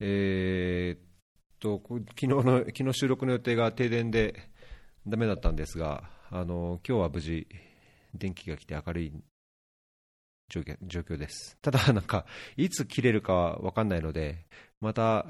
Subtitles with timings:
[0.00, 1.00] えー、っ
[1.60, 4.48] と昨日の昨日収録の予定が停電で
[5.06, 7.46] ダメだったんですが、あの今日は無事、
[8.14, 9.12] 電気が来て明るい
[10.48, 11.56] 状況です。
[11.60, 12.26] ただ、なんか
[12.56, 14.46] いつ切れるかは分かんないので、
[14.80, 15.26] また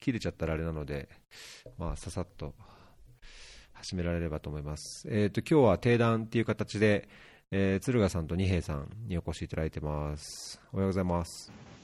[0.00, 1.08] 切れちゃったらあれなので、
[1.78, 2.54] まあ、ささっと
[3.72, 5.08] 始められればと思います。
[5.10, 7.08] えーと、今日は定談っていう形で、
[7.50, 10.60] えー、鶴賀さんと二平さんにお越しいただいてます。
[10.72, 11.77] おはようございます。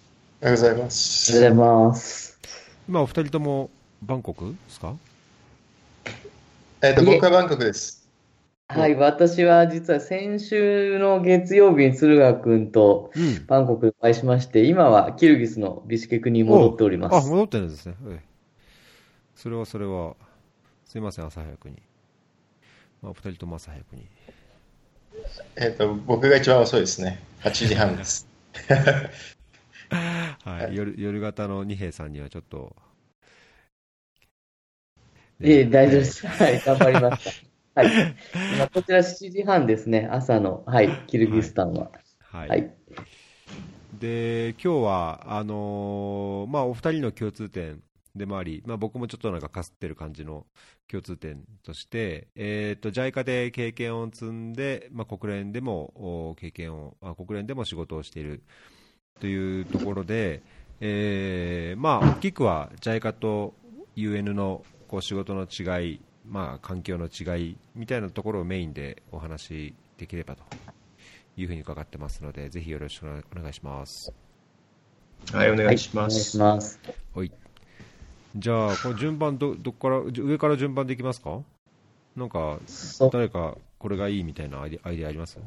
[0.45, 1.33] おはようございます。
[1.33, 2.39] おはようございます。
[2.87, 3.71] 今、お二人とも
[4.03, 4.95] バンコクですか？
[6.83, 8.07] えっ、ー、と、僕はバンコクです。
[8.69, 13.11] はい、私は実は先週の月曜日に鶴賀君と
[13.47, 17.27] バンコクでお会いしまして、うん、今はキルギスのビシケクに戻っております。
[17.27, 17.95] あ、戻ってるんですね。
[19.35, 20.15] それはそれは。
[20.85, 21.77] すみません、朝早くに。
[23.01, 24.07] まあ、お二人とも朝早くに。
[25.57, 27.23] えっ、ー、と、僕が一番遅いですね。
[27.41, 28.29] 8時半です。
[30.45, 32.77] はい、夜夜型の二平さんにはちょっと。
[35.41, 36.27] いえ、大丈夫です。
[36.27, 37.25] はい、頑張りまし
[37.75, 37.83] た。
[37.83, 38.17] はい。
[38.55, 41.91] 今、こちら7時半ですね、朝の、はい、キルギスタンは。
[42.21, 42.49] はい。
[42.49, 42.75] はい、
[43.99, 47.83] で、今日は、あのー、まあ、お二人の共通点
[48.15, 50.47] でもあり、まあ、僕もちょっとなんかかすってる感じの
[50.89, 58.45] 共通点として、えーと、JICA で経験を積んで、まあ、国連でも経験をあ、国連でも仕事をしている
[59.21, 60.43] というところで、
[60.81, 63.55] えー、まあ、大きくは JICA と
[63.97, 70.43] UN のこう仕事の違い、まあ、環境の違いみたいなところをメインでお話しできればと
[71.37, 74.13] いうふうに伺ってますので、ぜひよろしくお願いします。
[75.33, 76.39] はい、お願いします。
[76.39, 76.81] はい、お願いします。
[77.15, 77.33] はい
[78.37, 81.39] じゃあ、この順番ど、どっから、上から順番でいきますか？
[82.17, 82.59] なんか、
[83.13, 85.39] 誰かこれがいいみたいなアイデアイデアあります？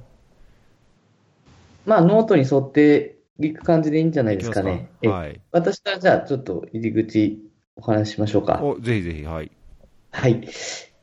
[1.86, 4.90] まあ、ノートに沿っていく感じでいいんじゃないですかね。
[5.04, 5.10] か？
[5.10, 7.40] はい、私はじゃあ、ちょっと入り口
[7.76, 8.60] お話ししましょうか。
[8.64, 9.52] おぜひぜひ、はい。
[10.12, 10.48] はい。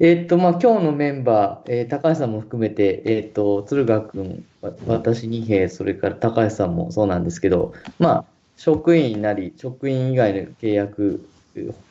[0.00, 4.44] えー、っと、まあ、今日のメンバー、えー、高橋さんも含めて、えー、っと、鶴賀君、
[4.86, 8.24] 私二平、それから高橋さんもそうなんですけど、まあ、
[8.56, 11.28] 職員なり、職員以外の契約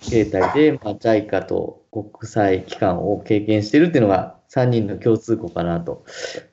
[0.02, 6.06] 形態で、まあ、JICA と国際機関を経験しているっていうのが3人の共通項かなと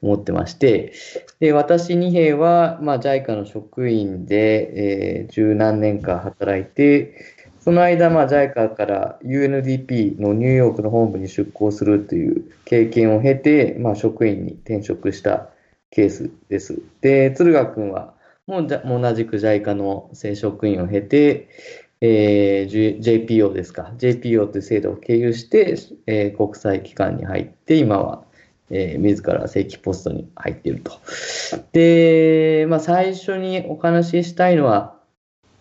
[0.02, 0.92] 思ってまして、
[1.38, 7.14] で私、二平は、まあ、JICA の職員で、えー、十何年間働いて、
[7.60, 15.48] その間、まあ、JICA から UNDP のニューヨークの本部に出向するという経験を経て、まあ、職員に転職した
[15.90, 16.80] ケースです。
[17.02, 18.14] で、敦賀君は、
[18.46, 21.48] もう同じく JICA の正職員を経て、
[22.00, 28.24] えー、JPO ですか、JPO という制度を経由して、えー、国際機関に入って、今は、
[28.70, 30.92] えー、自ら正規ポストに入っていると。
[31.72, 34.98] で、まあ、最初にお話ししたいのは、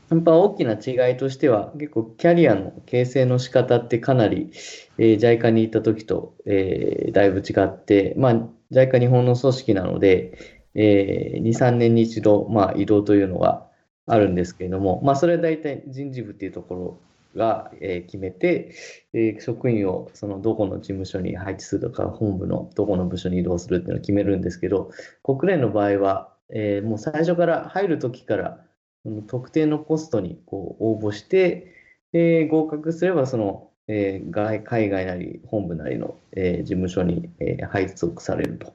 [0.10, 4.52] やっぱ大きな違いとしては、結構キャリアの形成の仕方ってかなり、
[4.98, 8.36] えー、JICA に行った時と、えー、だいぶ違って、まあ、
[8.72, 13.69] JICA 日本の組織なので、えー、2、3年に一度、まあ、移動というのが、
[14.10, 16.98] あるんですけれども、まあ、それは大体人事部っていうところ
[17.36, 18.74] が、え決めて、
[19.14, 24.92] え職員をそのどこの事務所に配置するとか、本部のどこの部署に移動するっていうのを決めるんですけど、
[25.24, 28.66] 国連の場合は、えもう最初から入るときから、
[29.04, 31.76] その特定のポストにこう応募して、
[32.12, 38.74] で合格すればその、えー、海外なり本部なりの、え、事務所に、え、配属されると。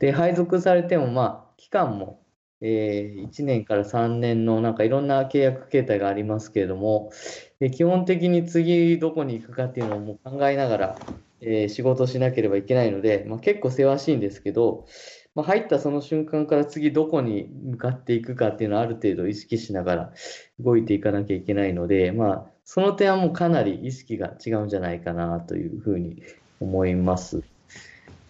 [0.00, 2.23] で配属されても、まあ、期間も
[2.66, 7.12] えー、1年から3年のなんかいろんな契約形態がありますけれども、
[7.60, 10.98] え基本的に次どこに行くかっていうのをもう考えながら、
[11.42, 14.86] えー、仕事しなければいけないので、まあ、結構せわしいんですけど、
[15.34, 20.12] まあ、入ったその瞬間から次どこに向かっていくかっていうのをある程度意識しながら
[20.58, 26.22] 動いていかなきゃいけないので、まあ、その点はもうかなり意識が違うんじゃないかなというふうに
[26.60, 27.42] 思います。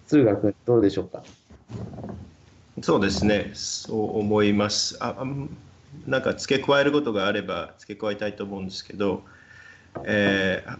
[0.09, 1.23] 敦賀君、どうでしょうか？
[2.83, 4.97] そうですね、そう思います。
[5.01, 5.25] あ
[6.07, 9.23] なんか付け加えることがあれば付け加えたいと思うんですけど、
[10.05, 10.79] えー、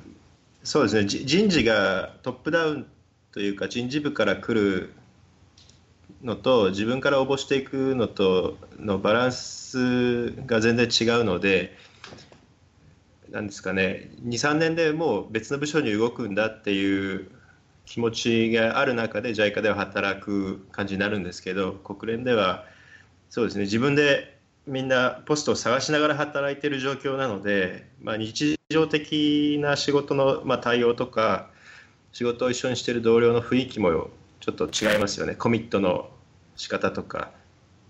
[0.65, 2.87] そうですね、人事がトップダウン
[3.33, 4.93] というか人事部から来る
[6.23, 11.77] のと自分から応募していくのとのバランスが全然違うので、
[13.31, 17.31] なんですかね、2、3年でもう別の部署に動くんだっていう
[17.87, 22.65] 気持ちがある中で JICA では働く感じになるんですけど国連では
[23.31, 31.51] そうですね自分でみんなポストを探しながら働いている状況なので、まあ、日常的な仕事の、まあ、対応とか
[32.13, 34.09] 仕事を一緒にしている同僚の雰囲気も
[34.41, 35.35] ちょっと違いますよね。
[35.35, 36.11] コミットの
[36.57, 37.33] 仕方とか。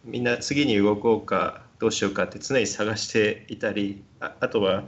[0.05, 4.85] みんな次に動こうかどうしようかって常に探していたりあとは、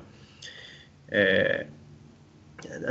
[1.09, 1.86] えー、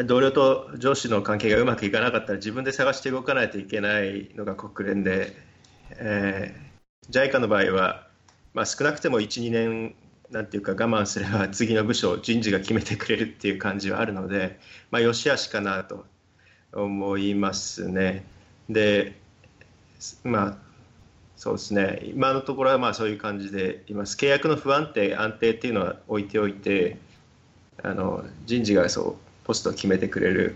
[0.06, 5.36] 同僚と上司の関係がうまくいかなかったら自分で探して動かないといけないのが国連で、
[5.92, 8.08] えー、JICA の場合は、
[8.54, 9.96] まあ、少なくても12年
[10.32, 14.60] なんていうか我慢すれば次の部署人事が決めてくれるっていう感じはあるので、
[14.92, 16.06] まあ、よしあしかなと
[16.74, 18.26] 思いますね。
[18.70, 19.16] で
[20.24, 20.58] まあ
[21.38, 22.02] そうですね。
[22.04, 24.16] 今のところはまあそういう感じでいます。
[24.16, 26.98] 契約の不安定安定っていうのは置いておいて
[27.84, 30.56] あの人事がそうポストを決めてくれる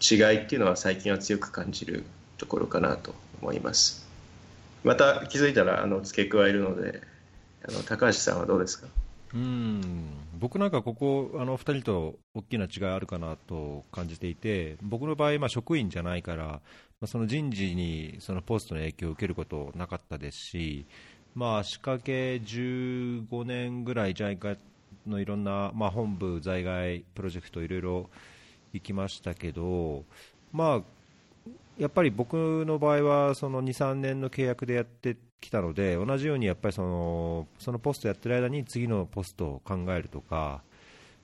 [0.00, 2.04] 違いっていうのは最近は強く感じる
[2.38, 4.06] ところかなと思います。
[4.84, 7.02] また気づいたらあの付け加えるので
[7.68, 8.86] あの高橋さんはどうですか？
[9.34, 9.82] うん
[10.38, 16.60] 僕なんかここ、あの2人と大きな違いあるかなと感じていて、僕の場合、まあ、職員じゃないから、ま
[17.04, 20.86] あ、その人事にそのポストの影響を受けることなかったですし、
[21.34, 24.58] まあ、仕掛け15年ぐらい JICA
[25.06, 28.10] のいろんな、まあ、本部、在外プロジェクトいろいろ
[28.72, 30.04] 行きましたけど、
[30.52, 40.62] まあ、やっぱり僕の場合はその2、3年の契約でやってきたので同じようにやっぱりそのそのポストやってる間に次のポストを考えるとか、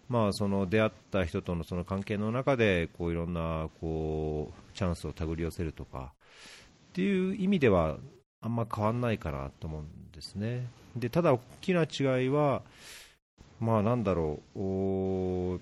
[0.09, 6.13] まあ、その出会った人とのその関係の中でこういろんなこうチャンスを手繰り寄せるとか
[6.91, 7.97] っていう意味では
[8.43, 10.67] あんま変わらないかなと思うんですね。
[10.97, 12.63] でただ、大きな違いは、
[13.63, 15.61] まあ、なんだろう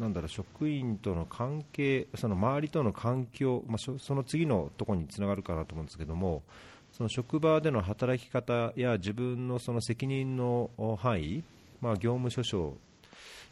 [0.00, 6.44] なんだろう職員との関係、その周りとの環境、まあ、その次のところにつながるかなと思うんですけども、
[6.92, 11.42] その職場での働き方や自分のその責任の範囲、
[11.80, 12.74] まあ、業務諸々、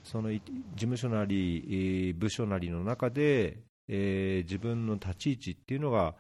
[0.05, 0.41] その事
[0.77, 3.59] 務所なり部署なりの中で、
[3.89, 6.15] えー、自分の立ち位置っていうのが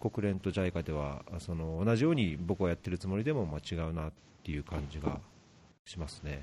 [0.00, 5.20] 国連と JICA ではその同じように僕はやってるつもりでもまあ違うなっていう感じが
[5.84, 6.42] しますね。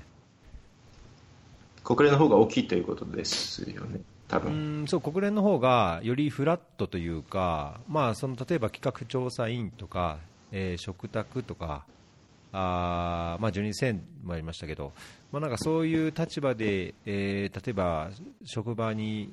[1.84, 4.00] 国連の方が大きいということですよね。
[4.28, 10.18] 多分そう国連の方がよりフラットというか、まあ、その例えば企画調査員とか、
[10.52, 11.84] えー、食卓とか、
[12.52, 14.92] あまあ、12選もありましたけど、
[15.32, 18.10] まあ、なんかそういう立場で、えー、例えば
[18.44, 19.32] 職場に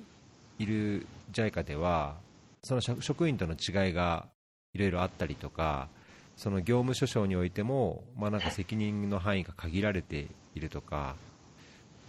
[0.57, 2.15] いる JICA では
[2.63, 4.25] その職員との違いが
[4.73, 5.89] いろいろあったりとか
[6.35, 11.15] その業務諸々においても、まあ、なんか責任の範囲が限られているとか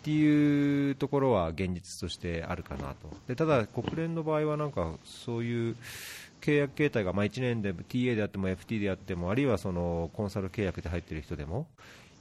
[0.00, 5.77] っていうところは現実としてあるかなとでただ、国連の場合はなんかそういう
[6.41, 11.67] 契約形態がまあ1年で TA であっても FT であってもあるいはそのコンサル契約で入っている人でも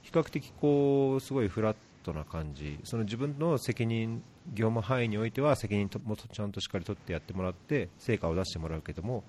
[0.02, 4.22] 比較的こうすごいフラットな感じその自分の責任
[4.54, 9.22] 業務範囲においては責任もちゃんとしっかり取ってやってもらって成果を出してもらうけども、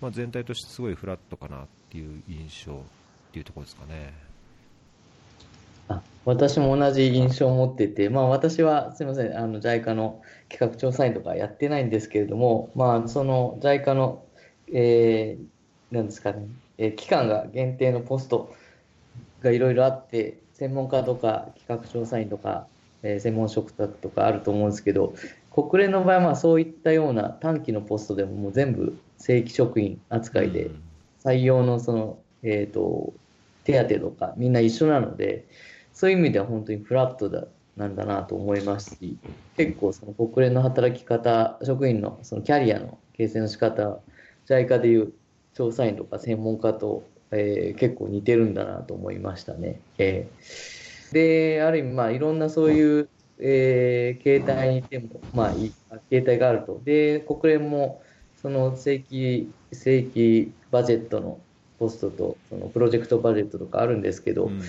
[0.00, 2.76] まあ、全体としてすごいフラットかなっていう印象っ
[3.32, 4.33] ていうところですかね。
[5.88, 14.24] あ私も同じ印象を持ってて、まあ、私はすみません、あの JICA の企画調査員とかやってないんですけれども、まあ、その JICA の、
[14.72, 16.46] えー、なんですかね、
[16.78, 18.54] えー、期間が限定のポスト
[19.42, 22.66] がいろいろあって、専門家とか企画調査員とか、
[23.02, 25.14] えー、専門職だとかあると思うんですけど、
[25.52, 30.70] 国連の場合はそういったような短期のポストでももう全部正規職員扱いで、
[31.22, 33.12] 採用のその、えーと
[33.64, 35.46] 手当とかみんな一緒なので、
[35.94, 37.46] そういう意味では本当にフラットだ
[37.76, 39.16] なんだなと思いますし、
[39.56, 44.00] 結構その国連の働き方、職員のそのキャリアの形成の仕方、
[44.46, 45.12] JICA でいう
[45.54, 49.80] 調査員とか専門家と、えー、結構似てるんだなと思いましたね。
[49.98, 53.08] えー、で、ある意味、まあ、いろんなそういう、
[53.38, 55.72] えー、形態にいても、まあ、いい
[56.10, 56.80] 形態があると。
[56.84, 58.02] で、国連も、
[58.40, 61.38] その正規、正規バジェットの
[61.78, 64.62] ポストと、そのプロジェクトバジェットとかあるんですけど、うん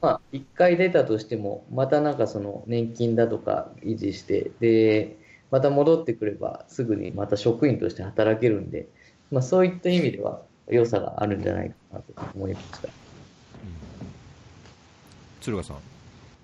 [0.00, 5.16] まあ、1回出たとしても、またなんかその年金だとか維持して、で、
[5.50, 8.86] また戻ってくればすぐにまた職員として働けるんで、
[9.30, 12.88] まあ、そういった意味では良さがあるんじゃないかなと思いました。
[12.88, 12.92] うん、
[15.40, 15.76] 鶴賀さん、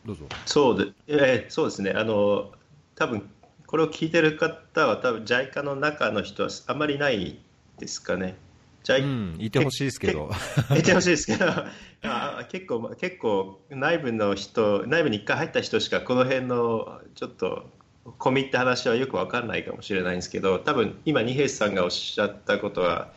[0.06, 0.24] どうぞ。
[0.46, 2.50] そうで、えー、そうですね、あの
[2.96, 3.28] 多分
[3.66, 7.40] これを聞いてる方は、多分 JICA の中の人はあまりない
[7.78, 8.36] ですかね。
[8.84, 10.30] じゃあ、うん、いてほしいですけど。
[10.78, 11.46] いてほしいですけど。
[12.04, 17.70] あ結構、結構内部の人、内部に一回入った人しかこの辺のちょっと
[18.18, 23.10] 込みって話はよく分かんないかもしれないんですけど、多分今、二平さんがおっしゃったことは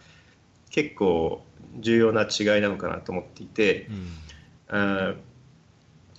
[0.70, 1.44] 結構
[1.80, 3.90] 重要な違いなのかなと思っていて、
[4.70, 5.16] うん、あ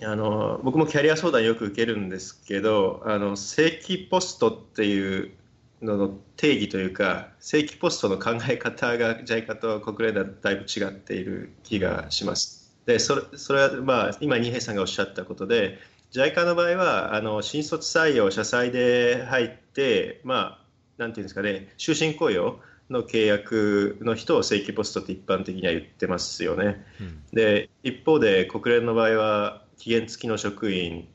[0.01, 5.31] あの僕もキャリア相談よく受けるんですけど、あの正規ポストっていう
[5.81, 12.59] の定義というか正規ポストの考え方が JICA と国連ではだいぶ違っている気がします。
[12.85, 15.77] でそれそれは、まあ、今、二平さんがおっしゃったことで、
[16.11, 20.65] JICA の場合はあの新卒採用、社債で入って、まあ、
[20.97, 22.59] なんていうんですかね、終身雇用
[22.89, 26.83] の契約の人を正規ポストって一般的には言ってますよね。
[26.99, 31.07] うん、で一方で国連の場合は期限付きの職員、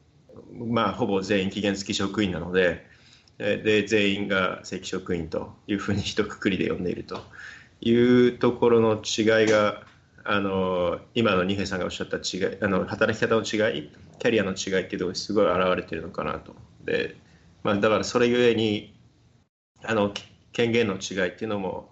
[0.53, 2.87] まあ、ほぼ全員期限付き職員なので
[3.39, 7.23] で全員が正規職員というふうに一括りで呼んでいると
[7.81, 7.93] い
[8.29, 9.83] うところの違いが
[10.25, 16.55] あの今の二平さんがおっしゃった違いあの働き方の違いキャリアの違いっていうところにすごい表れてるのかなと。
[16.85, 17.17] で
[17.63, 18.95] まあ、だからそれゆえに
[19.83, 20.13] あの
[20.53, 21.91] 権限の違いっていうのも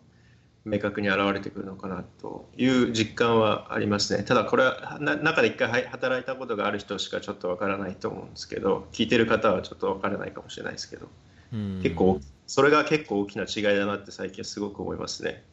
[0.64, 4.22] 明確に現れてくるのかなという実感はありますね。
[4.22, 11.08] ただこれは中で一回働いたことがある人しかちょっとわからないと思うんですけど聞いてる方はちょっとわからないかもしれないですけど
[11.82, 15.44] 結構それが結構大きな違いだなって最近はすごく思いますね。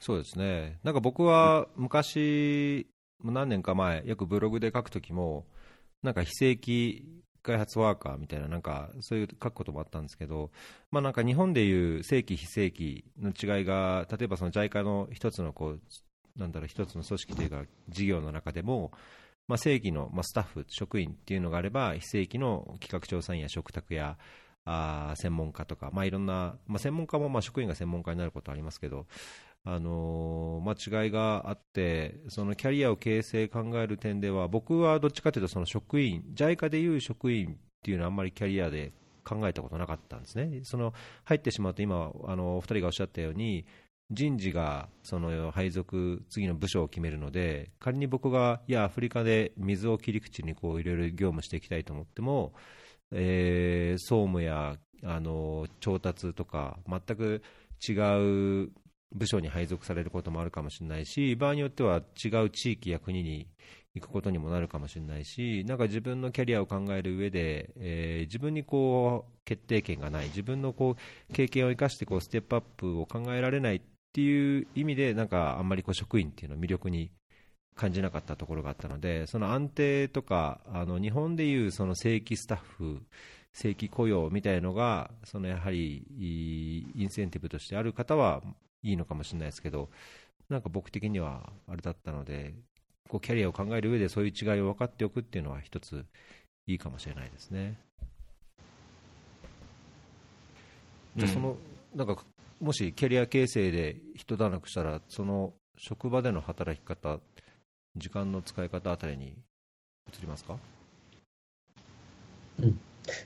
[0.00, 2.88] そうですねなんか僕は昔
[3.22, 5.46] 何年か前よくブログで書くときも
[6.02, 7.04] なんか非正規
[7.42, 10.50] 開発ワーカーみたいな、なんかそういう書くこともあったんですけど、
[10.90, 15.80] まあ、なんか日本でいう正規、非正規の違いが、例えばその JICA の一つのこう、
[16.36, 18.92] なんだろう、一つの組織というか、事業の中でも、
[19.48, 24.16] まあ、正規の、まあ、スタッフ、職員っていうのがあれば、非正規の企画調査員や嘱託や
[24.64, 29.06] あ専門家とか、まあ、いろんな、まあ、専門家もまあ職員が専門家になることはありますけど、
[29.64, 38.92] あのまあ、違いがあって、そのキャリアを形成考える点では、僕はどっちかというと、その職員、JICA でいう職員っていうのはあんまりキャリアで
[39.24, 40.60] 考えたことなかったんですね。
[40.64, 43.64] その入ってしまうと、今、あのお二人がおっしゃったように、
[44.10, 52.52] 人事がその配属、次の部署を決めるので、仮に僕が、いや、アフリカで水を切り口にいろいろ業務していきたいと思っても、
[53.12, 57.42] えー、総務やあの調達とか、全く
[57.86, 57.92] 違
[58.64, 58.70] う
[59.14, 63.48] 部署に配属されることもあるかもしれないし、場合によっては違う地域や国に
[63.94, 73.80] 行くことにもなるかもしれないし、なんか自分のキャリアを考える上で、えー、自分にこう決定権がない、自分のこう経験を生かしてこうステップアップを考えられないっ
[74.12, 77.10] ていう意味で、なんかあんまりこう職員っていうのを魅力に
[77.74, 83.02] 感じなかったところがあったので、その安定とか、あの日本でいうその正規スタッフ、
[83.52, 88.42] 正規雇用みたいのが、そのやはりインセンティブとしてある方は
[88.82, 89.90] いいのかもしれないですけど、
[90.48, 92.54] なんか僕的にはあれだったので、
[93.08, 96.04] こうキャリアを考える上でそういう違いを分かっておくっていうのは一つ
[96.66, 97.78] いいかもしれないですね。
[101.16, 101.56] じゃその、
[101.92, 102.24] うん、なんか
[102.60, 107.18] もしキャリア形成で一段落したら、その職場での働き方、
[107.96, 109.36] 時間の使い方あたりに
[110.08, 110.56] 移りますか、
[112.60, 112.80] うん、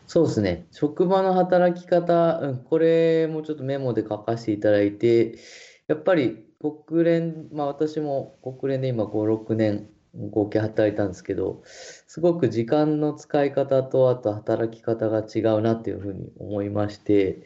[0.07, 0.67] そうですね。
[0.73, 5.39] 職場の働き方、うん、これもちょっとメモで書かせていただいて、
[5.87, 9.89] やっぱり国連、まあ私も国連で今5、6年
[10.31, 17.43] 合計働いたんですけど、すごく時間の使い方とあと働き方が違うなっていうふうに思いまして、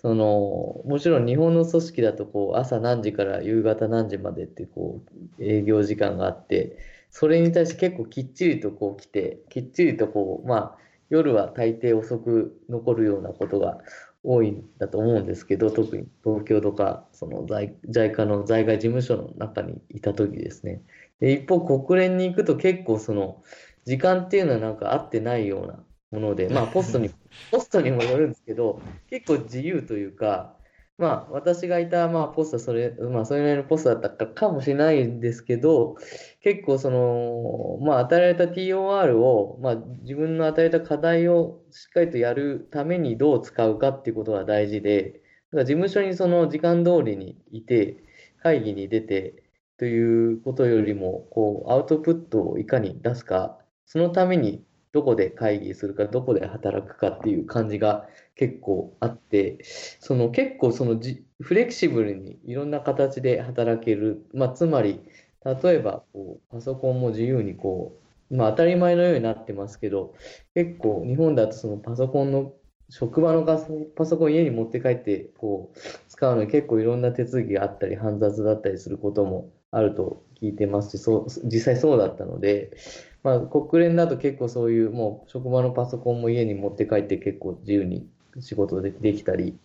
[0.00, 5.02] そのもちろん日本の組織だとこう朝何時から夕方何時までってこ
[5.38, 6.78] う営業時間があって、
[7.10, 10.78] それに対して結構きっちりとこう来て、きっちりとこう、まあ
[11.10, 13.78] 夜は大抵遅く残るようなことが
[14.22, 20.80] 多いんだと思うんですけど、特に東京とか、その在 JICA の在外事務所の中にいた時ですね。
[21.20, 23.42] で一方、国連に行くと結構その、
[23.84, 27.10] 時間っていうのはなんか合ってないようなもので、 まあポストに、
[27.50, 30.56] ポストにもよるんですけど、結構自由というか、
[31.00, 35.96] まあ、私がいた、まあ、ポストそれ、まあ、それなりのポストだったかもしれないんですけど、
[36.42, 45.20] 結構その、まあ、与えられた TOR を、まあ、自分の与えた課題をしっかりとやるためにどう使うかっていうことが大事で、だか
[45.52, 48.04] ら事務所にその時間通りにいて、
[48.42, 49.42] 会議に出て
[49.78, 54.62] ということよりも、こう、アウトプットをいかに出すか、そのために
[54.92, 59.58] どこで会議するか、どこで働くかっていう感じが結構あって、
[60.00, 65.00] その結構そのじフレキシブルにいろんな形で働ける、まあ、つまり、
[65.44, 67.96] 例えばこうパソコンも自由にこ
[68.30, 70.14] う、まあ、当たり前のようになってますけど、
[70.54, 72.52] 結構日本だとそのパソコンの
[72.88, 75.78] 職場のパソコン家に持って帰ってこう
[76.08, 82.72] 使うのに結構いろんな手続きがあったり煩雑だったりすることもあると聞いてますし、そう実際そうだったので、
[83.22, 88.08] まあ、国連だと結構そういうもう職場のパソコンも家に持って帰って結構自由に
[88.40, 89.58] 仕事でできたり、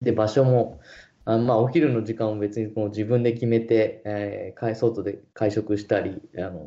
[0.00, 0.80] で、場所も、
[1.24, 6.62] あまあ、お昼の時間も別にもう自分で決めて、えー、外で会食したり、あの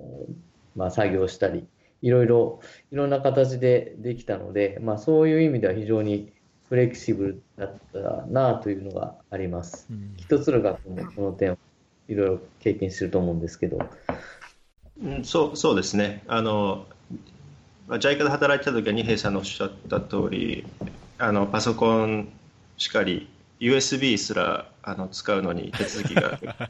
[0.75, 1.67] まあ、作業したり、
[2.01, 2.59] いろいろ、
[2.91, 6.33] いろんな形でできたので、まあ、そういう意味では非常に
[6.67, 9.87] フレキシブルだったなというのがあります。
[9.89, 11.57] うん、一つの学もこの点を
[12.07, 13.79] いろいろ経験してると思うんですけど。
[15.03, 16.85] うん、そうそうですね、あの
[17.87, 20.65] JICA で働いてた時は二平さんのおっしゃった通り
[21.19, 22.29] あり、パソコン
[22.77, 26.39] しかり、USB すらあの使うのに手続きが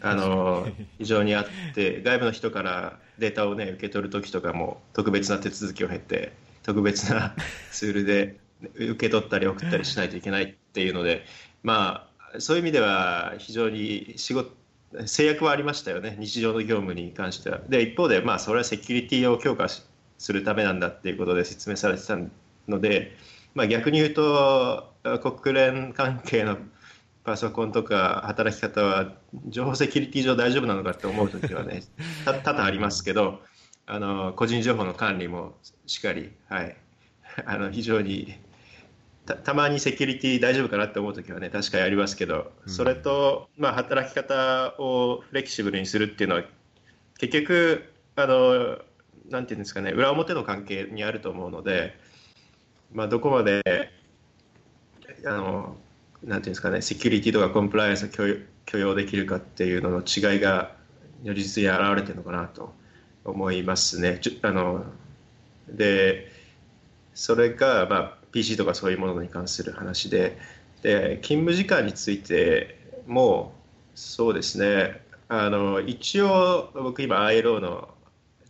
[0.00, 7.34] あの非常にあって、外部の人からデータを、ね、受け取るときとかも特別な手続きを経て、特別な
[7.72, 8.36] ツールで
[8.74, 11.24] 受け取ったり送ったりしないといけないっていうので、
[11.62, 14.52] まあ、そういう意味では非常に仕事
[15.06, 17.60] 制約はありましたよね、日常の業務に関しては。
[17.68, 22.18] で一方で、まあ、それはセキュリティを強化するためなんだっていうことで説明されてた
[22.68, 23.16] ので、
[23.54, 26.58] まあ、逆に言うと、国連関係の
[27.24, 29.12] パソコンとか働き方は
[29.48, 31.82] 情報セキュリティ上大丈夫なのかって思うときはね
[32.24, 33.40] 多々ありますけど
[33.86, 35.56] あの個人情報の管理も
[35.86, 36.76] しっかり、はい、
[37.44, 38.38] あの非常に
[39.30, 46.42] たたまにセキュリティ大丈夫かなって思うときはね確かにありますけど、それと、まあ、働き方をフレキシブルにするっていうのは
[47.18, 48.78] 結局あの
[49.28, 51.96] なんていうんですかね裏表の関係にあると思うので、
[52.92, 53.62] まあ、どこまで
[55.24, 55.76] あの
[56.24, 58.24] なんていうんですかねセキュリティとかコンプライアンスを許
[58.66, 60.72] 許容できるかっていうのの違いが
[61.22, 62.72] 如実に現れてるのかなと
[63.24, 64.20] 思いますね。
[64.42, 64.84] あの
[65.68, 66.32] で
[67.14, 70.38] それが、まあ、PC とかそういうものに関する話で。
[70.82, 73.52] で勤務時間についても
[73.94, 75.02] そうですね。
[75.28, 77.88] あの一応僕今 ILO の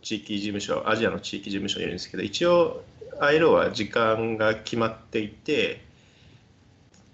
[0.01, 2.83] 地域事務所アジアの地域事務所にいるんですけど一応
[3.19, 5.83] ILO は時間が決まっていて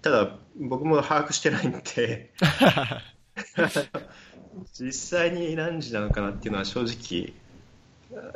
[0.00, 2.30] ただ僕も把握してないんで。
[4.72, 7.32] 実際に何時なのかなっていうのは正直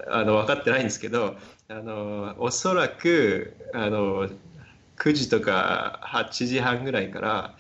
[0.08, 1.36] あの分かってないんですけど
[1.68, 4.28] あのおそらくあの
[4.98, 7.54] 9時とか8時半ぐらいから、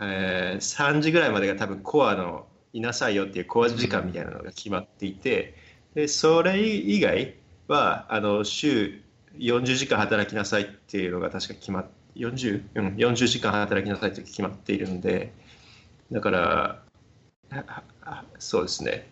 [0.00, 5.54] えー、3時ぐらいまでが多分コアのいなさいよっていうコア時間みたいなのが決まっていて
[5.94, 7.34] でそれ以外
[7.68, 9.00] はあの週
[9.38, 15.32] 40時間働きなさいっていうのが確か決まって 40, うん、40時間働きなさいって決まっているんで
[16.10, 16.82] だから
[18.38, 19.11] そうですね。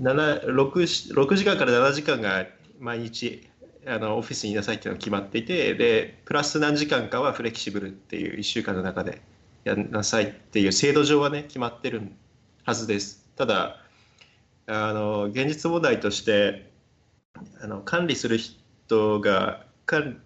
[0.00, 2.46] 6, 6時間から7時間が
[2.78, 3.48] 毎日
[3.86, 9.20] あのオフィスにいなさいっていうのが決まっていてでプラス何時間かはフレキシブルっていう1週間の中で
[9.64, 12.02] やんなさいっていう制度上はね決まってる
[12.64, 13.26] はずです。
[13.36, 13.78] ただ
[14.66, 16.70] あの現実問題として
[17.60, 20.20] あの管理する人が管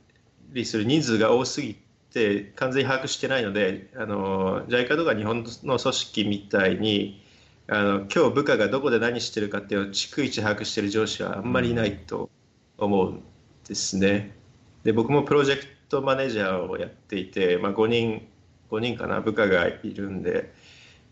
[0.53, 1.77] 理する人数が多すぎ
[2.13, 7.23] て完全に把握してないのであの JICA とか日本の組織みたいに
[7.69, 12.31] あの今日部下がどこで何してるかっていうのを逐一把握してる上司はあんまりいないと
[12.79, 13.23] 思うん
[13.67, 14.37] ですね。
[14.85, 18.29] で僕もプロジェクトマネージャーをやっていて、まあ、5人
[18.71, 20.53] 5人かな部下がいるんで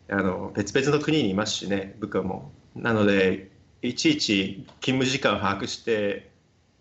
[0.08, 2.52] あの別々の国にいますしね部下も。
[2.76, 3.50] なので
[3.82, 6.30] いちいち勤務時間を把握して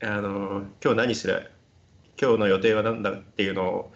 [0.01, 1.51] あの今日何する
[2.21, 3.93] 今日の予定は何だっていうのを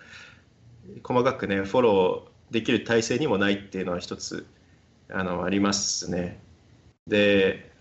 [1.04, 4.48] 細かくねフォローできる体制にもないっていうのは一つ
[5.10, 6.40] あのありますね。
[7.08, 7.72] で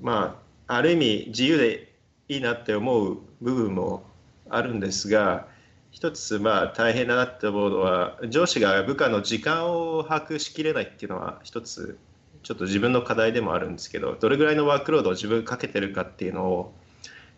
[0.00, 1.92] まあある意味自由で
[2.28, 4.04] いいなって思う部分も
[4.48, 5.46] あるんですが
[5.90, 11.98] 一つまあ大変だなって思うのは上司が部下の時間を把握しきれないっていうのは一つ
[12.42, 16.74] ちょっと自分の課題でもあるんですけどどれぐらいのワークロードを自分かけてるかっていうのを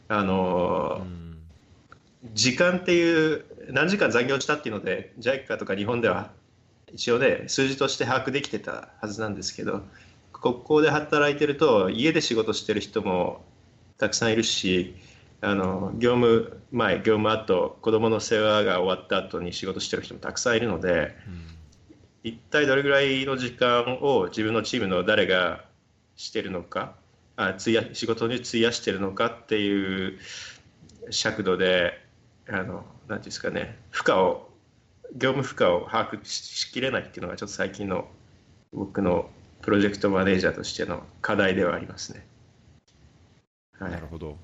[0.09, 1.07] あの、
[2.35, 6.31] 時間っていう何時間残業したっていうので JICA とか日本では
[6.95, 9.83] 一応ね数字として把握できてたはずなんですけど
[10.33, 13.45] ここで働いてると家で仕事してる人も
[13.99, 14.95] たくさんいるし
[15.41, 21.45] あの業務前業務後子供の世話が終わった後に仕事してる人もたくさんいるので、うん、
[22.23, 25.65] 一体どれぐらいの時間を自分のチームの誰が
[26.17, 26.95] してるのか
[27.37, 30.19] あ費や仕事に費やしてるのかっていう
[31.11, 32.01] 尺度で
[32.49, 34.49] あのなんていうんですかね負荷を
[35.15, 38.09] 業務負荷を把握しきれないっていうのがちょっと最近の
[38.73, 42.27] 僕のプロジェクトマネージャーとしての課題ではありますね。
[43.79, 44.37] はい、なるほど。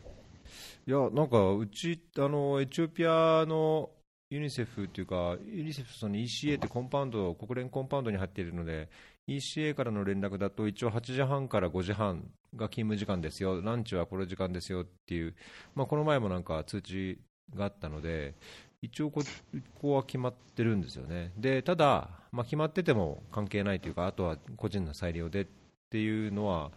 [0.86, 3.90] いや、なんか、うち、あの、エチオピアの
[4.30, 8.88] ユニセフっていうか、ユニセフその ECA ってコンパウンド、国連コンパウンドに入っているので、
[9.26, 15.34] ECA からの連絡だと、一応8時半から5時半が勤務時間ですよ、ランチはこの時間ですよっていう、
[15.74, 17.18] まあ、この前もなんか通知
[17.54, 18.34] があったので、
[18.82, 19.22] 一応こ、
[19.80, 21.32] こは決まってるんですよね。
[21.36, 25.46] で、ただ、まあ、決まってても関係ないというか、あとは個人の裁量でっ
[25.90, 26.70] ていうのは、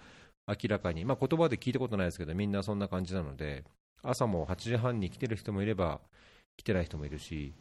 [0.48, 3.64] 明らかに、まあ、言葉で聞いたことないですけど、みんなそんな感じなので、
[4.04, 6.02] 朝も8時半に来てる人もいれば、
[6.58, 7.54] 来てない人もいるし、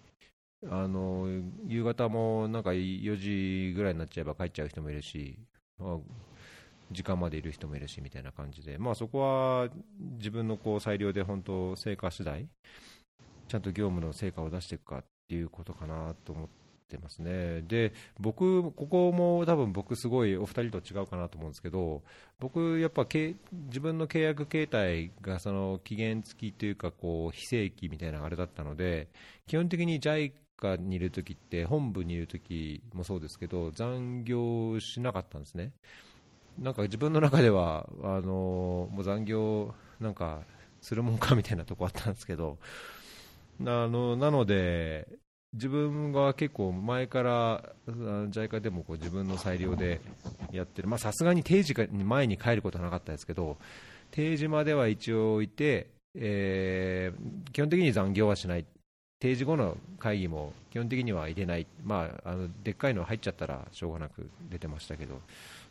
[0.69, 1.27] あの
[1.67, 5.39] 夕方もなんか4時ぐらいになっちゃえば帰っちゃう人もいるし、
[6.91, 9.69] 時間までいる人もいるしみたいな感じで、まあ、そこは
[10.19, 12.47] 自分のこう裁量で本当、成果次第
[13.51, 16.49] ちゃんと業務の成果を出していくかっていうことかなと思っ
[16.89, 17.63] てますね。
[17.63, 22.05] で、僕、ここも多分僕、すごいお二人と違うかなと思うんですけど、
[22.39, 26.93] 僕、やっぱ自分の契約形態がその期限付きというか
[27.33, 29.09] 非正規みたいなあれだったので、
[29.49, 35.73] 基本的に JICA にいるときって、本部にいるときもそうですけど、残業しなかったんですね。
[36.57, 40.43] なんか自分の中では、あのもう残業なんか
[40.81, 42.59] するもんかみたいなとこあったんですけど、
[43.67, 45.07] あのなので、
[45.53, 50.01] 自分が結構前から JICA でもこう自分の裁量で
[50.53, 53.57] やってる、さすがに定時に前に帰ることはなかったですけど、
[54.11, 58.65] 定時までは一応いて、えー、基本的に残業はしない、
[59.19, 65.21] 定時後の会議も基本的には入れない、まあ、あのでっかいの入っちゃったらしょうがなく出てましたけど。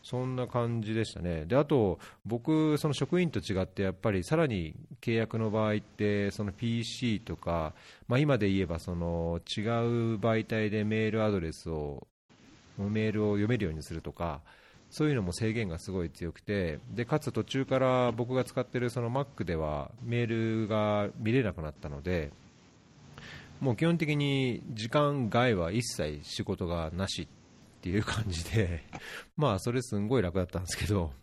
[0.03, 7.73] そんな感じでしたね、であと僕、その職員と違って、やっぱりさらに契約の場合って、その PC とか、
[8.07, 9.65] まあ、今で言えばその違う
[10.17, 12.07] 媒体でメールアドレスを、
[12.77, 14.41] メールを読めるようにするとか、
[14.89, 22.31] そういうのも制限がすごい強くて、でかつ途中から僕が使っているその Mac ではメールが見れなくなったので、
[23.59, 27.38] もう基本的に時間外は一切仕事がなしっ
[27.79, 28.83] っていう感じで、
[29.37, 31.13] まあそれすんごい楽だったんですけど、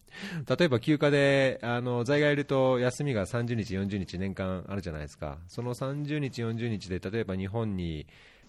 [0.48, 8.06] 例えば休暇であの在外いると休みが30日、40日年間あるじゃないですか、その30日、40日で例えば日本に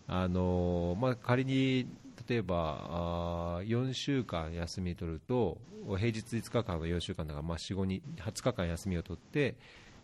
[0.07, 1.85] あの、まあ、仮に
[2.29, 9.55] 例えば4週間休み取ると平日5日間の4週間だから、まあ、4、5に20日間休みを取って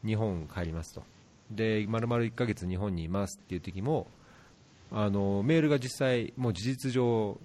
[0.06, 1.04] 日本帰りますと。
[1.50, 4.08] で丸々1ヶ月日本にいますっていう時も
[4.96, 7.40] あのメールが実際、もう事実上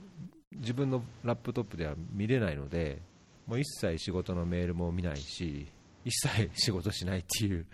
[0.53, 3.01] 自分のラップトップでは見れないので、
[3.47, 5.67] もう一切仕事のメールも見ないし、
[6.05, 7.67] 一切仕事しないっていう、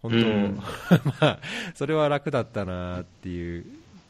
[0.00, 0.56] 本当、うん、
[1.20, 1.40] まあ、
[1.74, 3.66] それは楽だったなっていう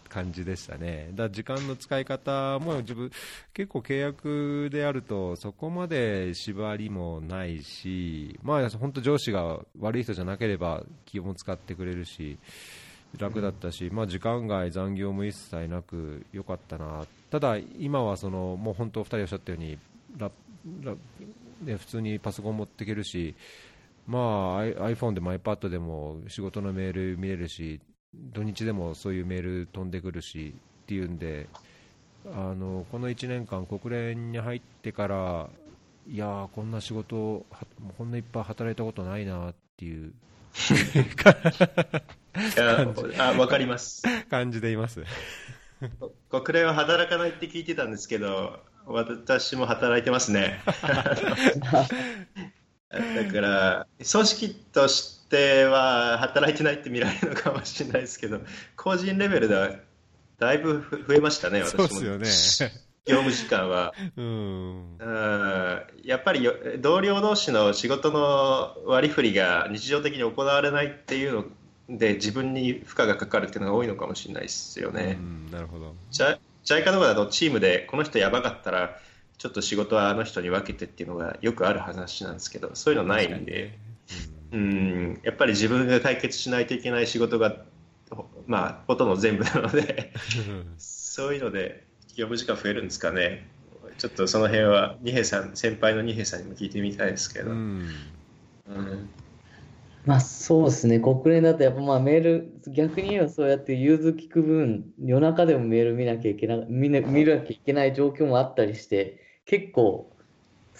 [0.08, 3.10] 感じでしたね、だ時間の使い方も自分、
[3.54, 12.38] 結構契約であると、そこまで縛りもないし、まあ、本当、上司が悪い人じゃなければ気も使ってくれるし、
[13.18, 19.78] 楽だったし、まあ、時間外、残業も一切なく良かったな、ただ、今はそのもう本当、2人おっしゃったように
[20.18, 20.30] ラ
[20.82, 20.94] ラ、
[21.62, 23.34] ね、普通にパソコン持っていけるし、
[24.06, 27.80] まあ、iPhone でも iPad でも仕事のメール見れるし、
[28.12, 31.48] 土日でもそういうメール飛んでくるしっていうんで、
[32.26, 35.48] あのこの1年間、国連に入ってから、
[36.06, 37.46] いやこんな仕事、
[37.96, 40.12] こんないっぱい働いたことないなっていう
[43.18, 44.02] あ分かります。
[44.28, 45.02] 感じでいます
[46.30, 50.60] 国連は働かないって聞いてたんですけど私も働いてますね
[52.90, 58.40] だから組織としては働いてないって見られるのかもしれないですけど
[58.76, 59.70] 個人レベルでは
[60.38, 64.96] だいぶ増えましたね私もそうですよね業務時間は、うん、
[66.04, 71.44] やっぱり同僚同士の仕事の割り振りが日常的に行われないっていうの
[71.98, 75.18] で自分に負荷がかかるっていうのが多いのかもしれないですよね。
[75.50, 75.94] なるほど。
[76.10, 78.98] じゃジャイカとかだとチームでこの人やばかったら
[79.38, 83.76] ちょっと仕事はあの人に分けてっていうのがよくある話なんですけどそういうのないんで、
[84.52, 87.56] うん、やっぱり自分が解決しないといけない仕事が
[88.46, 90.12] まあほとんど全部なので
[90.78, 93.48] そういうので業務時間増えるんですかね。
[93.98, 97.50] ちょっとその辺は二平さん先輩の二平さんにも聞いてみたいですけど。
[97.50, 97.88] うん、
[98.68, 99.08] うん
[100.04, 110.12] まあそうですね、国連だとやっぱまあメール、逆に言えばそうやって融通聞く分、夜中でもメール見なきゃいけな見な見なきゃいけない状況もあったりして、結構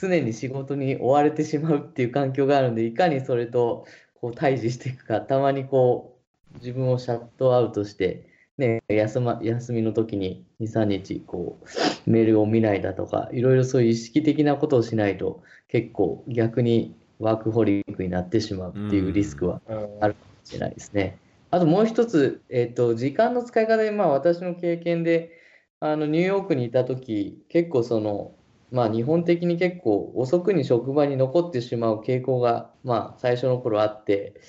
[0.00, 6.18] 常に仕事に追われてしまうっていう環境があるんで、いかにそれとこう対峙していくか、たまにこ
[6.54, 8.26] う自分をシャットアウトして、
[8.58, 19.60] ね、休ま休みの時に2、3日こうメールを見ないだとか、いろいろそういう意識的なことをしないと、結構逆にワークホリックになってしまうっていうリスクは
[20.00, 21.16] あるかもしれないですね。
[21.52, 25.38] あともう一つ、えっ、と、時間の使い方で、まあ私の経験で、
[25.80, 28.32] あの、ニューヨークにいた時、結構その、
[28.70, 34.40] まあ日本的に結構遅くに職場に残ってしまう傾向が、まあ最初の頃あって、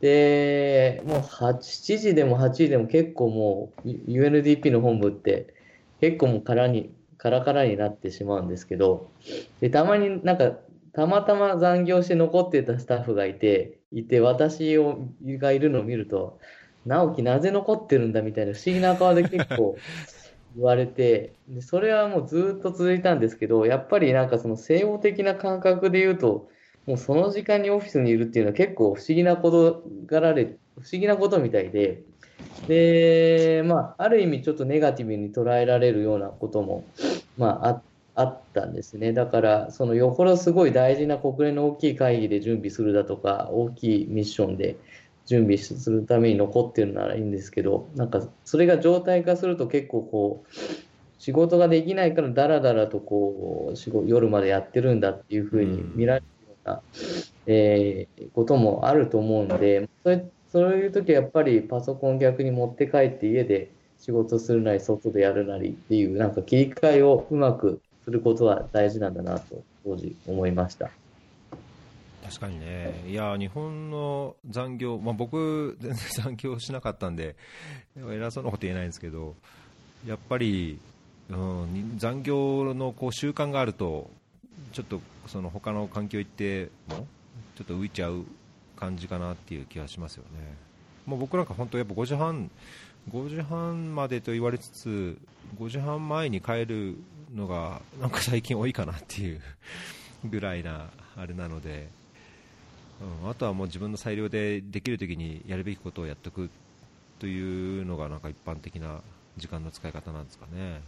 [0.00, 5.54] で、もう7時でも8時でも結構もう UNDP の本部って
[6.00, 9.10] 結構もう空に、カラカラになってしまうんですけど、
[9.60, 10.52] で、たまになんか
[10.98, 16.40] たまたま残業して残ってたスタッフがいて、いて、私をがいるのを見ると、
[16.86, 19.76] 直樹なぜ残ってるんだみたいな不思議な顔で結構
[20.56, 26.48] 言われて、でそれはもうずっと続いたんですけど、やっぱりなんかその西洋的な感覚で言うと、
[26.84, 30.46] もうその時間にオフィスにいるっていうのは結構不思議なことがられ、
[30.80, 32.02] 不思議なことみたいで、
[32.66, 36.84] で、まあ、ある意味ちょっとネガティブに捉えられるようなことも、
[37.36, 37.82] まあ、あ
[38.20, 39.12] あったんですね。
[39.12, 44.80] だから、そのよほどすごい大事な国連の大きい会議で準備するだとか、大きいミッションで
[45.24, 50.50] 準備するために残ってるならいいんですけど、なんかそれが常態化すると結構こう、
[51.18, 56.84] 仕事ができないからだらだらとこう仕事夜までやってるんだっていうふうに見られるような、
[57.46, 70.88] えーこともあると思うんで、それそういう時はやっぱりパソコン逆に持って帰って家で仕事するなり外でやるなりっていうなんか切り替えをうまくすることは大事なんだなと当時思いました。
[72.24, 77.36] 確かにね、いや、日本の残業、まあ、僕、全然 残業しなかったんで、
[77.96, 79.36] 偉そうなこと言えないんですけど、
[80.06, 80.78] やっぱり、
[81.28, 84.10] うん、残業のこう習慣があると、
[84.72, 87.06] ちょっとその他の環境行っても、
[87.56, 88.24] ちょっと浮いちゃう
[88.76, 90.54] 感じかなっていう気がしますよね。
[91.04, 92.50] もう僕なんか本当、やっぱ5時半、
[93.10, 95.18] 5時半までと言われつつ、
[95.58, 96.96] 5時半前に帰る
[97.34, 99.40] のが、なんか最近多いかなっていう
[100.24, 101.88] ぐらいなあれなので。
[103.22, 106.50] うん、あとはもう自分の裁量でできるときにやるべきことをやっておく
[107.18, 109.00] というのがなんか一般的な
[109.36, 110.80] 時間の使い方なんですかね。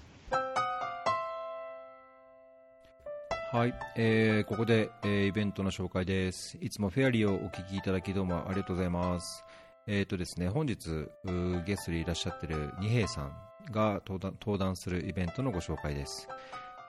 [3.52, 6.56] はい、えー、ここで、えーイベントの紹介です。
[6.60, 9.44] いつもフェアリーをお聞きいただきどうもありがとうございます。
[9.88, 11.08] えーとですね、本日
[11.66, 16.28] ゲストでいらっしゃってる二平さんが登壇するイベントのご紹介です。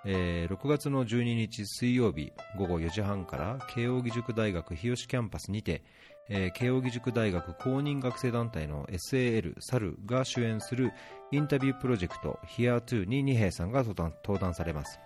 [0.04, 5.84] えー6月の12日水曜日午後4時半から慶應義塾大学日吉キャンパスにて、
[6.28, 10.92] えー慶應義塾大学公認学生団体の SAL サルが主演する
[11.32, 15.00] インタビュープロジェクト Here2 に二平さんが登壇されます。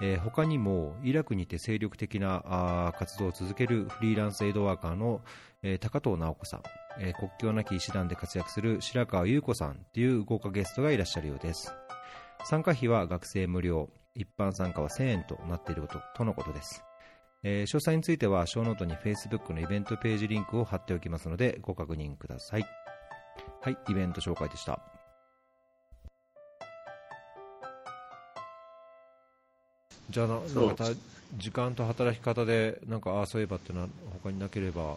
[0.00, 5.20] えー他にもイラクにて精力的なあ活動を続けるフリーランスエイドワーカーの、
[5.62, 6.62] えー高藤直子さん、
[7.00, 11.72] えー国境なき医師団で活躍する白川優子さんという豪華ゲストがいらっしゃるようです。
[12.44, 16.84] 参加費は学生無料、一般参加は1000円となっていることとのことです。
[17.42, 22.66] えー詳細については、ショーノートに Facebook のイベントページリンクを貼っておきますので、ご確認ください。
[23.62, 24.93] はい、イベント紹介でした。
[30.14, 30.90] じゃあな、そうなんかた
[31.38, 33.88] 時間と働き方で、なんか、ああ、そういえばってのは
[34.22, 34.96] 他になければ、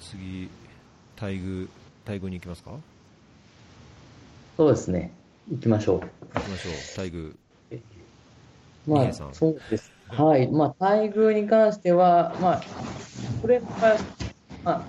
[0.00, 0.48] 次、
[1.20, 1.68] 待遇、
[2.06, 2.70] 待遇に行きますか？
[4.56, 5.10] そうですね。
[5.50, 6.00] 行きましょう。
[6.00, 7.32] 行きましょう、待遇。
[8.86, 9.92] まあ、そうです。
[10.08, 10.48] はい。
[10.48, 12.60] まあ、待遇に関しては、まあ、
[13.42, 13.96] これは、
[14.64, 14.82] ま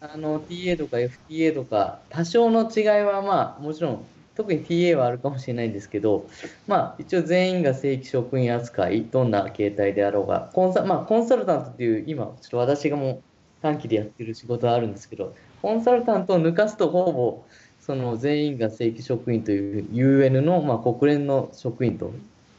[0.00, 6.26] あ、あの、TA とか FTA とか、多少の違いは、まあ、もちろん、特に TA はあるかもしれないんですけど、
[6.66, 13.22] まあ、一応全員が正規職員扱い、どんな形態であろうが、コンサ、まあ、コンサルタントっていう、今、ちょっと私がもう
[13.60, 17.44] 短期でやってる仕事はあるんですけど、コンサルタントを抜かすと、ほぼ、
[17.80, 22.12] その全員が正規職員という UN の、まあ、国連の職員と、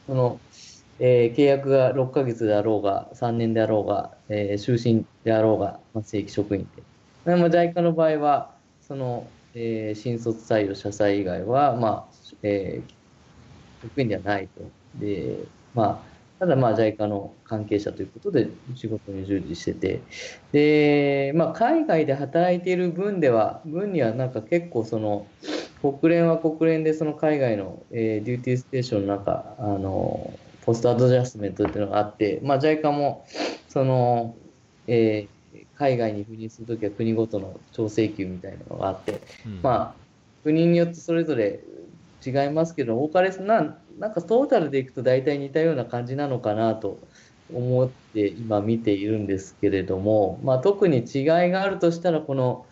[0.06, 0.40] その、
[1.00, 6.82] えー契約が6ヶ月であろうが、3年であろうが、えー終身であろうが、まあ、正規職員で。
[7.32, 12.94] でまあ、JICA の場合は、その、えー新卒採用、社債以外は、まあ、えー
[13.82, 14.74] 職員ではないと。
[14.94, 20.08] で、まあ、ただ、まあ、JICA の関係者ということで、仕事に従事してて、
[20.52, 25.34] で、まあ、海外で働いている分では、分にはなんか結構その、
[25.80, 33.26] 国連は国連でその海外の、えーデューティーステーションの中、あの、ポストアドジャストメントっていうのがあって、まあ、JICA も、
[33.68, 34.38] その、
[34.86, 35.33] えー
[35.74, 39.60] 海外に赴任するときは国ごとの調整給みたいなのがあって、うん。
[39.62, 40.06] まあ、
[40.42, 41.60] 国によってそれぞれ
[42.24, 46.98] 違いますけど、多かれ少ななんかトータルでいくと大体似たような感じなのかなと
[47.52, 52.66] 思って今見ているんですけれども、まあ、特に違いがあるとしたら、この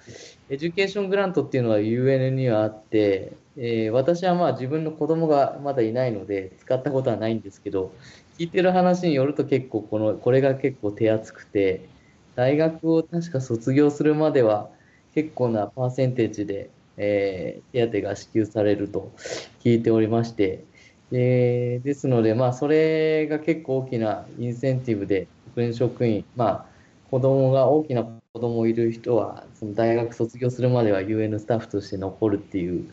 [0.48, 7.92] education grant っていうのは UN にはあって、えー私はまあ自分の子供がまだいないので使ったことはないんですけど、
[8.38, 11.88] 聞いてる話によると結構この、これが結構手厚くて、
[12.34, 14.70] 大学を確か卒業するまでは
[15.12, 19.14] 結構なパーセンテージで、えー手当が支給されると
[19.60, 20.64] 聞いておりまして、
[21.10, 26.72] えーですので、まあ、それが結構大きなインセンティブで、国連職員、まあ、
[27.10, 32.90] 子供が大きな子供いる人は、その大学卒業するまでは UN スタッフとして残るっていう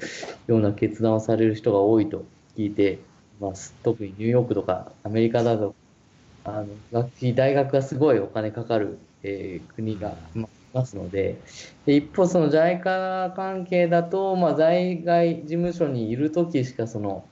[0.47, 2.25] ような決断をされる人が多いと
[2.57, 2.97] 聞いてい
[3.39, 3.73] ます。
[3.83, 5.75] 特にニューヨークとかアメリカだと、
[6.43, 11.39] あの学費、大学がすごいお金かかる、えー国が、まあますので、
[11.85, 17.25] で一方、その JICA 関係だと、まあ、在外事務所にいるときしか、その、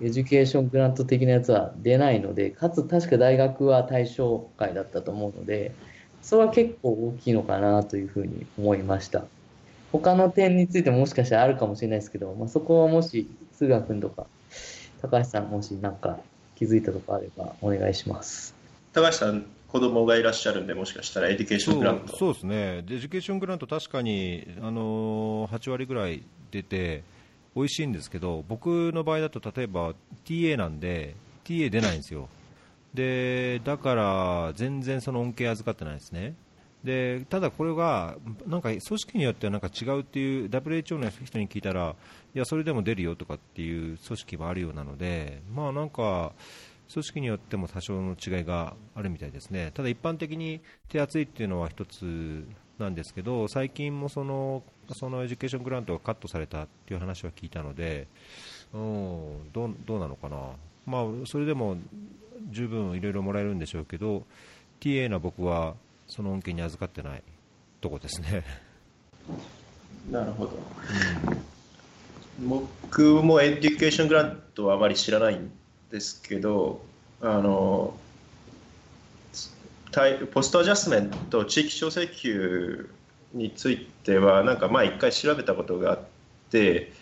[0.00, 5.74] education grant 的なやつは出ないので、かつ確か大学は対象外だったと思うので、
[6.22, 9.24] それは結構大きいのかなというふうに思いました。
[9.90, 14.26] 他の点についてももしかしたらあるかもしれないですけど、まあ、そこはもし、菅賀君とか、
[15.02, 16.18] 高橋さんもし何か
[16.54, 18.54] 気づいたとこあればお願いします。
[18.92, 27.04] 高橋さん、子供がいらっしゃるんで、もしかしたら education grant そうですね、 education grant、確かに、あのー、8割ぐらい出て、
[27.54, 32.28] 美味しいんですけど、僕の場合だと、例えば TA なんで、TA 出ないんですよ。
[32.94, 36.34] でだから全然その恩恵預かってないですね。
[36.84, 41.96] でただこれがなんか組織によってはなんか違うっていう WHO の人に聞いたら
[42.34, 46.32] いやそれでも出るよとかっていう組織はあるようなのでまあなんか
[46.92, 49.70] 組織によっても多少の違いがあるみたいですね。
[49.74, 52.46] ただ一般的に手厚いっていうのは一つ
[52.78, 54.62] なんですけど最近もその
[54.94, 58.06] その education grant がカットされたっていう話は聞いたので
[58.72, 60.36] うんどうどうなのかな。
[60.86, 61.76] まあそれでも
[62.50, 64.24] 十分いろいろもらえるんでしょうけど
[64.80, 65.74] TA の僕は
[66.06, 67.22] その恩恵に預かってない
[67.80, 68.44] とこですね。
[70.10, 70.52] なるほど、
[72.40, 75.50] うん、僕も education grant はあまり知らないん
[75.90, 76.80] ですけど
[77.20, 77.94] あの
[80.32, 82.90] post adjustment 地域調整給
[83.32, 86.00] についてはなんか前一回調べたことがあっ
[86.50, 86.92] て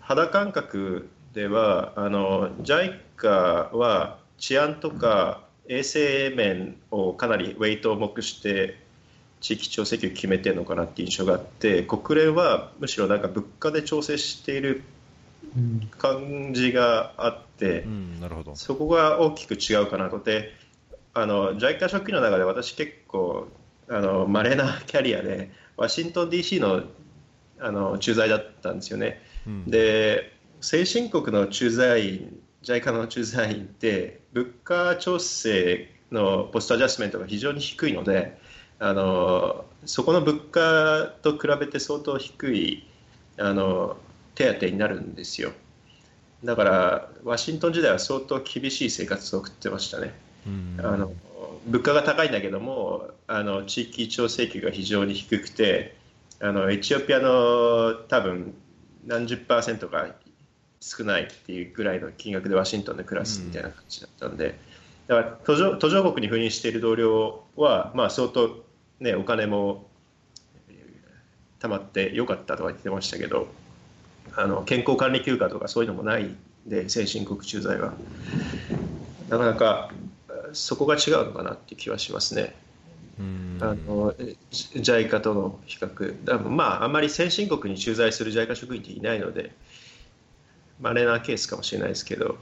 [0.00, 8.78] 肌感覚ではあの JICA は治安とか衛生面をかなりウェイトを重くして
[9.40, 14.82] 地域調整給決めてるのかなって印象があって国連はむしろなんか物価で調整している
[15.90, 18.56] 感じがあって、うん、なるほど。
[18.56, 20.18] そこが大きく違うかなと。
[20.18, 20.52] で
[21.14, 23.48] あの JICA 職員の中で私結構
[23.88, 26.82] あの稀なキャリアでワシントン DC の
[27.60, 38.38] あの駐在だったんですよね、うん、で先進国の駐在員 JICA の駐在員って物価調整のポストアジャスメントが非常に低いので
[38.78, 42.86] あのそこの物価と比べて相当低い
[43.38, 43.96] あの
[44.38, 45.50] 手当になるんですよ。
[46.44, 50.14] だからワシントン時代は相当厳しい生活を送ってましたね。
[50.78, 51.12] あの
[51.66, 55.96] 物価が高いんだけどもあの地域調整給が非常に低くて
[56.40, 58.54] あのエチオピアの多分
[59.04, 60.06] 何十パーセントか
[60.80, 64.56] 少ないっていうぐらいの金額でワシントンで暮らすみたいな感じだったんで、
[65.08, 68.64] だから途上途上国に赴任している同僚は、まあ、相当、
[69.00, 69.88] ね、お金も
[71.58, 73.48] たまってよかったとは言ってましたけど
[74.38, 77.92] あの健康管理休暇とかそういうのもないんで先進国駐在は。
[79.28, 79.90] なかなか
[80.52, 82.54] そこが違うのかなっていう気はしますね。
[83.60, 84.14] あの
[84.52, 89.50] JICA との比較、まあ、あんまり先進国に駐在する JICA 職員っていないので、
[90.80, 92.38] 稀なケースかもしれないですけど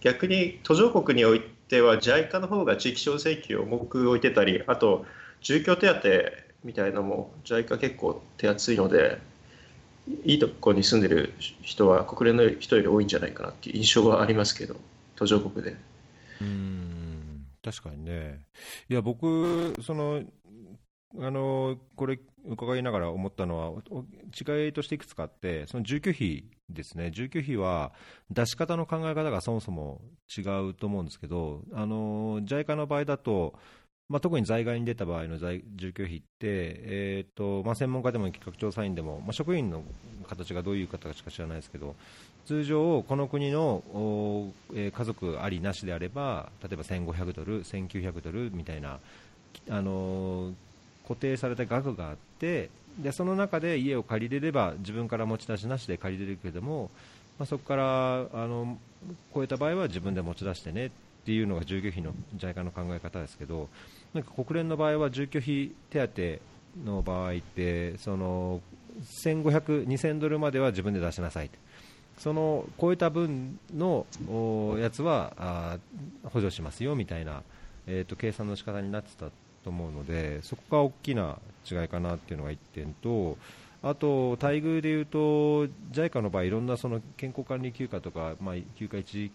[0.00, 5.04] 逆に途上国においては JICA の方が地域小請求を重く置いてたりあと
[5.42, 6.00] 住居手当
[6.64, 9.20] みたいなのも JICA 結構手厚いので
[10.24, 14.76] いいとこに住んでる人は国連の人より多いんじゃないかなっていう印象はありますけど
[15.16, 15.76] 途上国で。
[16.40, 18.44] うん確かにね
[18.90, 20.22] いや僕その
[21.18, 23.82] あのこれ伺いながら思ったのは
[24.38, 27.92] 違いとしていくつかあってその住居費ですね住居費は
[28.30, 30.02] 出し方の考え方がそもそも
[30.36, 33.54] 違うと思うんですけどあの JICA の場合だと、
[34.10, 39.82] まあ、特に在外に出た場合の在住居費って、えーとまあ、専門家でも企画調査員でも、まあ、職員の
[40.28, 41.94] 形がどういう形か知らないですけど
[42.44, 43.82] 通常、この国の、
[44.74, 48.98] えー、家族ありなしであれば例えば1500ドル、1900ドルみたいな
[49.70, 50.52] あの
[51.04, 56.90] 固定された額があってでその中で家を借りれれば自分から持ち出しなしで借りれるけれども、
[57.38, 58.78] まあ、そこからあの
[59.34, 60.90] 超えた場合は自分で持ち出してねっ
[61.24, 63.68] ていうのが住居費の JICA の考え方ですけど
[64.14, 66.40] なんか国連の場合は住居費手
[66.78, 68.60] 当の場合ってその
[69.02, 71.50] 1500、2000ドルまでは自分で出しなさい
[72.18, 74.06] その超えた分の
[74.78, 75.78] やつは
[76.24, 77.42] 補助しますよみたいな、
[77.88, 79.30] えーと計算の仕方になってた
[79.64, 83.36] と思うのでそこが大きな違いかなっていうのが1点と
[83.82, 89.32] あと、待遇でいうと JICA の場合いろんなその健康管理休暇とか、まあ、休暇一時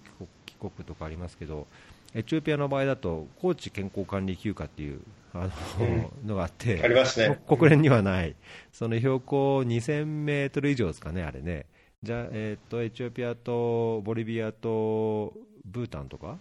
[0.47, 1.67] 帰国とかありますけど
[2.15, 5.01] エチオピアの場合だと高知健康管理休暇っていう
[5.33, 5.49] あ
[5.79, 5.85] の、
[6.21, 7.39] うん、のがあってありますね。
[7.47, 8.35] 国連にはない。
[8.71, 11.65] その標高2000メートル以上ですかね、あれね。
[12.01, 15.33] じゃえー、っとエチオピアとボリビアと
[15.65, 16.37] ブータンとか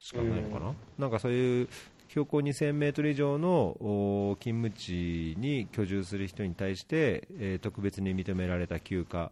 [0.00, 1.68] しかないのかな、うん、なんかそういう
[2.08, 9.30] 標高2000メートル以上のお勤務地に居住する人に対して、えー特別に認められた休暇っ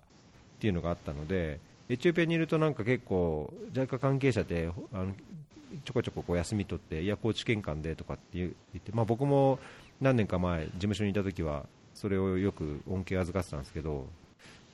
[0.60, 1.58] ていうのがあったので、
[1.88, 5.14] エチオピアにいるとなんか結構、JICA 関係者ってほあの
[5.84, 9.58] ちょこちょここう休み取って、いや、高知県間でとかって言って、まあ、僕も
[10.00, 14.06] 何年か前、事務所にいた時は、それをよく恩恵を預かってたんですけど、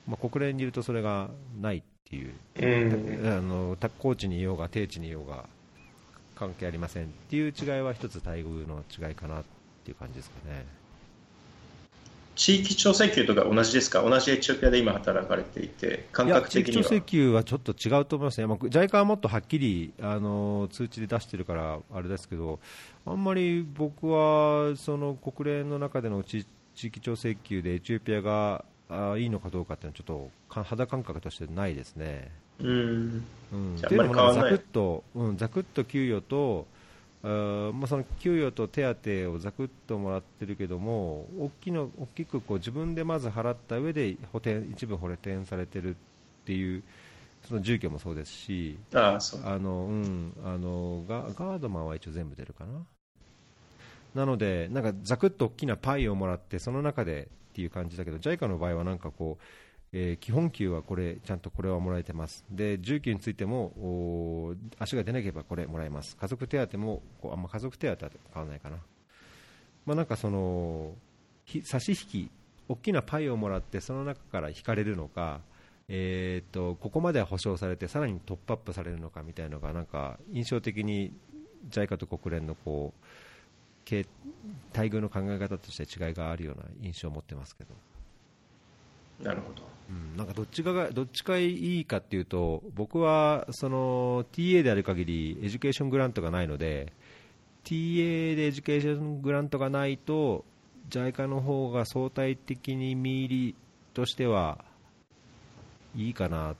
[0.07, 1.29] まあ、国連にいるとそれが
[1.59, 5.45] ないっていう、うんあのた高知にいようが低地にいようが
[6.35, 9.43] 関係ありませんっていう違いは一つ待遇の違いかなっ
[9.83, 10.65] ていう感じですかね。
[12.35, 14.01] 地域調整給とか同じですか？
[14.01, 16.95] 同じエチオピアで今働かれていて、感覚的には地域調。
[16.95, 22.59] 請求はちょっと違うと思いますね、まあ、JICA はもっとはっきりあの通知で出してるからあれですけど、
[23.05, 32.29] あんまり僕はその国連の中での地地域調請求でエチオピアがあいいのかどうかっていうのは、ちょっとか肌感覚としてないですね。
[32.59, 33.25] うん。
[33.53, 36.67] うん、じゃあっていうのもざくっと、うん、ざくっと給与と、
[37.25, 45.97] まあ、その給与と手当をざくっともらってるけども、大きの大きくこう自分でまず払った上で補填一部補填されてるっ
[46.45, 46.83] ていう、
[47.47, 48.77] その住居もそうですし。
[49.43, 52.85] あのうん、あのガガードマンは一応全部出るかな。
[54.13, 59.43] なので、なんかざくっと大きなパイをもらって、その中でっていう感じだけど、JICA の場合はなんかこう、
[59.97, 68.77] えー基本給はこれ、ちゃんとこれはもらえてます、で住居についても足が出なければこれもらえます、家族手当もこうあんま家族手当は変わらないかな、
[69.85, 70.93] まあ、なんかその
[71.63, 71.95] 差し引
[72.27, 72.31] き、
[72.67, 75.39] 大きなパイをもらって、その中から引かれるのか、
[75.87, 81.13] えー、とここまでは保証されて、さらにトップアップされるのかみたいなのが、なんか印象的に
[81.69, 83.95] JICA と国連のこう
[84.75, 87.94] 待遇の考え方として違いがあるような印象を持ってますけど。
[89.21, 89.63] なるほど。
[89.89, 96.91] うん、なんかどっちかがどっちがいいかっていうと僕はその TA である限り education grant がないので
[97.65, 100.43] TA で education grant がないと
[100.89, 103.55] JICA の方が相対的に実入り
[103.93, 104.57] としては
[105.95, 106.55] いいかなっ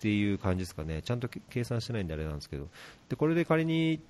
[0.00, 2.68] ていう感じですかねちゃんと計算してないんであれなんですけど
[3.08, 4.00] でこれで仮に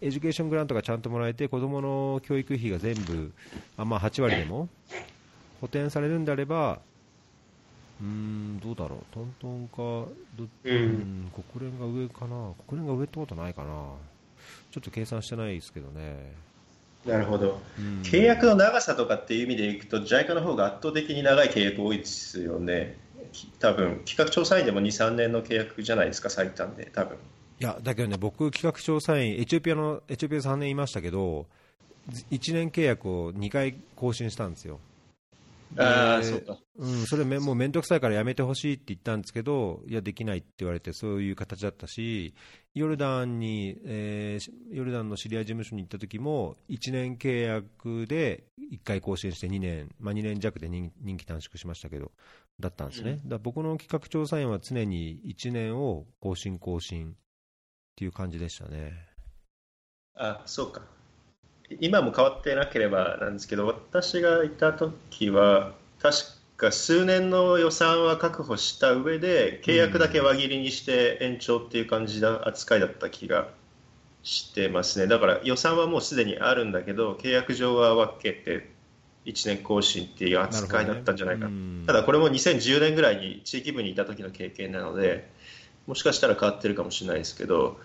[0.00, 3.32] education grant がちゃんともらえて子どもの教育費が全部
[3.76, 4.68] あ、まあ、8割でも
[5.60, 6.80] 補填されるんであれば
[8.00, 10.48] うーん、どうだろう、トントンか、どう。
[10.64, 13.68] うんん、国連が上かな、国連が上ってことないかな、
[14.70, 16.32] ちょっと計算してないですけどね。
[17.04, 17.60] なるほど。
[17.78, 22.96] うん契約の長さとかっていう意味でいくと、JICA の方が圧倒的に長い契約多いですよね。
[23.32, 27.16] き多分企画調査員でも2、3年の契約じゃないですか、最短で、多分
[27.58, 31.46] いや、だけどね、僕、企画調査員、エチオピアの、エチオピア3年いましたけど、
[32.30, 34.78] 1年契約を2回更新したんですよ。
[35.76, 36.58] あそうか。
[36.76, 42.34] うん、それめもう面倒くさいからやめてほしいって言ったんですけど、いや、できないって言われて、そういう形だったし、
[42.74, 52.12] ヨルダンに、えーしヨルダンの知り合い事務所に行った時も、1年契約で1回更新して2年、まあ、2年弱で任任期短縮しましたけど、
[52.60, 53.20] だったんですね。
[53.22, 57.14] うんだ僕の企画調査員は常に1年を更新、更新っ
[57.96, 58.92] ていう感じでしたね。
[60.14, 60.95] あそうか。
[61.80, 66.18] 今も変わってなければなんですけど、私がいた時は、確
[66.56, 73.48] か数年の予算は確保した上で、契約だけ輪切りにして延長っていう感じの扱いだった気が
[74.22, 75.06] してますね。
[75.06, 78.68] だから予算はもうすでにあるんだけど、契約上は分けて
[79.24, 81.46] 1年更新っていう扱いだったんじゃないかな。
[81.48, 85.30] うんただこれも2010年ぐらいに地域部にいた時の経験なので、
[85.86, 87.78] もしかしたら変わってるかもしれないですけど、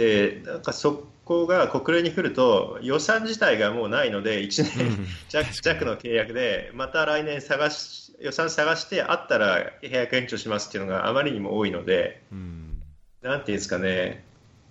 [0.00, 12.82] うんでなんかそこが国連に来ると予算自体がもうないので1年弱弱の契約でまた来年探し予算探してあったら契約延長しますっていうのがあまりにも多いのでうん。
[13.22, 14.24] なんていうんですかね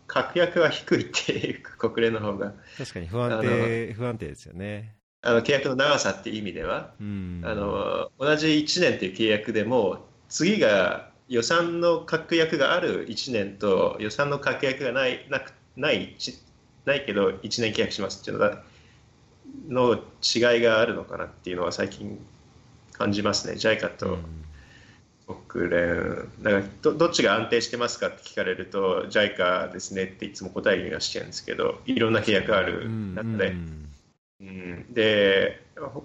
[0.07, 2.53] 確約は低いっていうか国連の方が。
[2.77, 4.95] 確かに不安定不安定ですよね。
[5.21, 7.41] あの契約の長さっていう意味ではうん。
[7.45, 16.37] あの同じ1年っていう契約でも次が予算の確約がある1年と予算の確約がないなくないち
[16.85, 18.63] ないけど1年契約しますっていうのが
[19.67, 22.19] の違いがあるのかなっていうのは最近
[22.93, 23.53] 感じますね。
[23.53, 24.17] JICA と
[25.45, 33.51] 国連だからどどっちが安定してますかって聞かれると JICA ですねっていつも答えるようにはしてるんですけどいろんな契約ある中で。
[33.51, 33.89] うん。
[34.41, 34.93] うん。
[34.93, 36.03] で、ほ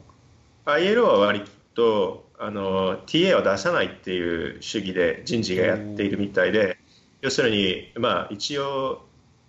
[0.66, 1.42] ILO は割
[1.74, 6.78] とあの TA を出さないっていう主義で人事がやっているみたいで、
[7.20, 9.04] 要するに、まあ、一応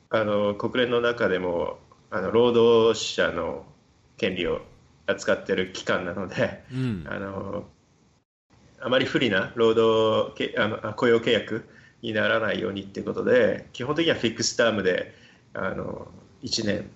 [0.09, 1.79] あの国連の中でも
[2.11, 3.65] あの労働者の
[4.17, 4.61] 権利を
[5.07, 7.65] 扱っている機関なので、うんあの
[8.81, 11.67] あまり不利な労働けあのあ雇用契約
[12.03, 15.13] にならないようにっていうことで基本的にはフィックスタームで
[15.53, 16.07] あの
[16.43, 16.89] 1年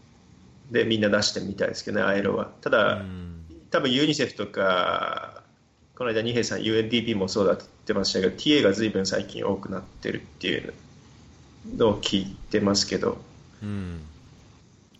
[0.71, 2.51] でみんな出してみたいですけどね、アイロは。
[2.61, 3.35] ただ、うん
[3.71, 5.38] 多分ユニセフとか、
[5.99, 10.73] この間、二平さん、UNDP もそうだって言ってましたけど、TA が随分最近多くなってるっていう
[11.75, 13.17] のを聞いてますけど、
[13.61, 14.03] うん、ビ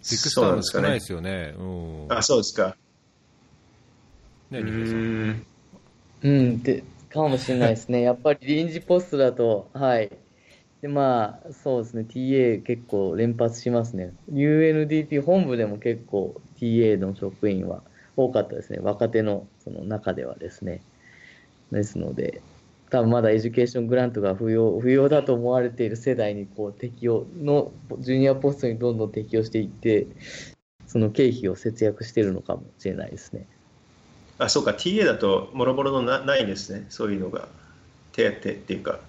[0.03, 1.05] ッグスタそうーなんですかねも少ないで。
[1.05, 1.55] すよね。
[1.57, 2.75] うんあ、そうですか。
[4.51, 5.45] ね、う二平さん
[6.21, 8.01] うん、で、かもしれないですね。
[8.01, 10.11] やっぱり臨時ポストだと、はい。
[10.81, 12.05] で、まあ、そうですね。
[12.09, 14.11] TA 結構連発しますね。
[14.33, 17.83] UNDP 本部でも結構 TA の職員は
[18.17, 18.79] 多かったですね。
[18.81, 20.81] 若手のその中ではですね。
[21.71, 22.41] ですので、
[22.89, 30.07] 多分まだエデュケーショングラントが不要、不要だと思われている世代にこう適用の、ジュニアポストにどんどん適用していって、
[30.87, 33.45] その経費を節約しているのかもしれないですね。
[34.39, 37.47] あ、そうか、TA だと、もろもろのなないんですね、そういうのが。
[38.11, 38.99] 手当っていうか。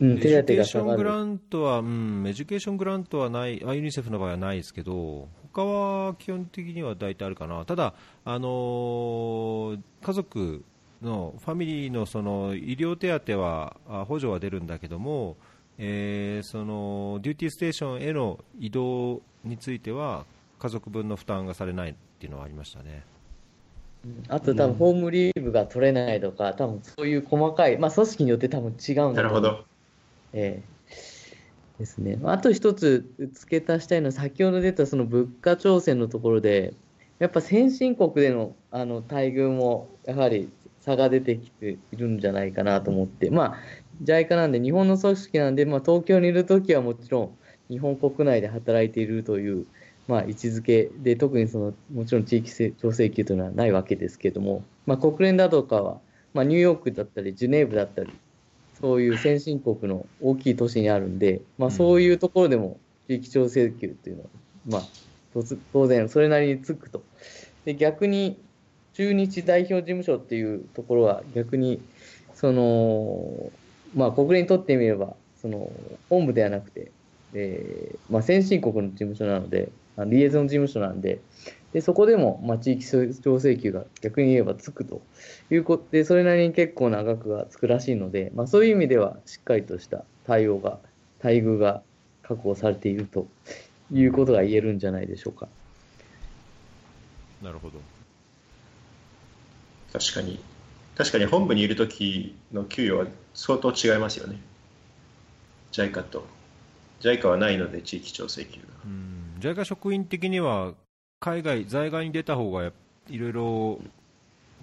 [0.00, 1.04] うん、エデュケー手当がショング。
[1.04, 10.64] ラントは、うん、エデュケーショングラントはない、あユニセフの場合はないですけど、他は基本的には大体あるかな、ただ、あのー家族
[11.02, 15.36] のファミリーのその医療手当はあ補助は出るんだけども、
[15.78, 20.26] えーそのデューティーステーションへの移動については
[20.58, 23.02] 家族分の負担がされないっていうのはありましたね。
[24.28, 29.64] あと多分ホームリーブが取れないとか、多分そういう細かい、まあ組織によって多分違うんだなるほど。
[30.32, 30.70] ええ
[31.78, 32.18] ですね。
[32.24, 36.74] あと一つ付け足したいのは、先ほど出たその物価調整のところで、
[37.18, 43.56] やっぱ先進国でのあの待遇もやはり差が出てきているんじゃないかなと思って、まあ、
[44.04, 47.30] JICA なんで、日本の組織なんで、まあ、東京にいるときはもちろん、
[47.68, 49.66] 日本国内で働いているという、
[50.08, 56.00] まあ、位置づけで、特にその、もちろん地域調整級というのはないわけですけども、まあ、国連だとかは、
[56.32, 58.10] まあ、ニューヨークだったり、ジュネーブだったり、
[58.80, 62.78] そういう先進国の大きい都市にあるんで、まあ、そういうところでも
[63.08, 64.28] 地域調整級っていうのは、
[64.66, 64.82] まあ、
[65.72, 67.02] 当然それなりにつくと。
[67.64, 68.40] で逆に
[69.00, 71.80] 駐日代表事務所っていうところは逆に
[72.34, 73.50] その、
[73.94, 75.72] まあ、国連にとってみればその
[76.10, 76.92] 本部ではなくて、
[77.32, 81.18] えーまあ、先進国の事務所なのであリエゾン事務所なんで
[81.72, 82.84] でそこでも、まあ、地域
[83.22, 85.00] 調整級が逆に言えばつくと
[85.50, 90.78] いうことでそれなりに結構な額がつくらしいので、まあ、そういう意味ではしっかりとした対応が
[91.24, 91.80] 待遇が
[92.22, 93.26] 確保されていると
[93.90, 95.48] いうことが言えるんじゃないでしょうか。
[97.42, 97.80] なるほど
[99.92, 100.40] 確かに。
[100.96, 104.38] 確かに本部にいるときの給与は相当違いますよね。
[105.72, 106.24] JICA と。
[107.00, 108.66] JICA はないので、地域調整給が。
[108.84, 110.74] うん JICA 職員的には
[111.18, 112.72] 海外、在外に出た方がや
[113.08, 113.80] いろいろ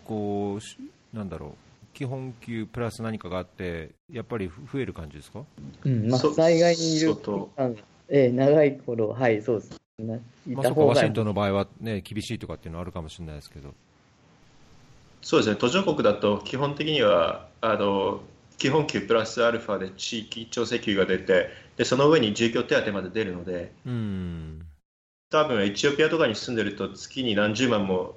[0.05, 0.77] こうし
[1.13, 1.51] なんだろう
[1.93, 5.43] 基本給プラス何かがあってやっぱり増える感じですか？
[5.83, 9.71] うん、まあ、そ災害にいる相当期間が、ええ長い頃、はい、そうです。
[9.97, 13.73] ねいまあ、ワシントンの場合は、ね、厳しいとかっていうのはあるかもしれないですけど、
[15.21, 18.21] そうですね、途上国だと基本的にはあの
[18.57, 24.65] 基本給プラスアルファで地域調整給が出てで、その上に住居手当まで出るので、うん、
[25.29, 28.15] 多分エチオピアとかに住んでると月に何十万も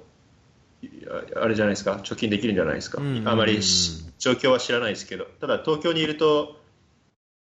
[0.81, 0.87] い
[1.35, 3.01] ああれじゃないですか、貯金できるんじゃないですか。
[3.01, 3.27] うん。
[3.27, 6.59] あまりし状況は知らないですけど、ただ東京にいると、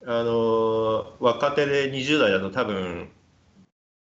[0.05, 3.09] あの若手で20代だと多分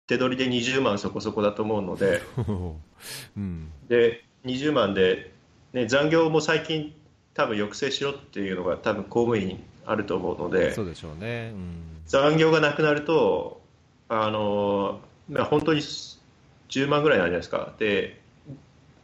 [0.06, 2.22] 手取りで20万そこそこだと思うので、
[3.36, 5.32] うん、で20万で、
[5.72, 6.94] ね、残業も最近
[7.34, 13.60] 多分抑制しろっていうのが多分公務員にあると思うのでそうでしょうね、うん、残業がなくなると
[14.08, 17.72] あのまあ本当に10万ぐらいなんじゃないですか。
[17.78, 18.20] で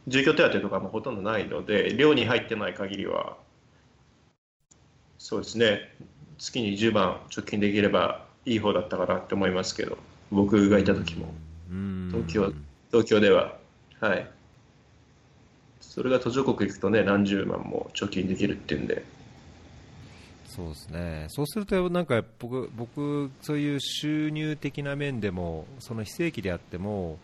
[0.07, 3.37] 住居手当とかもほとんどないので寮に入ってない限りは
[5.17, 5.79] そうですね。
[6.37, 9.97] 月に10万貯金できればいい方だったかなって思いますけど
[10.31, 11.33] 僕がいた時も。
[11.69, 12.53] うん、東京
[12.91, 13.57] 東京では。
[13.99, 14.27] はい
[15.81, 19.03] それが途上国行くとね何十万も貯金できるっていうんで。
[20.45, 27.19] そうですね、そうすると、なんか僕、僕そういう収入的な面でも、その非正規であっても、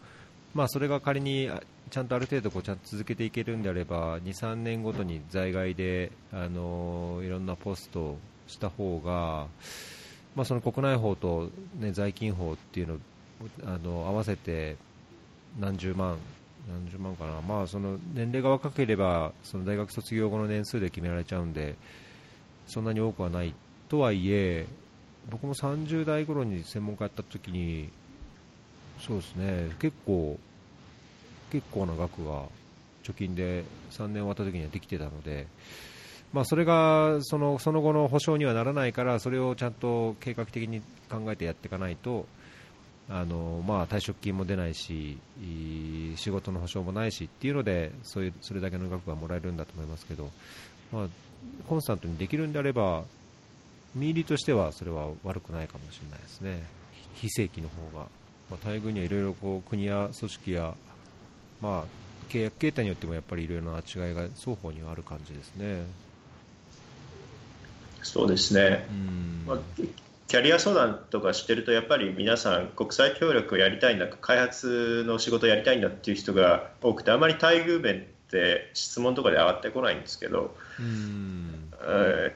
[0.54, 1.52] まあ、それが仮に
[1.90, 9.48] ちゃんとある程度こうちゃんと続けていけるんであれば、2、3年ごとに在外で、あのいろんなポストをした方が、
[10.36, 11.50] まあ、その国内法と、
[11.80, 12.98] ね、在勤法っていうのを
[13.66, 14.78] あの合わせて
[15.60, 16.18] 何十万、
[16.70, 21.76] 何十万かな、まあ、その年齢が若ければ、その大学卒業後の年数で決められちゃうんで。
[22.68, 23.54] そんなに多くはない
[23.90, 24.68] とはいえ、
[25.30, 27.90] 僕も30代頃に専門家やった時に、
[29.00, 30.38] そうですね、結構、
[31.52, 32.44] 結構な額が
[33.04, 35.48] 貯金で3年終わった時にはできてたので、
[36.34, 42.28] まあ、それがそのその後の保証にはならないから、それをちゃんと計画的に考えてやっていかないと、
[43.10, 45.18] あのまあ、退職金も出ないし、
[46.18, 50.30] 仕事の保証もないしっていうのでそういうそれだけの額がもらえるんだと思いますけど、
[50.92, 51.08] まあ、
[51.70, 53.04] コンスタントにできるんであれば、
[53.96, 56.64] 見入りとしてはそれは悪くないかもしれないですね、
[57.14, 58.08] 非正規の方が。
[58.50, 60.74] まあ、待遇にはいろいろこう国や組織や、
[61.62, 61.86] まあ、
[62.30, 65.84] 契約形態によってもやっぱりいろいろな違いが双方にはある感じですね。
[68.04, 68.88] そうですね、
[69.46, 69.60] まあ、
[70.28, 82.36] キャリア相談とかしてるとやっぱり皆さん国際協力をやりたいんだ開発の仕事をやりたいんだっていう人が多くてあまり待遇面って質問とかで上がってこないんですけど、え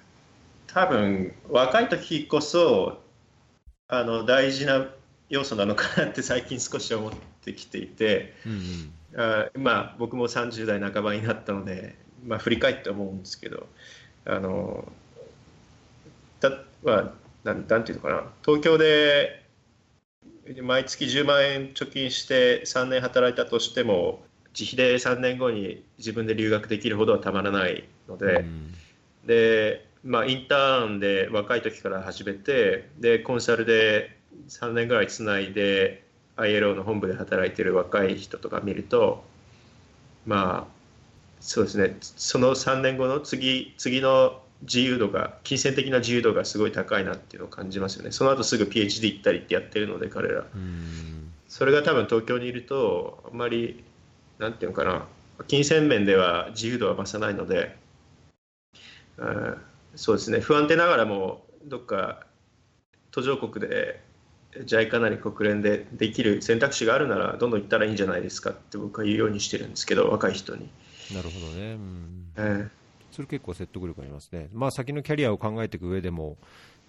[0.68, 3.02] ー、多分若い時こそ
[3.90, 4.88] あの大事な
[5.30, 7.12] 要素なのかなって最近少し思っ
[7.44, 13.68] てきていて、うんうん、あまあ、僕も30代半ばになったので、まあ、振り返って思うんですけど
[14.24, 14.90] あの
[16.40, 16.52] た、
[16.84, 17.12] まあ、
[17.44, 18.24] なんなんていうのかな。
[18.46, 19.44] 東京で
[20.62, 24.24] 毎月10万円貯金して3年働いたとしても
[24.58, 28.74] 自費で3年後に自分で留学できるほどはたまらないので、うん、
[29.26, 34.18] でまあ、インターンで若い時から始めてでコンサルで
[34.50, 36.04] 3年ぐらいつないで
[36.38, 39.24] ILO の本部で働いてる若い人とか見ると
[40.26, 40.82] まあ
[41.40, 41.98] そうですね。
[42.02, 48.12] その3年後の次次の自由度が金銭的な自由度がすごい高いなっていうのを感じますよね。
[48.12, 50.46] その後すぐ PhD 行ったりってやってるので彼ら。
[51.48, 53.84] それが多分東京にいるとあんまり
[54.40, 55.06] なんていうのかな。
[55.48, 57.76] 金銭面では自由度は増さないので、
[59.18, 59.58] うん、
[59.96, 60.40] そうですね。
[60.40, 62.26] 不安定ながらもどっか
[63.12, 64.02] 途上国で
[64.54, 70.70] JICA なり国連でできる選択肢があるならどんどん行ったらいいんじゃないですかって僕は言うようにしてるんですけど若い人に。
[71.14, 72.26] なるほどね、うん。
[72.38, 72.70] えー、
[73.12, 76.38] それ結構説得力ありますね、まあ、先のキャリアを考えていく上でも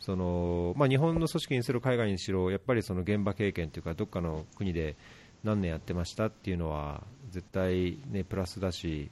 [0.01, 4.97] その、まあ、日本の組織にしろ海外にしろやっぱりその現場経験というかどっかの国で
[5.45, 9.11] 何年やってましたっていうのは絶対、ね、プラスだし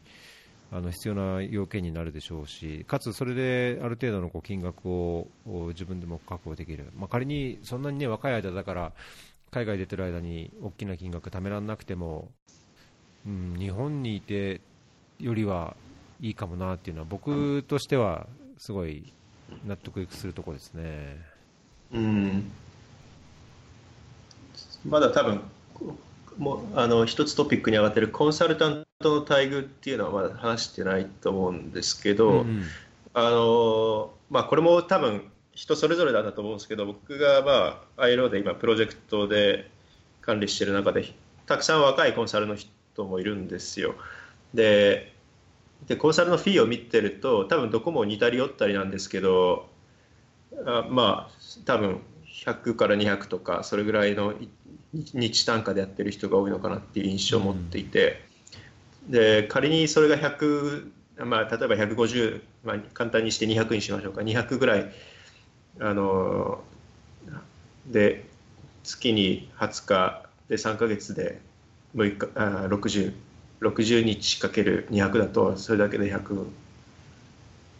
[0.72, 5.26] あの必要な要件になるでしょうし、かつそれである程度のこう金額を
[5.70, 8.92] 自分でも確保できる、まあ、仮にそんなに、ね、若い間だから
[9.50, 12.28] 海外出てる間に大きな金額貯められなくても、
[13.26, 14.60] うん、日本にいて
[15.18, 15.76] よりは
[16.20, 18.26] いいかもなっていうのは僕としては
[18.58, 19.12] すごい
[19.66, 21.18] 納得するところですね。
[21.92, 22.50] うん
[24.86, 25.40] まだ多分
[26.38, 32.62] もあの一つトピックに上がってるコンサルタントの待遇っていうのはまだ話してないと思うんですけど、うんうん、
[33.12, 39.70] あのまあ、これも多分人それぞれなんだと思うんですけど僕が、まあ、ILO で今プロジェクトで
[40.22, 41.12] 管理している中で
[41.46, 43.94] たくさん若いコンサルの人もいるんですよ。
[44.54, 45.12] で
[45.86, 49.68] でコンサルのフィーを見てると多分どこも似たり寄ったりなんですけど
[50.66, 51.30] あまあ
[51.64, 52.00] 多分
[52.44, 54.34] 100から200とかそれぐらいの
[54.92, 58.24] 日単価でやってる人が多いのかなっていう印象を持っていて、
[59.08, 60.90] で仮にそれが100、
[61.24, 64.22] まあ、例えば150、まあ、簡単にして200にしましょうか。
[64.22, 64.92] 200ぐらい
[65.80, 66.62] あの
[67.86, 68.26] で
[68.82, 71.40] 月に20日で3か月で
[71.94, 73.12] 6日あ60
[73.60, 76.46] 60日かける200だとそれだけで100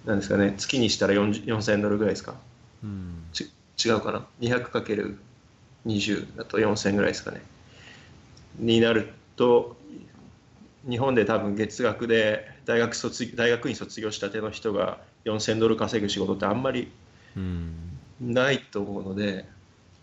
[0.06, 0.54] なんですかね。
[0.56, 2.34] 月にしたら4000ドルぐらいですか、
[2.82, 3.24] うん、
[3.82, 4.26] 違うかな。
[4.40, 5.18] 200かける
[5.86, 7.42] 20だと4000ぐらいですかね。
[8.58, 9.76] になると
[10.88, 16.90] 日本で多分月額で大学卒大学院卒業したての人が4000ドル稼ぐ仕事ってあんまり
[18.20, 19.46] ないと思うので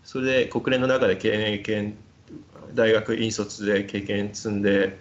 [0.04, 1.96] それで国連の中で経験
[2.74, 4.98] 大学院卒で経験積んで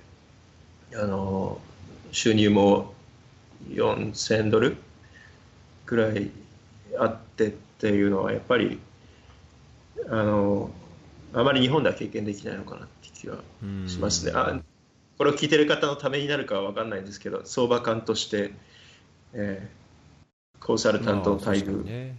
[0.95, 1.59] あの
[2.11, 2.93] 収入も
[3.69, 4.77] 4000ドル
[5.85, 6.31] くらい
[6.97, 8.79] あってっていうのはやっぱり
[10.09, 10.71] あの
[11.33, 13.37] あまり日本では経験できないのかなって気は
[13.87, 14.31] しますね。
[14.35, 14.59] あ
[15.17, 18.51] これを聞いてる方のためになるかは分かんないですけど相場感として、
[19.33, 22.13] えー、コンサルタント待遇、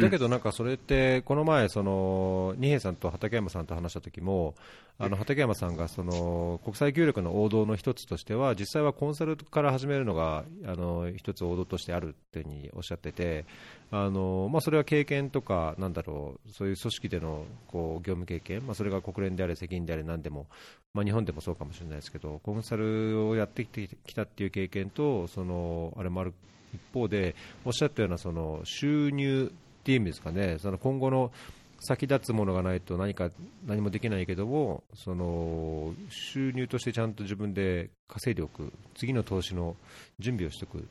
[0.00, 4.54] だけどなんかそれって、この前、その二瓶さんと畠山さんと話した時も、
[4.98, 13.44] あの畠山さんがその国際協力の王道の一つとしては、実際はコンサルから始めるのがあの一つ王道としてあるっていうにおっしゃってて、
[13.90, 20.46] あのまあ、それは経験とか、なんだろう、そういう組織でのこう業務経験、まあ、それが国連であれ、責任であれ、なんでも、
[20.92, 26.34] まあ、日本でもそうかもしれないですけど、コンサルをやってきたっていう経験と、そのあれもある
[26.74, 27.34] 一方で、
[27.64, 29.52] おっしゃったようなその収入
[29.84, 31.30] っていう意味ですかね、その今後の
[31.78, 33.30] 先立つものがないと何か
[33.66, 39.76] 何もできないけども、その収入としてちゃんと自分で稼いでおく、次の投資の
[40.20, 40.82] 準備をしておくっ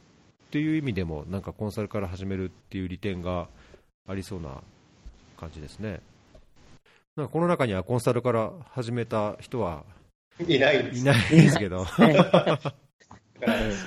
[0.52, 3.48] ていう意味でも、なんかコンサルから始めるっていう利点が
[4.08, 4.62] ありそうな
[5.40, 6.02] 感じですね。
[7.16, 9.84] なんかこの中にはコンサルから始めた人は
[10.48, 11.00] いないです。
[11.00, 11.96] いないですけど、そ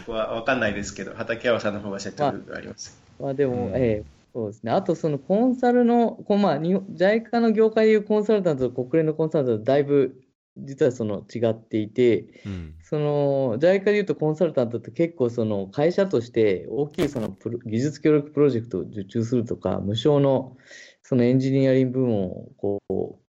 [0.05, 3.01] こは分かんないですけど、畠山さんの方が説得があります。
[3.21, 3.77] まあでも、うん。
[3.77, 4.70] ええそうですね。
[4.70, 10.14] あと、そのコンサルの、こうまあ、JICA の業界でいうコンサルタントと国連のコンサルタントとだいぶ、
[10.59, 20.57] 実はその違っていて、うんその JICA でいうとコンサルタントって結構その会社として大きいその技術協力プロジェクトを受注するとか、無償の
[21.03, 22.82] そのエンジニアリング部門をこ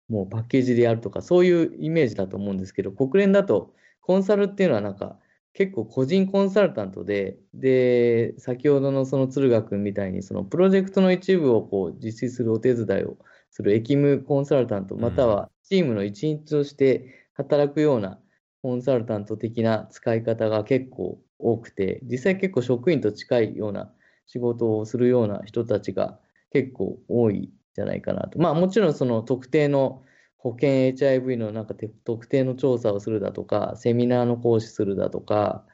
[0.10, 5.20] う、もうパッケージでやるとか、そういうイメージだと思うんですけど、国連だとコンサルっていうのはなんか
[5.58, 13.18] 結構個人コンサルタントで、で、先ほどのその鶴賀君みたいにそのプロジェクトの一部をこう実施するお手伝いを
[13.50, 18.20] するエキムコンサルタント、またはチームの一員として働くような
[18.62, 23.92] コンサルタント的な使い方が結構多くて、実際結構職員と近いような
[24.28, 26.20] 仕事をするような人たちが
[26.52, 28.38] 結構多いんじゃないかなと。
[28.38, 30.04] まあもちろんその特定の
[30.48, 31.76] 保険 HIV のなんか
[32.06, 35.66] 特定の調査をするだとか、セミナーの講師するだとか、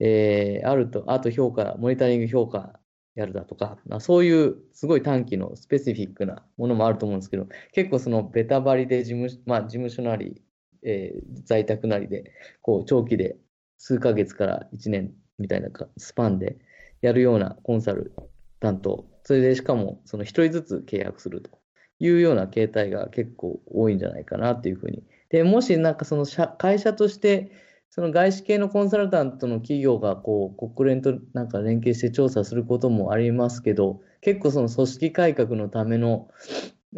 [0.00, 2.80] えーあると、あと評価、モニタリング評価
[3.14, 10.42] やるだとか、まあそういうすごい短期のスペシフィックなものもあると思うんですけど、結構そのベタバリで事務,、まあ、事務所なり、
[10.82, 13.36] えー在宅なりで、こう長期で
[13.78, 15.68] 数ヶ月から1年みたいな
[15.98, 16.58] スパンで
[17.00, 18.12] やるようなコンサル
[18.58, 21.65] タント、それでしかもその1人ずつ契約すると。
[21.98, 25.02] いうような形態が結構多いんじゃないかなっていうふうに。
[25.30, 27.50] で、もしなんかその社会社として、
[27.90, 36.28] その外資系のコンサルタントの企業がこう国連となんか連携して調査することもありますけど、結構その組織改革のための、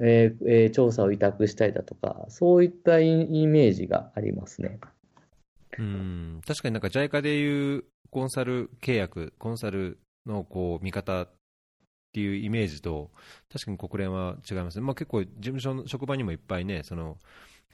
[0.01, 4.81] えーえー調査を委託したりだとか、そういったイイメージがありますね。
[5.79, 11.29] うん確かになんか JICA でいうコンサル契約、コンサルのこう見方
[12.09, 13.11] っていうイメージと、
[13.53, 17.19] 確かに国連は違いますね、まあ、結構、事務所の職場にもいっぱいね、その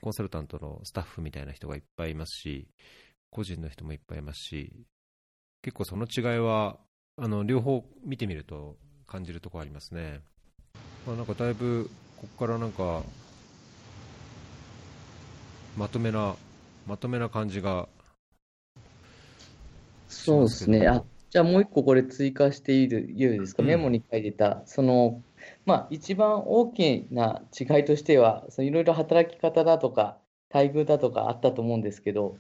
[0.00, 2.68] コンサルタントのスタッフみたいな人がいっぱいいますし、
[3.30, 4.72] 個人の人もいっぱいいますし、
[5.62, 6.78] 結構その違いは、
[7.16, 8.76] あの両方見てみると
[9.06, 10.20] 感じるところありますね。
[11.06, 13.02] まあ、なんかだいぶ、ここからなんか、
[15.76, 16.36] まとめな、
[16.86, 17.88] まとめな感じが
[20.14, 20.86] そうですね。
[20.86, 21.02] あ、
[21.34, 23.62] じゃあもう一個これ追加していいでいいですか？
[23.64, 25.20] うんメモに書いてた、その、
[25.66, 30.16] まあ一番大きな違いとしては、そのいろいろ働き方だとか、
[30.52, 32.36] 待遇だとかあったと思うんですけど、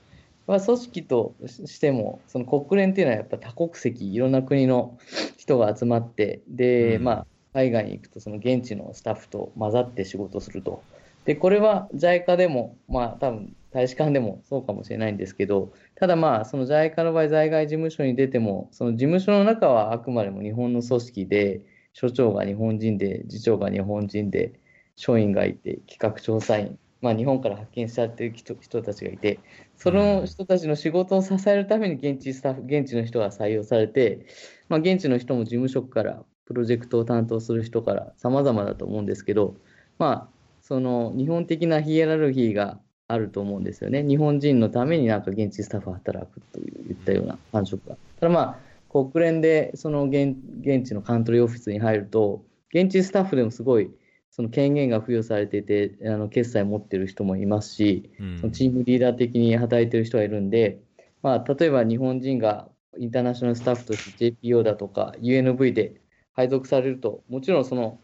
[0.46, 4.96] まあ、組織としても、その国連っていうのはやっぱ多国籍、いろんな国の
[5.38, 10.84] 人が集まって、で、うんまあ、海外に行くとその現地のスタッフと混ざって仕事すると。
[11.24, 21.60] で、これは JICA でも、まあ多分大使館でもそうかもしれないんですけど、ただまあ、その JICA の場合、在外事務所に出ても、その事務所の中はあくまでも日本の組織で、
[21.92, 24.60] 所長が日本人で、次長が日本人で、
[24.94, 29.40] 署員がいて、企画調査員、まあ日本から派遣されてる人人たちがいて、
[29.76, 34.26] その人たちの仕事を支えるために現地スタッフ、現地の人が採用されて、
[34.68, 39.56] まあ現地の人も事務職から、プロジェクトを担当する人から様々だと思うんですけど、
[39.98, 44.02] まあ、その日本的なヒエラルギーがあると思うんですよね。
[44.02, 47.96] 日本人のためになんか現地スタッフが働くといったような感触が。
[48.20, 48.56] ただまあ、
[48.90, 52.44] 国連でその現現地のカントリーオフィスに入ると、
[52.74, 53.90] 現地スタッフでもすごい
[54.30, 60.80] その権限が付与されていて、あの決済を持っている人もいますし、うんそのチームリーダー的に働いている人がいるんで、
[61.22, 66.00] まあ、例えば日本人がインターナショナルスタッフとして JPO だとか UNV で
[66.32, 67.98] 配属されると、もちろんその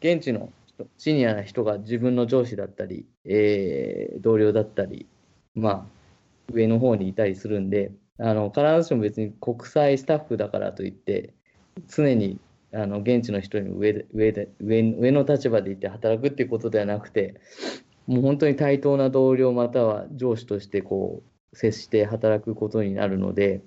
[0.00, 5.06] 現地の人シニアな人が自分の上司だったり、えー同僚だったり、
[5.54, 5.86] まあ、
[6.52, 11.34] 上の方にいたりするんで、あの必ずしも別に国際スタッフだからといって、
[11.88, 12.38] 常に
[12.72, 17.40] あの現地の人に上で上で上上の立場でいて働くっていうことではなくて、
[18.06, 21.22] もう本当に対等な同僚または上司としてこ
[21.52, 23.62] う接して働くことになるので、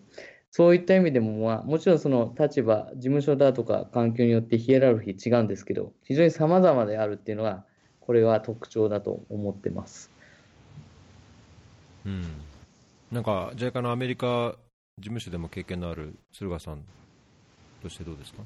[0.58, 7.64] そういった意味でも、まあ、もちろんその立場、事務所だとか環境によってヒエラルキー違うんですけど、非常に様々であるっていうのが、
[8.00, 10.10] これは特徴だと思ってます。
[12.08, 12.24] うん、
[13.12, 14.56] なんか JICA のアメリカ
[14.98, 16.82] 事務所でも経験のある鶴賀さん
[17.84, 18.42] としてどうですか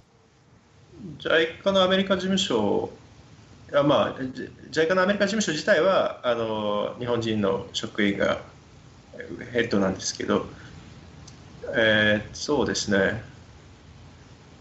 [1.19, 2.91] ？JICA のアメリカ事務所
[3.73, 8.41] あまあ、ジ JICA のアメリカ事務所自体はあの日本人の職員が
[9.53, 10.45] ヘッドなんですけど、
[11.73, 13.23] えーそうですね、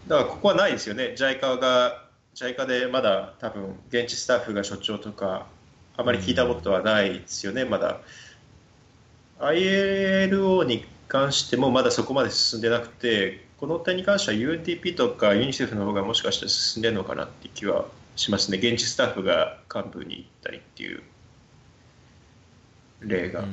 [0.07, 2.05] だからここはないですよね、JICA が
[2.35, 5.47] JICA でまだ多分現地スタッフが所長とか、
[5.97, 7.99] あまり聞いたことはないですよね、まだ。
[9.39, 17.85] ILO に関してもまだそこまで進んでなくて、この点に関しては UNDP とかユニセフの方がもしかして進んでるのかなって気は
[18.15, 21.03] しますね、現地スタッフが幹部に行ったりっていう
[23.01, 23.45] 例が。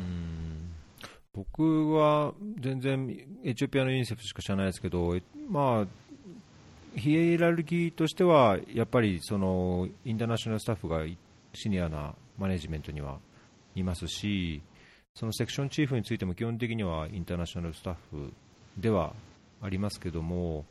[1.39, 5.14] 僕は全然エチオピアのユニセフしか知らないですけど、
[5.49, 11.05] まあ、ヒエラルキーとしてはやっぱりそのインターナショナルスタッフが
[11.55, 13.18] シニアなマネジメントには
[13.76, 14.61] いますし
[15.14, 18.32] そのセクションチーフについても基本的にはインターナショナルスタッフ
[18.76, 19.12] では
[19.62, 20.64] ありますけども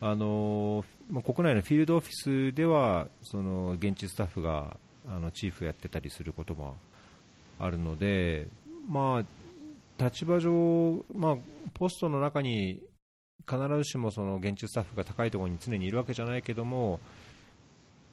[0.00, 6.76] あのま国内のフィールドオフィスではその現地スタッフがあのチーフやってたりすることも
[7.58, 8.48] あるので、
[8.88, 9.43] まあ、
[9.98, 11.36] 立場上、まあ、
[11.74, 12.80] ポストの中に
[13.48, 16.98] 必ずしもその現地スタッフが高いところに常にいるわけじゃないけども、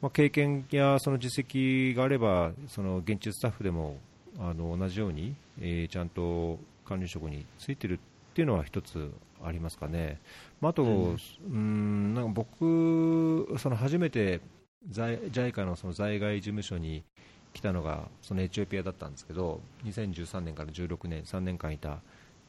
[0.01, 3.97] まあ、経験やその実績があればその現地スタッフでも
[4.39, 9.11] あの同じように、えー、ちゃんと管理職についてるっていうのは一つ
[9.43, 10.19] ありますかね。
[10.59, 11.17] まあ、あと、うん、
[11.49, 14.39] うんなんか僕、その初めて
[14.89, 17.03] JICA のその在外事務所に
[17.53, 21.99] 来たのがそのエチオピアだったんですけど2013年から16年3年間いた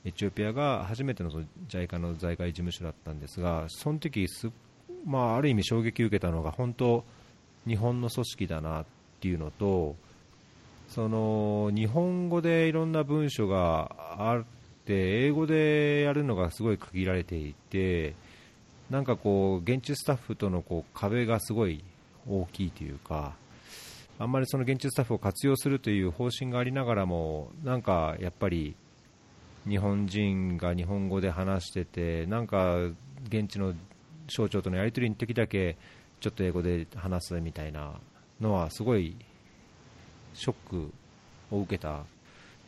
[0.05, 1.30] エチオピアが初めての
[1.68, 4.50] JICA の在外事務所だったんですがその時す、
[5.05, 7.05] まあ、ある意味衝撃を受けたのが本当
[7.66, 8.84] 日本の組織だなっ
[9.20, 9.94] ていうのと
[10.88, 14.44] その日本語でいろんな文書があっ
[14.84, 18.14] て英語でやるのがすごい区切られていて
[18.90, 21.82] なんかこう現地スタッフとのこう壁がすごい
[22.28, 23.34] 大きいというか
[24.19, 28.75] あんまりその現地スタッフを活用するという方針がありながらもなんかやっぱり
[29.69, 32.77] 日本人が日本語で話しててなんか
[33.29, 33.75] 現地の
[34.29, 35.77] 省庁とのやり取りの時だけ
[36.21, 37.95] ちょっと英語で話すみたいな
[38.41, 39.17] のはすごい
[40.35, 40.93] ショック
[41.51, 42.05] を受けた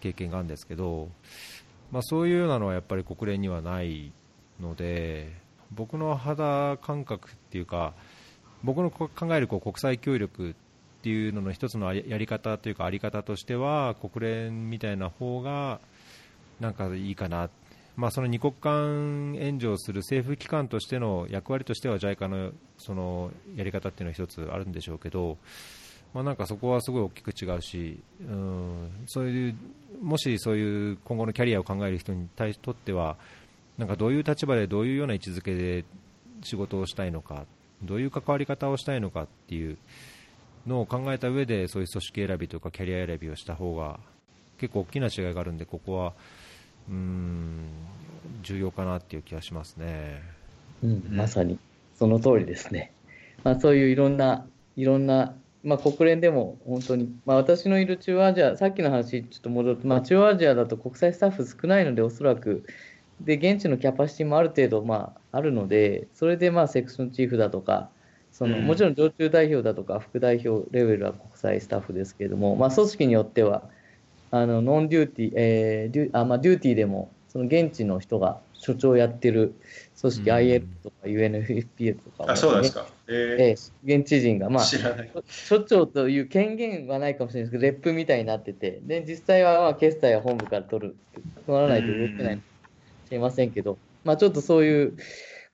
[0.01, 1.09] 経験があるんですけど、
[1.91, 4.13] まあ、そういうようなのはやっぱり国連にはない
[4.61, 5.33] ので
[5.73, 7.95] 僕の肌感覚っていうか
[8.63, 10.55] 僕の考えるこう国際協力
[11.05, 15.79] っていうのの一つのやり方というかあり方としては国連みたいな方が
[16.61, 17.51] なんかいいかな、
[17.95, 25.37] まあ、その二国間援助をする政府機関としての役割としては JICA のそのやり方っていうのは一つあるんでしょうけど、
[26.15, 29.57] まあ、なんかそこはすごい大きく違うし、うん、そういう
[30.01, 32.29] もしそういう今後のキャリアを考える人に
[32.63, 33.19] とっては
[33.77, 35.85] なんかどういう立場でどういうような位置づけで
[36.43, 37.45] 仕事をしたいのか
[37.83, 39.77] どういう関わり方をしたいのかっていう
[40.67, 44.01] のを考えた上でそういう組織選びとかキャリア選びをした方が
[44.59, 46.15] 結構大きな違いがあるんでここは
[46.89, 47.69] うん
[48.43, 50.23] 重要かなっていう気がしますね。
[50.83, 51.59] うん、まさに
[51.95, 52.93] その通りですね。
[53.43, 54.47] まあ、そういういろんな
[54.77, 62.65] いろんな、まあ、国連でも本当に、まあ、私のいる中央アジア、さっきの話ちょっと戻って、まあ、中央アジアだと国際スタッフ少ないので、おそらく、
[63.21, 67.91] で現地のキャパシティもある程度、まあ、あるので、それでまあ section chief だとか、
[68.35, 73.63] そのもちろん常駐代表だとか副代表レベルは国際スタッフですけれども、まあ、組織によっては
[74.33, 79.55] あの non duty、えーデュあまあ、 duty でもその現地の人が所長をやってる
[80.01, 90.97] 組織、 ILO とか UNFPA とか、ね、あそうなんですか、えー、現地人が、まあ、所長という権限はないかもしれないですけど、 rep みたいになってて、で実際はまあ決済は本部から取る、
[91.47, 92.41] 取らないと動けないかも
[93.07, 94.97] しれませんけど、まあ、ちょっとそういう、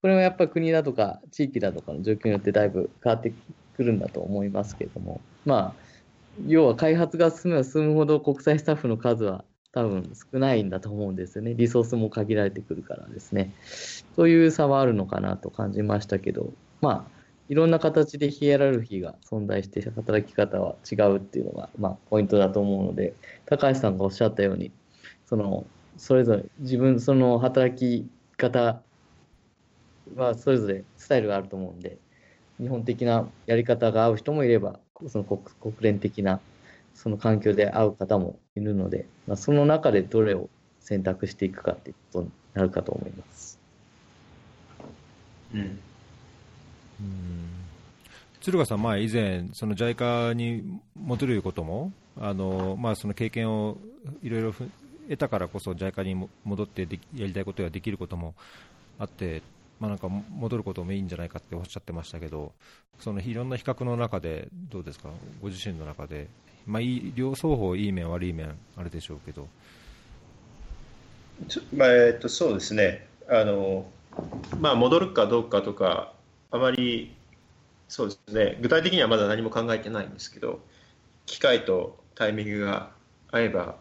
[0.02, 3.32] これはやっぱり国だとか地域だとかの状況によってだいぶ変わって
[3.76, 5.90] くるんだと思いますけれども、まあ、
[6.46, 11.54] 要は開発が進めば進むほど国際スタッフの数は多分少ないんだと思うんですよね。
[11.54, 13.52] リソースも限られてくるからですね。
[14.16, 23.14] そういう差はあるのかなと感じましたけど、まあ、いろんな形でヒエラルギーが存在して働き方は違うっていうのが、まあ、ポイントだと思うので、
[23.46, 24.72] 高橋さんがおっしゃったように、
[25.26, 28.82] その、それぞれ自分、その働き方
[30.16, 31.98] はそれぞれスタイルがあると思うんで、
[32.60, 36.40] 日本的なやり方が合う人もいれば、その国国連的な
[36.94, 40.50] その環境で会う方もいるので、まあ、その中でどれを
[40.80, 43.58] 選択していくかっていうことになるかと思います。
[45.54, 45.60] うん。
[45.60, 45.78] うん
[48.40, 53.76] 鶴賀さん、まあ、以前、その JICA に戻ることも、あのまあ、その経験を
[54.22, 56.82] いろいろ得たからこそ JICA に戻って
[57.14, 58.34] やりたいことができることも
[58.98, 59.42] あって、
[59.80, 62.52] まあ、なんか戻ることもいいんじゃないかっておっしゃってましたけど、
[63.00, 65.08] そのいろんな比較の中で、どうですか、
[65.40, 66.28] ご自身の中で、
[66.66, 69.48] まあ、いい両双方、いい面、悪い面あるでしょうけど。
[71.74, 73.06] まあえっと、そうですね。
[73.28, 73.90] あの、
[74.60, 76.12] まあ、戻るかどうかとか、
[76.50, 77.14] あまり
[77.90, 78.56] そうですね。
[78.60, 80.60] 具体的にはまだ何も考えてないんですけど、
[81.26, 82.92] 機会とタイミングが
[83.32, 83.76] 合えば、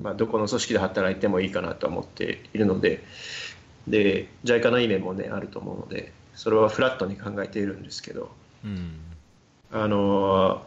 [0.00, 3.04] まあ、どこの組織で働いてもいいかなと思っているので、
[3.86, 8.30] で JICA のいい面もねあると思うのでそれはフラットに考えているんですけど、
[8.64, 8.98] うん、
[9.72, 10.64] あの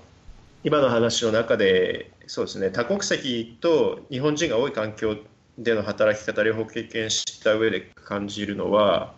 [0.64, 5.18] 今の話の中でそうですね多国籍と日本人が多い環境
[5.58, 9.14] での働き方両方経験した上で感じるのは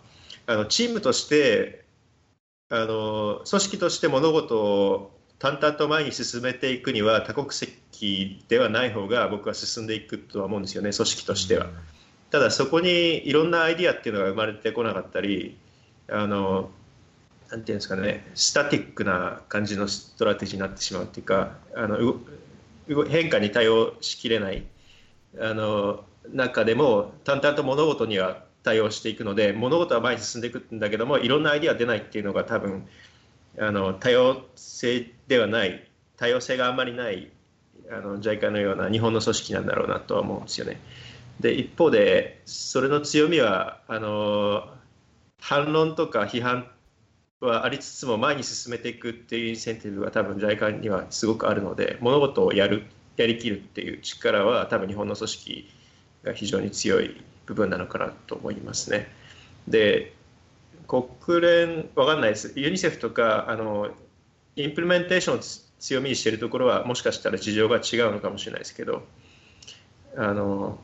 [0.47, 1.83] あのチームとして
[2.69, 11.67] あの組織として物事を淡々と前に進めていくには多国籍ではない方が僕は進んでいくとは思うんですよね組織としては。
[12.31, 15.57] ただそこにいろんなアイディアっていうのが生まれてこなかったり
[16.07, 16.69] あの
[17.49, 21.97] なんていうんですかねスタティックな感じのストラテジーになってしまうっていうかあの
[23.07, 24.65] 変化に対応しきれない
[25.39, 32.87] あの中でも淡々と物事には対応していくので物事は前に進んでいくんだけどもいろんなアイディア出ないっていうのが多分
[33.57, 37.31] あの多様性ではない多様性があんまりない
[37.91, 40.79] あの JICA のような日本の組織なんだろうなとは思うんですよね。
[41.39, 44.67] で一方でそれの強みはあの
[45.39, 46.69] 反論とか批判
[47.39, 52.83] はありつつも前に進めていくっていうインセンティブが多分 JICA にはすごくあるので物事をやる
[53.15, 55.69] やりきるっていう力は多分日本の組織
[56.23, 59.07] が非常に強い部分なのかなと思いますね。
[59.67, 60.13] で
[60.87, 63.89] 国連わかんないですユニセフとかあの
[64.55, 65.39] インプリメンテーションを
[65.79, 69.03] 強みにしているところはもしかしたら事情が違うのかもしれないですけど
[70.17, 70.79] あの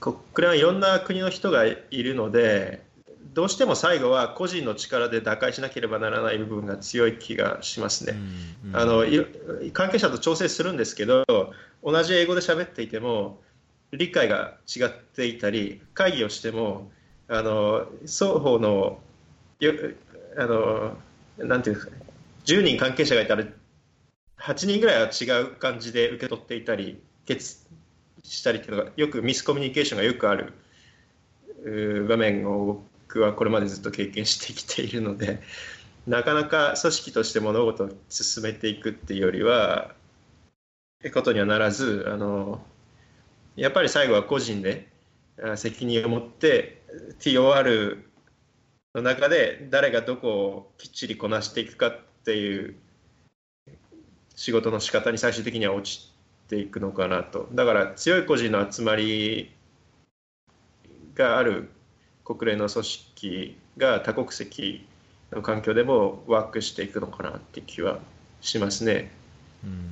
[0.00, 2.86] 国連はいろんな国の人がいるので
[3.34, 8.14] どうしても最後は個人の力で打開しなければならない部分が強い気がしますね。
[8.64, 9.04] うんうん、あの
[9.72, 11.24] 関係者と調整するんですけど
[11.82, 13.40] 同じ英語で喋っていても
[13.92, 16.90] 理解が違っていたり会議をしても
[17.28, 18.98] あの双方の
[19.60, 19.72] よ
[20.36, 20.96] あの
[21.38, 22.02] なんていうんですかね
[22.44, 23.44] 10人関係者がいたら
[24.40, 27.67] 8人ぐらいは違う感じで受け取っていたり決
[28.22, 30.52] したりっていうのがよくミスコミュニケーションがよくある
[32.08, 35.40] 場面を僕はこれまでずっと経験してきているので
[36.06, 39.94] なかなか組織として物事を進めていくっていうよりは
[41.12, 42.64] ことにはならずあの
[43.56, 44.88] やっぱり最後は個人で
[45.56, 46.82] 責任を持って
[47.20, 47.98] TOR
[48.94, 52.74] の中で誰がどこをきっちりこなしていくかっていう
[54.34, 56.12] 仕事の仕方に最終的には落ち
[56.48, 57.48] ていくのかなと。
[57.52, 59.50] だから強い個人の集まり
[61.14, 61.70] がある
[62.24, 64.86] 国連の組織が多国籍
[65.32, 67.98] の環境でもワークしていくのかなって気は
[68.40, 69.10] しますね。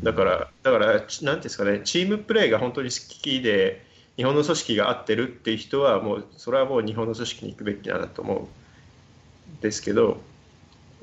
[0.02, 3.84] だから、だから、なんていうんですかね、チームプレーが本当に好きで、
[4.16, 10.20] 日本の組織が合ってるっていう人は、もう、それはもう日本の組織に行くべきだと思うんですけど、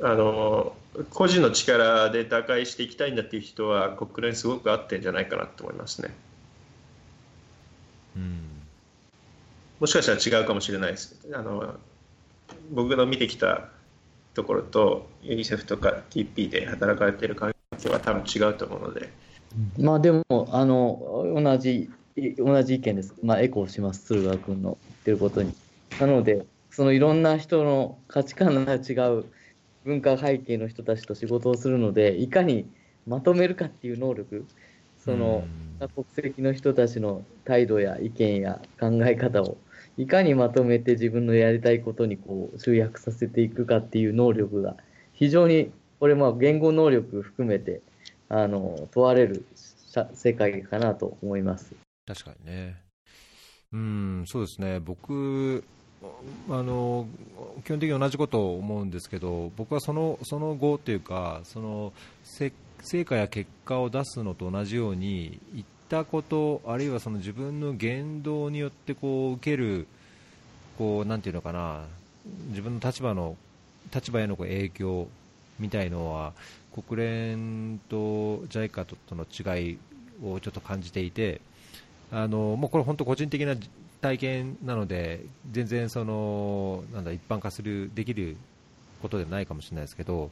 [0.02, 0.76] あの、
[1.10, 6.14] 個人の力で打開していきたいんだっていう人は、国連すごく合ってるんじゃないかなと思いますね。
[8.16, 8.42] うん、
[9.80, 11.20] もしかしたら違うかもしれないです。
[11.34, 11.76] あの
[12.72, 13.70] 僕の見てきた
[14.36, 19.12] ところと、ユニセフとか TP で働かれている環境は多分違うと思うので。
[19.80, 21.90] まあでも、あの同じ
[22.38, 23.16] 同じ意見です。
[23.24, 25.54] まあ、エコーします、鶴川君の言ってることに。
[26.00, 29.26] なので、そのいろんな人の価値観が違う
[29.86, 32.68] 文化背景の人たちと仕事をするので、いかに
[33.06, 34.46] まとめるかっていう能力、
[35.04, 35.46] その
[35.80, 39.58] 多国籍の人たちの態度や意見や考え方を
[39.98, 44.78] いかにまとめて自分のやりたいことにこう集約させていくかっていう能力が
[45.14, 47.82] 非常にこれまあ言語能力含めて
[48.30, 49.46] あの問われる
[50.14, 51.76] 世界かなと思います。
[52.08, 52.78] 確かにね。
[53.74, 54.80] うん、そうですね。
[54.80, 55.64] 僕、
[56.50, 57.08] あの
[57.64, 61.94] 基本的に同じことを思うんですけど、僕はそのその後というか、その
[62.24, 62.52] 成
[63.06, 69.88] 果や結果を出すのと同じように、言ったこと、あるいはその自分の言動によってこう受ける、
[70.78, 71.86] こうなんていうのかな、
[72.50, 73.38] 自分の立場の
[73.94, 75.08] 立場への影響
[75.60, 76.34] みたいのは、
[76.74, 79.78] 国連と JICA との違い
[80.24, 81.42] をちょっと感じていて、
[82.12, 83.56] あのもうこれ本当個人的な
[84.04, 88.36] 体験なので全然そのなんだ一般化するできる
[89.02, 90.30] ことではないかもしれないですけど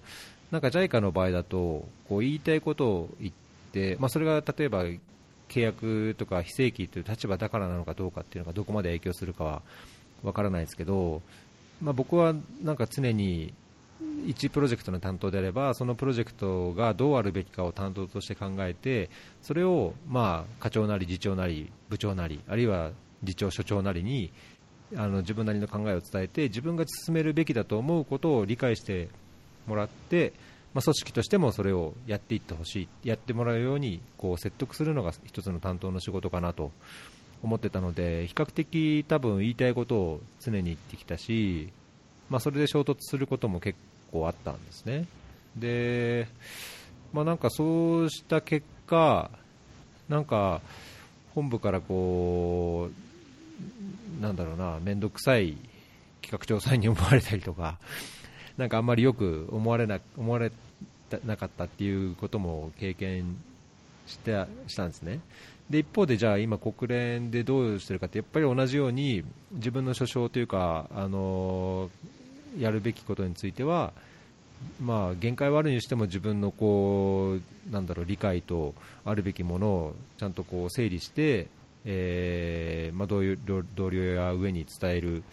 [0.52, 3.34] なんか JICA の場合だとこう言いたいことを言っ
[3.72, 9.62] て、まあ、それが例えば契約とか非正規という立場だからなのかどうかっていうのがどこまで影響するかは
[10.22, 11.22] わからないですけど、
[11.82, 13.54] まあ、僕はなんか常に
[14.02, 19.10] 1プロジェクトの担当であればそのプロジェクトがどうあるべきかを担当として考えて
[19.42, 22.92] それをまあ課長なり次長なり部長なりあるいは
[23.26, 24.32] 次長所長なりに
[24.96, 29.10] あの自分なりの考えを伝えて自分が進めるべきだと思うことを理解して
[29.68, 30.34] もらって、
[30.74, 36.72] まあ、組織としてもそれをやっていってほしいやってもらうようにこう説得するのが一つの担当の仕事かなと
[37.44, 41.70] 思ってたので比較的多分言いたいことを常に言ってきたし、
[42.30, 43.80] まあ、それで衝突することも結
[44.12, 45.06] 構あったんですね。
[45.56, 46.28] で、
[47.14, 49.30] まあ、なんかそうした結果、
[50.08, 50.62] なんか
[51.34, 53.11] 本部からこう、
[54.22, 55.57] なんだろうな、面倒くさい
[56.22, 57.78] 企画調査員に思われたりとか、
[58.57, 60.51] なんかあんまりよく思われな思われ
[61.26, 63.38] なかったっていうことも経験
[64.05, 65.20] してしたんですね。
[65.70, 71.89] で一方で、じゃあ今、国連でどうしてるかって、やっぱり同じように自分の所掌というか、あの
[72.59, 73.93] やるべきことについては、
[74.82, 77.38] まあ、限界はあるにしても自分のこ
[77.70, 81.47] うなんだろう理解とあるべきものをちゃんとこう整理して、
[81.86, 83.22] えーまあ、同
[83.76, 85.24] 同僚や上に伝える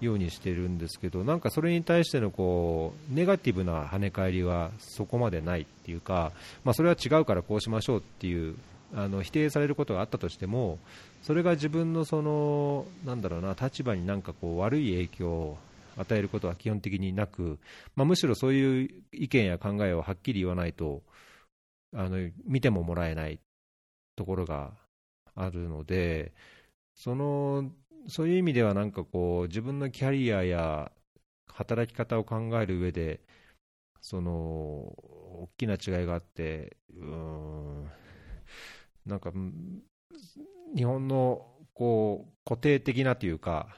[0.00, 6.32] ようにしてるんですけどなんかそれに対してのこうネガティブな跳ね返りはそこまでないっていうか、
[6.64, 8.56] まあ、それは違うからこうしましょうっていう
[8.94, 10.78] あの否定されることがあったとしても
[11.22, 15.58] それが自分のそのなんだろうな立場になんかこう悪い影響を
[15.96, 17.58] 与えることは基本的になく、
[17.94, 21.02] まあ、むしろそういう意見や考えをはっきり言わないと
[21.94, 23.38] あの見てももらえない
[24.16, 24.70] ところが
[25.34, 26.32] あるので
[26.94, 27.70] その
[28.08, 30.90] そういう意味ではなんかこう自分のキャリアや
[31.48, 33.20] 働き方を考える上で
[34.00, 37.90] その大きな違いがあってうん
[39.06, 39.32] なんか
[40.74, 43.76] 日本のこう固定的なというか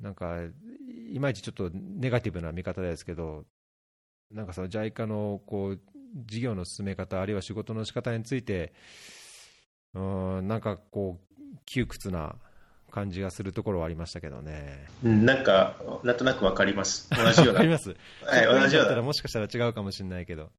[0.00, 0.36] なんか、
[1.12, 3.44] いまいちちょっとネガティブな見方ですけど、
[4.30, 5.80] なんかその JICA のこう
[6.26, 8.72] 事業の進め方、あるいは仕事の仕方について、
[9.94, 10.00] う
[10.42, 12.36] ん、なんかこう、窮屈な
[12.90, 14.86] 感じがするところはありましたけどね。
[15.04, 17.08] うん、なんか、なんとなくわかります。
[17.10, 17.52] 同じような。
[17.52, 17.96] わかります。
[18.24, 19.02] はい、同じような。
[19.02, 20.50] もしかしたら違うかもしれないけど。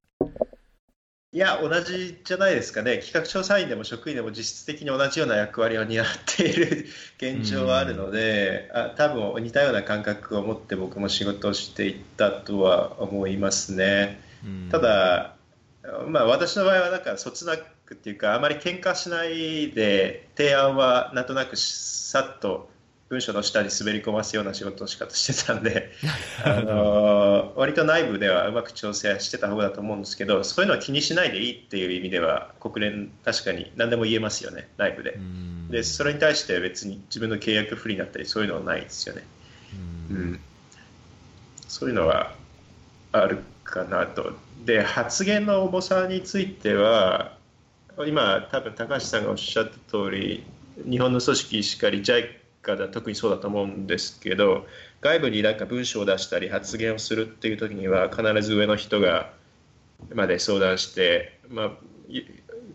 [1.32, 6.86] いや、同じじゃないですかね、企画調査員でも職員でも実質的に同じような役割を担っている
[7.22, 14.20] 現状はあるので、あ多分似たような感覚を持って僕も仕事をしていったとは思いますね。
[14.72, 15.36] ただ、
[16.08, 17.64] まあ、私の場合はなんかそつなく
[17.94, 22.70] っていうか、あまり喧嘩しないで、提案はなんとなくさっと
[23.10, 25.90] 文章の下に滑り込ますような仕事の仕方してたんで、
[26.44, 35.18] あの割と内部ではうまく調整してた方だと思うんですけど、そういうのは気にしないでいいっていう意味では、国連、確かに何でも言えますよね、内部で。
[35.70, 39.24] で、それに対して別に自分の契約不利になったり、そういうのはないですよね。
[40.10, 40.40] うん、
[41.66, 42.32] そういうのは
[43.10, 44.34] あるかなと。
[44.64, 47.39] で、発言の重さについては、
[48.06, 50.44] 今、多分高橋さんがおっしゃった通り、
[50.88, 54.66] 日本の組織しかり、JICA 家では特にそうだと思うんですけど
[55.00, 59.32] 外部になんか文章を出したり発言をするっていう時には必ず上の人が
[60.14, 61.70] まで相談して、まあ、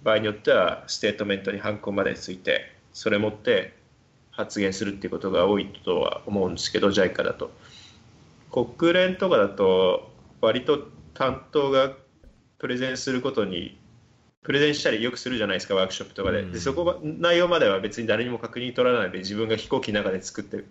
[0.04, 3.74] 場合によってはステートメントにハンコまでついてそれ持って
[4.32, 7.52] 発言するっていうことが多いとは思うんですけど JICA だと。
[8.52, 10.10] 国連とかだと
[10.40, 11.92] 割と担当が
[12.58, 13.78] プレゼンすることに
[14.46, 16.44] プレゼンしたりよくするじゃないですか、ワークショップとかで。
[16.44, 20.64] でそこ内容までは別に誰にも確認取らないで、自分が飛行機の中で作って、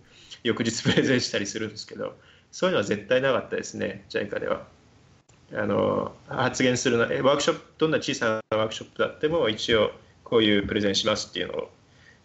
[0.44, 2.16] 翌日プレゼンしたりするんですけど、
[2.52, 4.66] そういうのは絶対なかったですね、JICA では。
[5.52, 9.90] あの発言するの、ワークショップ、どんな小さなワークショップだっても、一応
[10.22, 11.70] こういうプレゼンしますっていうのを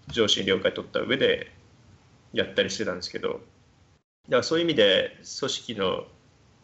[0.09, 1.51] 上司に了解取った上で
[2.33, 3.41] やったりしてたんですけど、だか
[4.37, 6.05] らそういう意味で組織の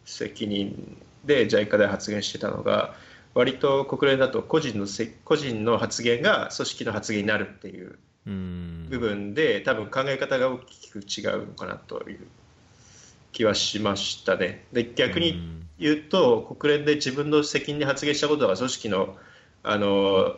[0.04, 2.94] 責任で JICA で発言してたのが、
[3.36, 7.98] 割と国連だと個人のせ個人の発言が組織の発言になるっていう
[8.88, 12.20] 部分で多分考え方が大きく違うのかなという
[13.32, 14.64] 気はしましたね。
[14.72, 19.18] で逆に言うと国連で自分の責任で発言したことが組織の
[19.62, 20.36] あの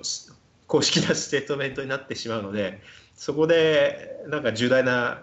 [0.66, 2.81] 公式なステートメントになってしまうので
[3.15, 5.23] そこでなんか重大な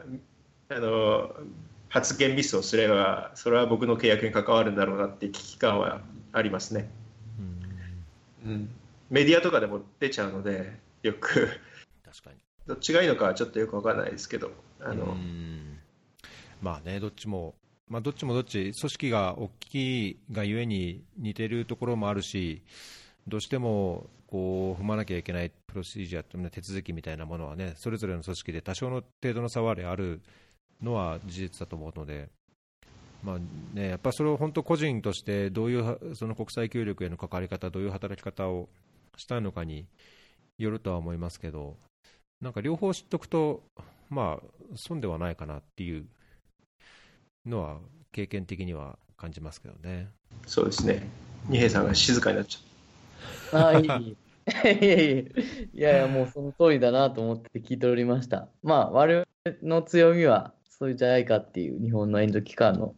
[0.69, 1.29] あの
[1.89, 5.99] 発言ミスをすればそれは僕の契約に関わるんだろうなって危機感は
[6.31, 6.89] ありますね。
[8.45, 8.69] うん、
[9.09, 11.49] メディアとかでも出ちゃうのでよく。
[12.05, 12.37] 確かに。
[12.67, 14.51] どっちがいいのかはちょっとよく分からないですけど
[14.81, 15.15] あの。
[16.61, 17.55] まあねどっちも
[17.87, 22.63] まあ、どっちもどっち、組織が大きいがゆえに似てるところもあるし、
[23.27, 30.21] どうしてもこう踏まなきゃいけないプロシージャー、手続きみたいなものはね、それぞれの組織で多少の程度の差はある
[30.81, 32.29] のは事実だと思うので、
[33.23, 33.39] まあ
[33.73, 38.69] ね、やっぱそれを本当個人としてどういうその国際協力への関わり方、どういう働き方を
[39.17, 39.85] したいのかに
[40.57, 41.75] よるとは思いますけど、
[42.41, 43.63] なんか両方知っておくと、
[44.09, 46.05] まあ、損ではないかなっていう
[47.45, 47.79] のは、
[48.11, 50.09] 経験的には感じますけどね。
[50.45, 51.07] そうですね。
[51.49, 53.65] 二平さんが静かになっちゃう。
[53.73, 53.85] あいい。
[53.85, 54.17] い
[54.47, 55.31] やいやい
[55.73, 58.47] やいや、もうその通りだなと思って聞いておりました。
[58.63, 59.25] まあ、我々
[59.63, 62.95] の強みは、そういうじゃないかっていう日本の援助機関の、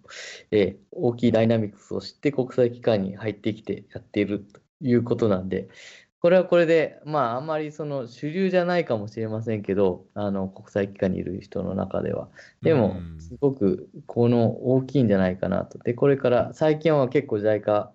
[0.51, 5.69] えー、大きいダイナミクスを知って国際機関に入ってきてやっているということなんで、
[6.19, 12.29] これはこれで、まあ、あんまりその主流じゃないかもしれませんけど、あの国際機関にいる人の中では。
[12.63, 15.77] でもう、んすごくこの大きいんじゃないかなと。
[15.77, 17.89] で、これから、最近は結構 JICA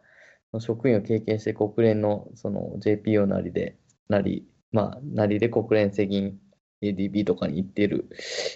[0.52, 3.76] の職員を経験して、国連のその JPO なりで、
[4.08, 6.38] なり、まあ、なりで国連赤銀
[6.82, 8.08] ADB とかに行っている、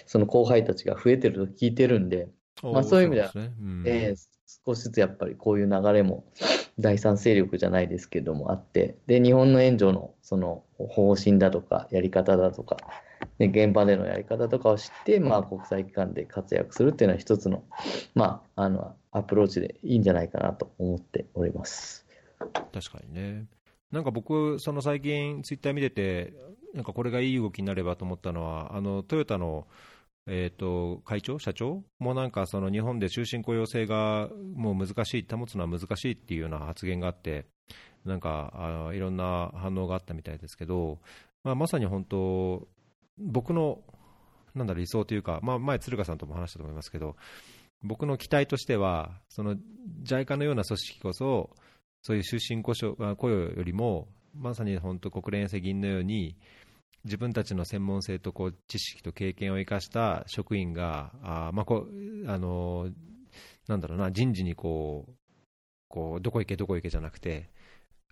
[0.05, 2.27] その後輩たちが増えてると聞いてるんで、
[2.61, 6.25] まあそういう意味ではですねうんえー少しずつやっぱりこういう流れも
[6.79, 12.77] 第三勢力じゃないですけどもあって、で、日本の援助のその方針だとか、やり方だとか、
[13.39, 17.63] で現場でのやり方とかを知って、まあ、国際機関で活躍するっていうのは一つの、
[18.15, 22.05] まあ、あの、アプローチでいいんじゃないかなと思っております。
[22.71, 23.45] 確かにね。
[23.91, 26.33] なんか僕、その最近、ツイッター見てて、
[26.73, 29.67] なんかこれがいい動きになればと思ったのは、あのトヨタの、
[30.27, 37.45] えー、と会長、社長もなんかその日本で終身雇用制がもう難しい、保つのは難しいっていうような発言があって、
[38.03, 38.53] なんか
[38.89, 40.99] あいろんな反応があったみたいですけど、
[41.43, 42.67] まあ、まさに本当、
[43.17, 43.81] 僕の
[44.57, 47.15] なんだ理想というか、まあ、前、鶴ヶさんとも話したと思いますけど、
[47.83, 49.55] 僕の期待としては、その
[50.03, 51.51] JICA のような組織こそ、
[52.01, 56.35] そういう終身雇用よりも、まさに本当、国連赤銀のように、
[57.03, 61.87] 自分たちの専門性とこう知識と経験を生かした職員が、あまあこ
[62.25, 62.89] あの
[63.67, 65.11] なんだろうな、人事にこう、
[65.87, 67.49] こうどこ行け、どこ行けじゃなくて、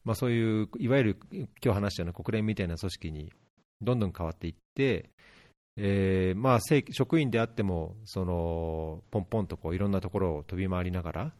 [0.05, 3.33] まあ、そういういわゆる今日話したような国連みたいな組織に
[3.81, 5.09] どんどん変わっていって、
[5.77, 6.59] えーまあ、
[6.91, 11.33] 職員であってもそのポンポンとこういろんなところを飛び回りながら、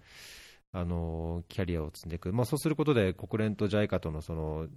[0.78, 4.68] あのキャリアを積んでいく、まあ、そうすることで国連と JICA とのその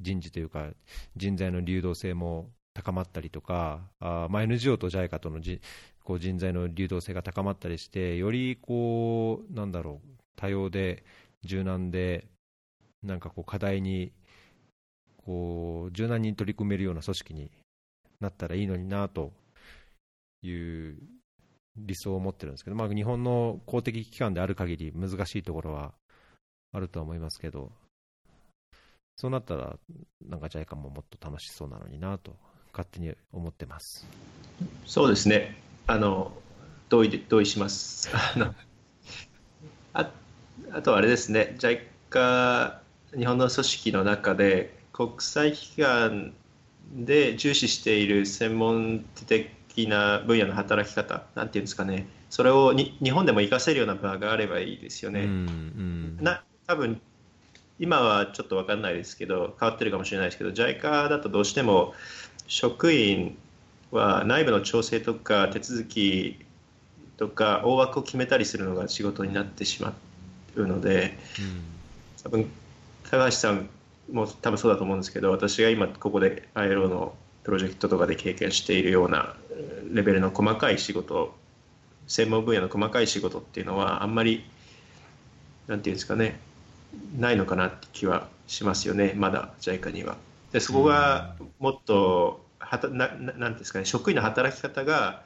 [0.00, 0.70] 人事というか
[1.16, 5.60] 人材の流動性も高まったりとか、あまあ、NGO と JICA とのじ
[6.02, 11.04] こう人材の流動性が高まったりして、よりこうなんだろう多様で
[11.44, 12.26] 柔軟で、
[13.02, 14.12] なんかこう課題に
[15.18, 17.50] こう柔軟に取り組めるような組織に
[18.20, 19.32] なったらいいのになと
[20.42, 20.96] いう
[21.76, 25.92] 理想を持ってるんですけど、まあ、日本の公的機関である限り難しいところは
[26.72, 27.72] あるとは思いますけど、
[29.16, 29.76] そうなったら、
[30.28, 32.36] なんか JICA ももっと楽しそうなのになと、
[32.72, 34.06] 勝手に思ってます。
[34.86, 35.56] そうですね。
[35.86, 36.32] あの
[36.88, 38.10] 同意で同意します。
[38.14, 38.54] あの
[39.92, 40.10] あ
[40.72, 41.56] あとはあれですね。
[41.58, 42.78] JICA
[43.16, 46.34] 日本の組織の中で国際機関
[46.92, 49.48] で重視している専門的
[49.88, 52.06] な分野の働き方なんていうんですかね。
[52.30, 55.20] それをに日本でも活かせるような場があればいいですよね。
[55.20, 55.30] うんう
[56.20, 57.00] んな多分
[57.78, 61.92] 今はちょっと分かんないですけど変わってるかもしれないですけど JICA だとどうしても
[62.46, 63.36] 職員
[63.90, 66.38] は内部の調整とか手続き
[67.16, 69.94] とか大枠を決めたりするのが仕事になってしま
[70.54, 71.18] うので
[72.22, 72.50] 多分
[73.10, 73.68] 高橋さん
[74.12, 77.14] も多分そうだと思うんですけど私が今ここで ILO の
[77.44, 79.34] プロジェクトとかで経験しているような
[79.92, 81.34] レベルの細かい仕事
[82.08, 84.44] 専門分野の細かい仕事っていうのはあんまり
[85.66, 86.40] なんていうんですかね
[87.18, 90.16] ないのかなって気はしますよねまだ JICA には。
[90.52, 95.22] でそこがもっとはたなななんていうんですかね職員の働き方が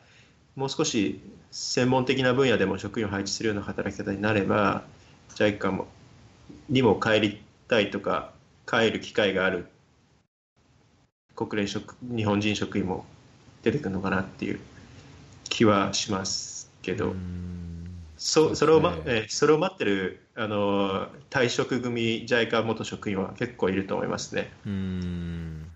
[0.57, 1.21] もう少し
[1.51, 4.83] 専門的な分野でも職員を配置するような働き方になれば
[5.37, 5.87] JICA も
[6.69, 8.33] にも帰りたいとか
[8.67, 9.67] 帰る機会がある
[11.39, 13.05] 国連職日本人職員も
[13.63, 14.61] 出てくるのかなっていう
[15.45, 17.89] 気はしますけど、うん。
[18.17, 24.51] そそれを、えーそれを待ってるあの退職組 JICA 元職員は結構いると思いますね。
[24.67, 25.71] うん。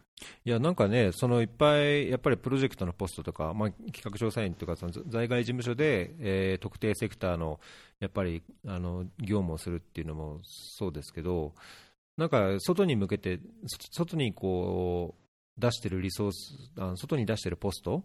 [0.45, 7.61] いやなんかね、そのいっぱいやっぱりプロジェクトのポストとか、まあ、企画調査員とかその在外事務所で、えー特定セクターの
[8.01, 11.55] やっぱりあの業務をするっていうのもそうですけど、
[12.17, 15.22] なんか外に向けて、そ外にこう
[15.59, 18.05] 出してるリソース、あの外に出してるポスト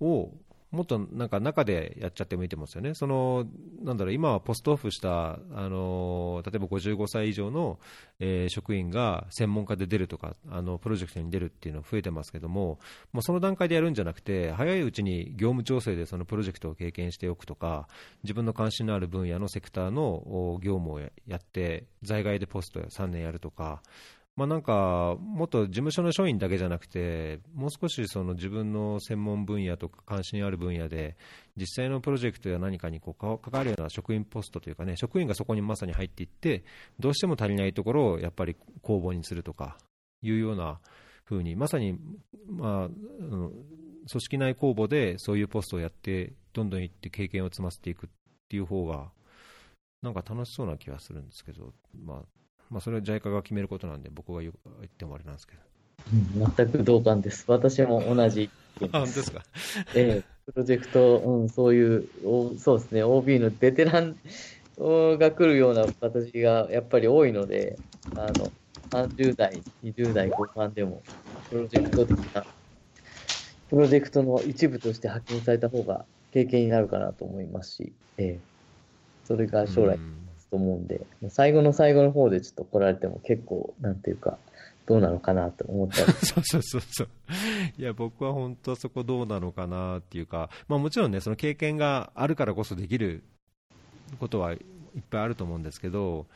[0.00, 0.32] を
[0.70, 2.94] もっとなんか中でやっちゃってもいいと思うんですよね。
[2.94, 3.44] その
[3.82, 7.80] なんだろう今はポストオフしたあの例えば55歳以上の、
[8.20, 12.78] えー職員が専門家で出るとかあのプロジェクトに出るっていうのは増えてますけども、
[13.12, 17.88] もうその段階でやるんじゃなくて早いうちに業務調整でそのプロジェクトを経験しておくとか
[18.22, 23.82] 自分の関心のある分野のセクターの業務をややって在外でポスト3年やるとか。
[24.40, 31.18] まあ、なんかもっと事務所の署員だけじゃなくて、もう少しその自分の専門分野とか関心ある分野で、
[31.58, 36.64] 実際のプロジェクトや何かにこう関わるような職員ポストというかね、職員がそこにまさに入っていって、
[36.98, 39.76] どうしても足りないところをやっぱり公募にするとか
[40.22, 40.80] いうような
[41.26, 41.98] 風に、まさに、
[42.48, 43.52] まあ、組
[44.06, 48.10] 織内公募でそういうポストをやって、どんどん行って経験を積ませていくっ
[48.48, 49.10] ていう方が、
[50.00, 52.39] なんか楽しそうな気がするんですけど、まあ、
[52.70, 55.60] まあ、それは JICA が決めることなんで、僕が言ってもあれなんですけど。
[56.12, 57.44] うん全く同感です。
[57.46, 58.48] 私も同じ
[58.92, 59.42] あ、本当ですか？
[59.94, 64.16] ええ、プロジェクト、うん、そういう、おそうですね、OB のベテラン
[64.78, 67.76] お が来るような形がやっぱり多いので、
[68.16, 68.50] あの、
[68.90, 71.02] 30代、20代後半でも、
[71.50, 72.44] プロジェクト的な、
[73.68, 78.38] プロジェクトの一部として派遣された方が経験になるかなと思いますし、ええ、
[79.24, 80.19] それが将来うん
[80.50, 84.38] と思うんで、最後の最後の方でちょっと来られても結構、なんていうか、
[84.86, 87.08] どうなのかなと思ったり そうそうそうそう。
[87.78, 93.22] いや、僕は本当そこどうなのかなっていうか、まあもちろんね、その経験があるからこそできる
[94.18, 94.58] ことはいっ
[95.08, 96.26] ぱいあると思うんですけど、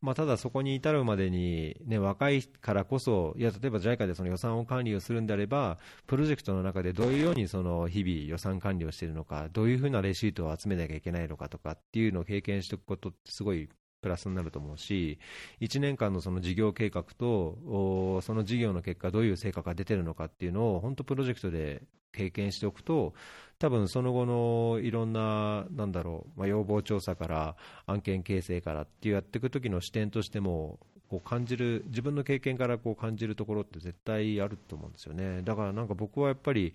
[0.00, 13.68] まあただそこに至るまでに、ね、若いからこそ、いや、例えば JICA でその予算を管理をするんであれば、プロジェクトの中でどういうようにその日々予算管理をしているのか、どういうふうなレシートを集めなきゃいけないのかとかっていうのを経験しておくことってすごい
[14.00, 15.18] プラスになると思うし、
[15.60, 23.14] 1年間のその事業計画と、その事業の結果、どういう成果が出てるのかっていうのを、本当、プロジェクトで経験しておくと、
[23.58, 27.56] 多分その後のいろんな、なんだろう、まあ、要望調査から
[27.86, 35.40] 案件形成からっていうやっていく時の視点としても、こう感じる自分の経験からこう感じるところって絶対あると思うんですよね。
[35.42, 36.74] だからなんか僕はやっぱり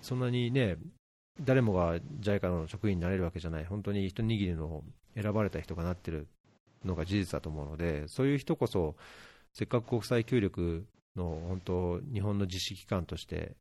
[0.00, 0.76] そんなにね
[1.40, 4.84] 誰もが JICA の職員になれるわけじゃない、本当に一握りの
[5.14, 6.28] 選ばれた人がなってる
[6.84, 8.96] のが事実だと思うので、そういう人こそ、
[9.54, 10.86] せっかく国際協力
[11.16, 13.56] の本当、日本の実施機関として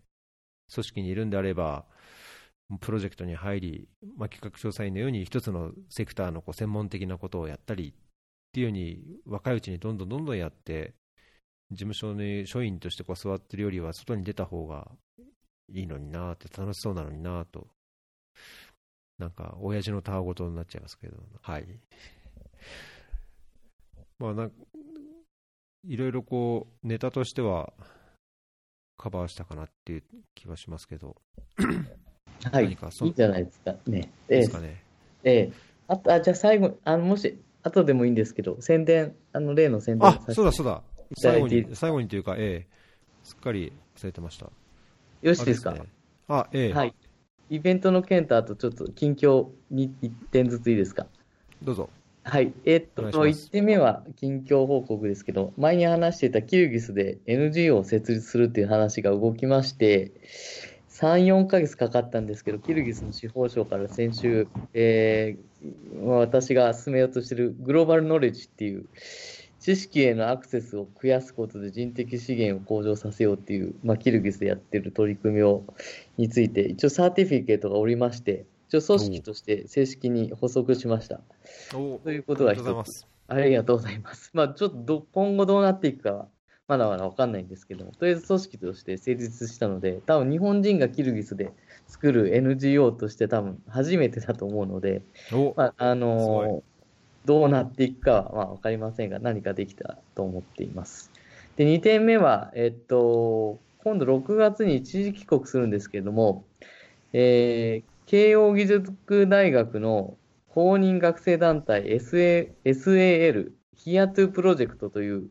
[0.73, 1.85] 組織にいるんであれば、
[2.80, 3.88] プロジェクトに入り、
[4.18, 7.93] まあ、企画調査員のように一つのセクターのこう専門的なことをやったりっ
[8.53, 10.93] ていうように、若いうちにどんどんどんどんやって、
[11.72, 14.89] 事務所に署員としてこう座ってるよりは、外に出た方が
[15.73, 17.68] いいのになって、楽しそうなのになと、
[19.18, 21.80] なんか、親父のたわごとになっちゃいますけど、はい。
[24.19, 24.52] まあなん
[25.84, 27.73] いろいろこう、ネタとしては、
[28.98, 30.03] カバーしたかなっていう
[30.35, 31.15] 気はしますけど、
[32.52, 32.65] はい。
[32.65, 32.77] い
[33.07, 33.76] いんじゃないですか。
[33.88, 34.11] ね。
[34.30, 34.84] ええですかね。
[35.23, 35.52] ええ
[35.88, 40.84] あと、あ、じゃあ最後、あの、もし、後でもいいんですけど、宣伝、あの、例の宣伝あそうだそうだ、
[41.18, 42.68] 最後に、最後にというか、ええ、
[43.23, 44.52] すっかり忘れてました。
[45.22, 45.76] よしですか？
[46.27, 46.93] あええ、はい。
[47.49, 51.07] イベントの件と、あとちょっと近況に1点ずついいですか？
[51.61, 51.89] どうぞ。
[52.23, 52.53] はい。
[52.65, 60.11] えっと、お願いします1点目は近況報告ですけど、前に話していたキルギスで NGO を設立するっていう話が動きまして、
[60.89, 65.52] 3、4ヶ月かかったんですけど、キルギスの司法省から先週、えー
[66.03, 68.85] 私が進めようとしているグローバルノレッジっていう、
[69.62, 75.64] 知識へのアクセスを増やすことで人的資源を向上させようっていう、まあ、キルギスでやってる取り組みを
[76.18, 81.22] について、一応サーティフィケートがおりまして、一応組織として正式に補足しました。
[81.76, 83.08] おということがありがとうございます。
[83.28, 84.32] ありがとうございます。
[84.34, 86.28] まあ、ちょっとど今後どうなっていくかは、
[86.68, 91.52] まだまだわかんないんですけども、とりあえず組織として成立したので、多分日本人がキルギスで
[91.86, 96.70] 作る NGO として多分初めてだと思うので、おまあ、あのー
[97.26, 101.11] どうなっていくかはまあわかりませんが、何かできたと思っています。
[101.56, 106.45] で、2点目は、えっと、今度6月に一時帰国するんですけれども、
[107.14, 110.18] えー慶応義塾大学の
[110.49, 115.30] 公認学生団体 SA SAL、ヒアトゥプロジェクトという、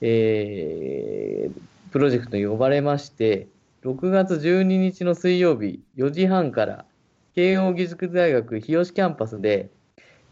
[0.00, 1.60] えー
[1.92, 3.46] プロジェクトに呼ばれまして、
[3.84, 6.84] 6月12日の水曜日4時半から、
[7.36, 9.70] 慶応義塾大学日吉キャンパスで、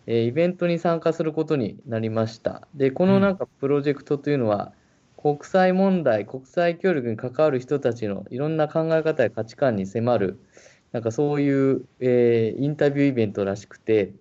[0.07, 2.69] えーイベントに参加することになりました。
[2.75, 4.73] で、このなんかプロジェクトというのは、
[5.17, 10.39] 国際問題、国際協力に関わる人たちのいろんな考え方や価値観に迫る、
[10.93, 14.15] なんかそういう、えーインタビューイベントらしくて、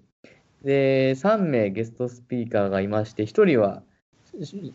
[0.64, 3.84] で、3名ゲストスピーカーがいまして、1人は、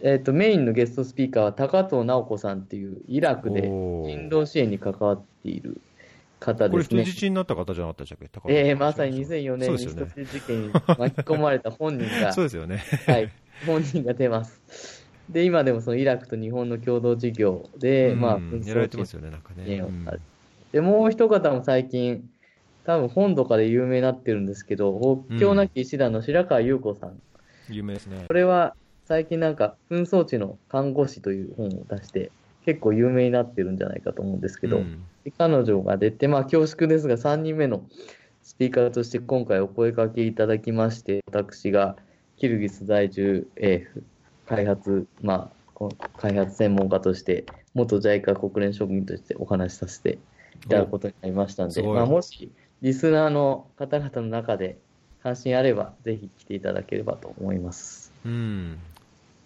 [0.03, 5.81] えっとメインのゲストスピーカーは高藤直子さんっていうイラクで人道支援に関わっている
[6.39, 7.05] 方これですね。
[7.05, 8.29] 人質になった方じゃなかったでしたっけ？
[8.29, 12.83] 高橋えーまさに2004年に人質事件に巻き込まれた本人が そうですよね。
[13.07, 13.31] はい、
[13.67, 15.07] 本人が出ます。
[15.31, 19.77] で、今でもそのイラクと日本の共同事業で、まあ、うん紛争やられてますよね、なんかね。
[19.79, 20.07] うん
[20.73, 22.29] で、もう一方も最近、
[22.85, 24.93] 多分本とかで有名になってるんですけど、
[25.29, 27.21] 国境なき医師団の白川優子さん。
[27.71, 28.35] 有名ですねこ。
[28.35, 28.75] れは
[29.07, 32.31] 最近なんか、紛争地の看護師という本を出して、
[32.69, 37.83] 結構有名になってるんじゃないかと思うんですけど、うんで彼女が出て、まあ恐縮ですが、3人目の
[38.43, 41.97] スピーカーとして今回お声掛けいただきまして、私が
[42.37, 44.03] キルギス在住、えー
[44.47, 50.19] 開発、まあ、こ開発専門家として、元 JICA 国連職員としてお話しさせて
[50.65, 52.51] いただくことになりましたので、まあ、もし
[52.83, 54.79] リスナーの方々の中で
[55.23, 58.13] 関心あれば、ぜひ来ていただければと思います。
[58.25, 58.79] うん。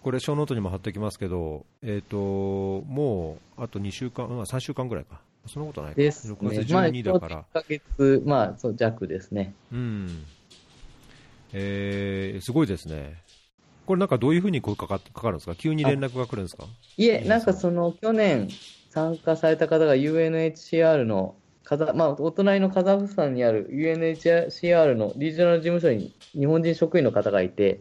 [0.03, 2.17] これ、小ノートにも貼っておきますけど、えーと、
[2.87, 9.53] もうあと2週間、3週間ぐらいか、そんなことないか、ですね、6月12だから、まあ、1ヶ月、まあ、そう弱ですね。
[9.71, 10.25] うん。
[11.53, 13.21] えー、すごいですね。
[13.85, 15.55] これなんかどういうふうに声かかかかるんですか？
[15.55, 16.65] 急に連絡が来るんですか？
[16.97, 18.49] いえ、なんかその去年
[18.89, 27.79] 参加された方が UNHCR のカザ、まあ、お隣のカザフスタンにある UNHCR のリージョナル事務所に日本人職員の方がいて、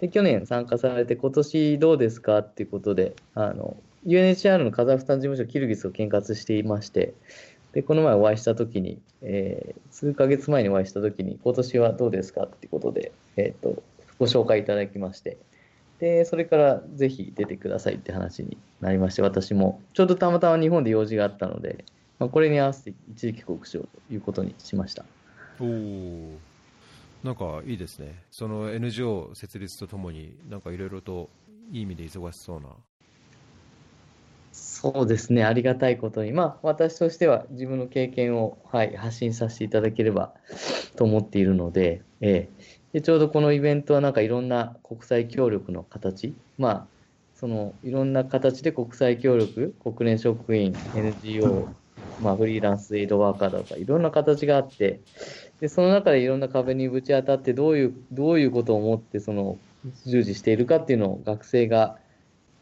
[0.00, 2.38] で去年参加されて、今年どうですか？
[2.38, 3.76] っていうことで、あの
[4.06, 7.12] UNHCR のカザフスタン事務所、キルギスを見学していまして、
[7.72, 12.44] でこの前お会いしたときに、えー、数ヶ月前にお会いしたときに、今年はどうですか？
[12.44, 13.82] っていうことで、えーと、
[14.18, 15.36] ご紹介いただきまして、
[16.00, 21.84] でそれからぜひ出てくださいって話になりまして、私もちょうどたまたま日本で用事があったので、
[22.18, 25.04] まあ、これに合わせて一時帰国しようということにしました。
[25.60, 25.64] お
[27.24, 31.28] なんかいいですね、その NGO 設立とともに、なんかいろいろと
[31.72, 32.68] いい意味で忙しそうな。
[34.52, 40.32] そうですね、ありがたいことに、まあ、私としては自分の経験を、はい、発信させていただければ
[40.96, 46.86] と思っているので、えー、でちょうどこのイベントはなんかいろんな国際協力の形、まあ、
[47.34, 51.68] そのいろんな形で国際協力、国連職員、NGO、
[52.20, 55.00] まあ、フリーランスエイドワーカーだとか、いろんな形があって、
[55.60, 59.58] でその中でいろんな壁にぶち当たって、どういうどういうことを思ってその
[60.06, 61.98] 従事しているかっていうのを学生が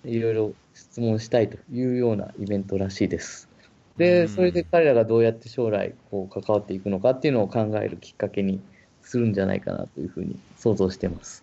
[0.04, 3.48] いろいろ質問したいというようなイベントらしいです。
[3.96, 8.60] で、それで彼らがどうやって将来こう関わっていくのかっていうのを考えるきっかけに
[9.02, 11.42] するんじゃないかなというふうに想像してます。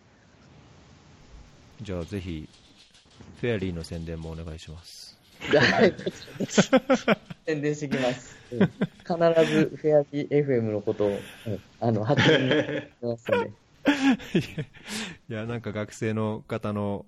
[1.81, 2.47] じゃあぜひ、
[3.41, 5.12] フェアリーの宣伝もお願いします。
[5.51, 5.93] はい、
[7.45, 8.37] 宣伝してきます。
[8.49, 11.19] 必ずフェアリー FM のことを、
[11.79, 13.51] あの、発信しますので。
[15.29, 17.05] いや、なんか学生の方の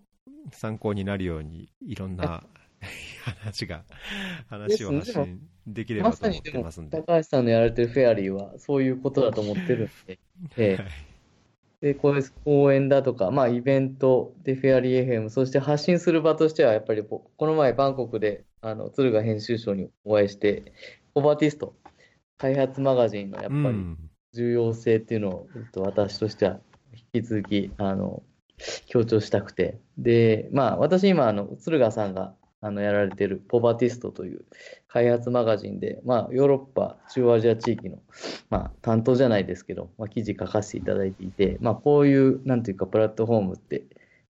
[0.51, 2.43] 参考になるように、いろんな
[3.23, 3.83] 話が、
[4.49, 6.97] 話を発信できればと思ってますんで。
[7.01, 10.19] 高橋さんのやられてるフェアリーは、そういうことだと思ってるんで。
[10.57, 11.14] えはい
[11.81, 20.73] で、こういう講演だとか、まあ、イベントでフェアリー FM、そして発信する場としては、やっぱりこの前、バンコクであの敦賀編集長にお会いして、
[21.13, 21.75] ポバティスト、
[22.37, 23.97] 開発マガジンのやっぱり
[24.33, 26.59] 重要性っていうのを、うん、私としては
[27.13, 28.23] 引き続きあの
[28.87, 34.45] 強調したくて、で、まあ、私今、あの敦賀さんがあのやられているポバティストという
[34.87, 37.99] 開発マガジンで、まあ、ヨーロッパ、中央アジア地域の、
[38.49, 43.83] まあ、担当じゃないですけど、まあ、記事書かせていただいていて、まあ、こういう、なんていうか、プラットフォームって、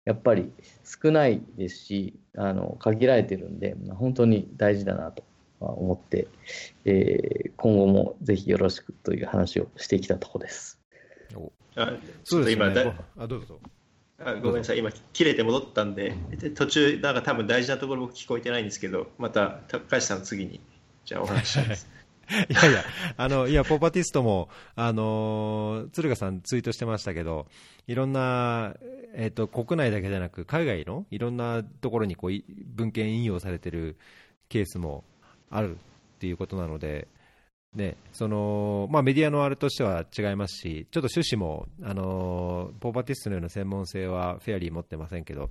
[0.05, 0.53] やっぱり
[0.85, 5.23] 少ないですし、あの限られてるんで、まあ、本当に大事だなと
[5.61, 6.29] 思って、
[6.85, 10.81] えー、今後もぜひよろしくという話をしてきたところです。
[11.77, 11.93] あ
[12.25, 12.95] そうですね。
[13.19, 13.59] あどうぞ
[14.19, 16.15] あごめんなさい、今、切れて戻ったんで、
[16.55, 20.61] 途中、なんか多分大事なところ僕聞こえてないんですけど、また高橋さん、次に、
[21.05, 21.89] じゃあお話します。
[22.49, 22.85] いやいや、
[23.17, 27.47] あの、いや、ポパティストも、あの、鶴賀さんツイートしてましたけど、
[27.87, 28.75] いろんな、
[29.15, 32.31] えっ、ー、と、国内だけじゃなく、海外のいろんなところにこう
[32.75, 33.97] 文献引用されてる
[34.49, 35.05] ケースも
[35.51, 35.79] あるっ
[36.19, 37.09] ていうことなので、
[37.75, 45.51] ねそのまあ、メディアのあれとしては違いますし、ちょっと趣旨も、あのポーパティストのような専門性はフェアリー持ってませんけど、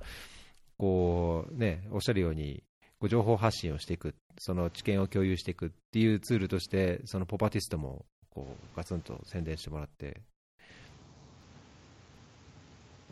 [0.78, 2.64] こうね、おっしゃるように、
[3.00, 10.22] こう情報発信をしていく、その知見を共有していくっていうツールとして、そのポパティストもこうガツンと宣伝してもらって、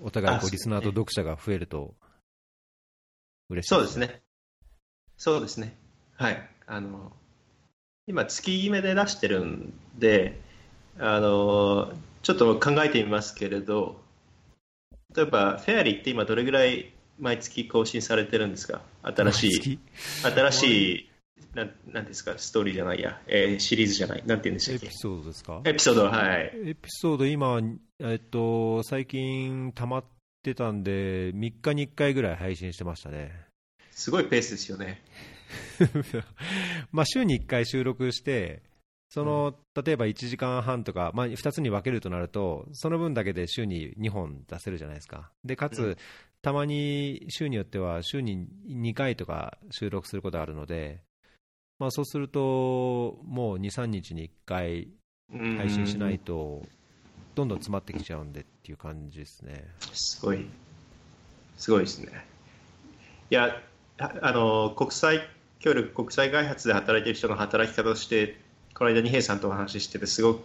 [0.04, 1.94] お互いこうリスナーと読者が増えると
[3.50, 4.22] 嬉しい、そうですね。
[5.18, 5.78] そうですね。
[6.16, 6.50] はい。
[6.66, 7.12] あの
[8.08, 10.40] 今、月決めで出してるんで、
[11.00, 14.02] あのちょっと考えてみますけれど、
[15.16, 18.82] 例えば、フェアリーって今、どれぐらい毎月更新されてるんですか？
[19.04, 19.80] 新しい、
[20.24, 20.64] 新し
[20.96, 21.10] い、
[21.54, 24.88] ななんですか、ストーリーじゃないや、えー、シリーズじゃない、なんて言うんでしたっけ？
[24.88, 25.62] エピソードですか？
[25.66, 26.52] エピソード、はい。
[26.66, 27.60] エピソード、今、
[28.00, 30.04] えっと、最近溜まっ
[30.44, 33.32] てたんで、3日に1回ぐらい配信してましたね。
[33.92, 35.02] すごいペースですよね。
[36.92, 38.64] まあ週に1回収録して、
[39.10, 45.98] その例えば1時間半とか、まあ、2つに分けるとなると、その分だけで週に2本出せるじゃないですか、でかつ、
[46.42, 51.04] たまに週によっては週に2回とか収録することがあるので、
[51.78, 54.88] まあ、そうすると、もう2、3日に1回
[55.58, 56.66] 配信しないと、
[57.36, 59.66] どんどん詰まってきちゃうんでっていう感じですね。
[59.92, 60.46] すごい、
[61.58, 62.26] すごいですね。
[63.30, 63.62] いや、
[63.98, 65.28] あの国際
[65.62, 68.36] 協力国際開発で働いている人の働き方として
[68.74, 70.42] この間二平さんとお話ししててすごく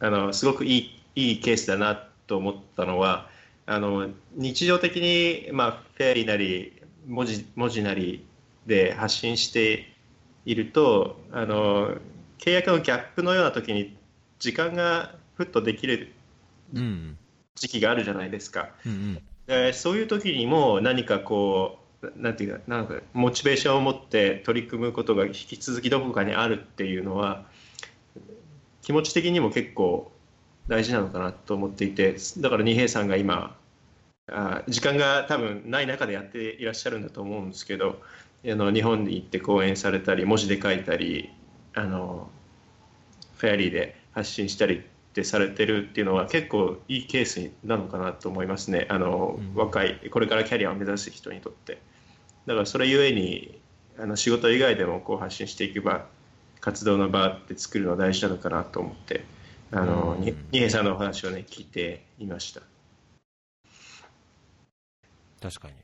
[0.00, 3.28] あのすごくいいいいケースだなと思ったのは
[3.66, 6.72] あの日常的に、まあ、フェアリーなり
[7.06, 8.24] 文字文字なり
[8.66, 9.92] で発信して
[10.44, 11.96] いるとあの
[12.38, 13.96] 契約のギャップのような時に
[14.38, 16.12] 時間がふっとできる
[16.74, 17.18] うん
[17.54, 18.68] 時期があるじゃないですか。
[18.84, 21.85] うんうんでそういう時にも何かこう
[22.16, 27.44] なんていうかなんかモチベーションを持って取り組むことが引き続きどこかにあるっていうのは
[28.82, 30.12] 気持ち的にも結構
[30.68, 33.56] 大事なのかなと思っていてだから二平さんが今
[34.28, 38.00] あ時間が多分ない中でやっていらっしゃるんだと思うんですけど
[38.44, 41.30] あの日本に行って講演されたり文字で書いたり
[41.74, 42.28] あの
[43.36, 44.80] フェアリーで発信したりっ
[45.12, 48.86] てされてるっていうのは結構いいケースなのかなと思いますね。
[48.90, 49.54] あの、うん。
[49.54, 51.78] 若いこれからキャリアを目指す人にとって
[52.46, 53.60] だからそれゆえに
[53.98, 56.06] あの仕事以外でもこう発信していけば
[56.60, 59.24] 活動の場って作るのは大事なのかなと思って
[59.72, 62.62] あの、二平さんのお話をね聞いていました。
[65.40, 65.74] 確かに、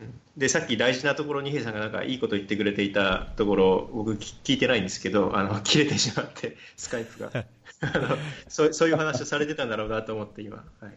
[0.00, 7.30] うん、でさっき大事なところに平さんがなんかいいこと言ってくれていたところ僕聞聞いてないんですけどあの 切れてしまってスカイプが。
[7.84, 8.16] あの
[8.46, 10.96] そうそういう話をされてたんだろうなと思って今、はい、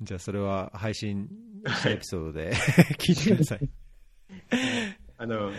[0.00, 1.28] じゃあそれは配信
[1.86, 2.52] エピソードで。
[2.98, 3.68] 聞いてください。
[5.18, 5.52] あの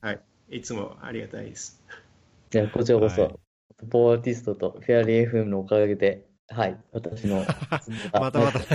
[0.00, 0.20] はい。
[0.48, 1.82] いつもありがたいです。
[2.50, 3.34] じゃあ、こちらこそ、はい。
[3.90, 7.44] ポーアーティストとフェアリー FM のおかげで、はい、私の。
[8.12, 8.60] またまた。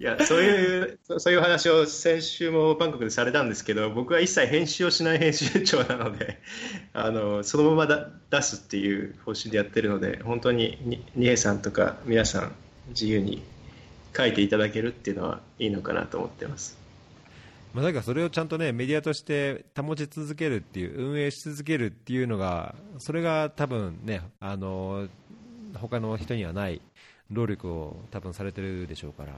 [0.00, 6.40] いやそういうそそういう話を先週もバンコクでされたんですけど僕は一切編集をしない編集長なので
[6.92, 12.52] あのそのままだ出すっていう方針でやってるので本当にに二重さんとか皆さん
[12.88, 13.40] 自由に
[14.16, 16.78] 書いていただけるっていうのはいいのかなと思ってます。
[17.72, 25.08] まあ、だからそれをちゃんとねメディアとして保ち続けるっていう運営し続けるっていうのがそれが多分ねあの
[25.74, 26.80] 他の人にはない
[27.32, 29.32] 労力を多分されてるでしょうから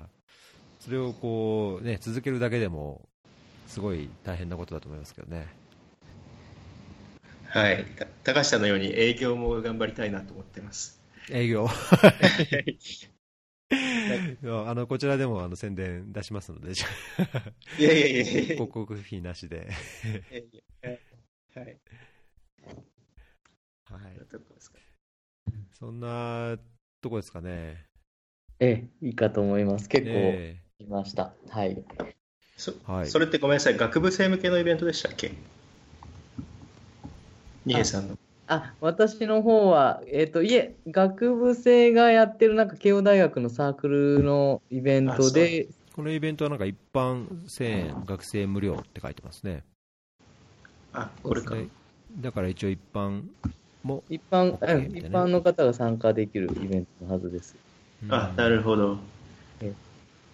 [0.80, 3.00] それをこうね続けるだけでも
[3.68, 5.48] すごい大変なことだと思いますけどね
[7.48, 11.00] はい、た高橋さんのように営業も頑張りたいなと思ってます。
[11.30, 11.68] 営業
[14.68, 16.72] あのこちらでもあの宣伝出しますので。
[16.74, 16.86] じゃ
[17.78, 18.42] いやいやいやいあや。
[18.54, 19.68] 広告費なしで。
[21.54, 21.78] はい。
[23.84, 24.20] はい。
[25.72, 26.58] そんな
[27.00, 27.86] とこですかね。
[28.58, 29.88] ええ、いいかと思います。
[29.88, 31.34] 結構、えいました。
[31.48, 31.84] はい。
[32.56, 33.08] そはい。
[33.08, 35.32] それってごめんなさい、学部生向けのイベントでしたっけ？
[37.64, 38.18] 二重さんの。
[38.48, 49.64] あ、私の方は、えっと、いえ、学部生がやってる、なんか、慶応大学のサークルのイベントで、このイベントはなんか一般1000円、学生無料って書いてますね。
[50.92, 51.54] あ、これか。
[51.54, 51.66] で
[52.20, 53.22] だから一応一般
[53.82, 57.56] も、一般、うん OK みたい一な般の方が参加できるイベントのはずです。
[58.10, 58.98] あ、なるほど
[59.60, 59.72] え。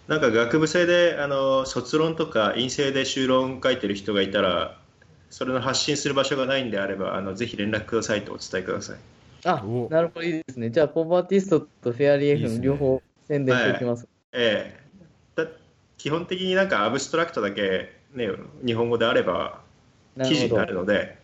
[0.07, 4.82] なんか学部生であの卒論とか院生で修論書いてる人がいたら、
[5.33, 8.97] それの発信する場所がないんであれば、あのぜひ連絡くださいとお伝えください。
[9.45, 10.69] あお、なるほど、いいですね。
[10.69, 12.65] じゃあ、ポバーティストとフェアリーいいです FM ね。
[12.65, 14.07] 両方宣伝しておきます。
[14.31, 15.43] ええ。
[15.43, 15.47] だ
[15.97, 18.29] 基本的になんかアブストラクトだけ、ね、
[18.63, 19.61] 日本語であれば
[20.23, 20.75] 記事になる。
[20.75, 21.17] ので、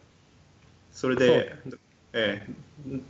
[0.91, 1.56] それで、
[2.14, 2.52] ええ。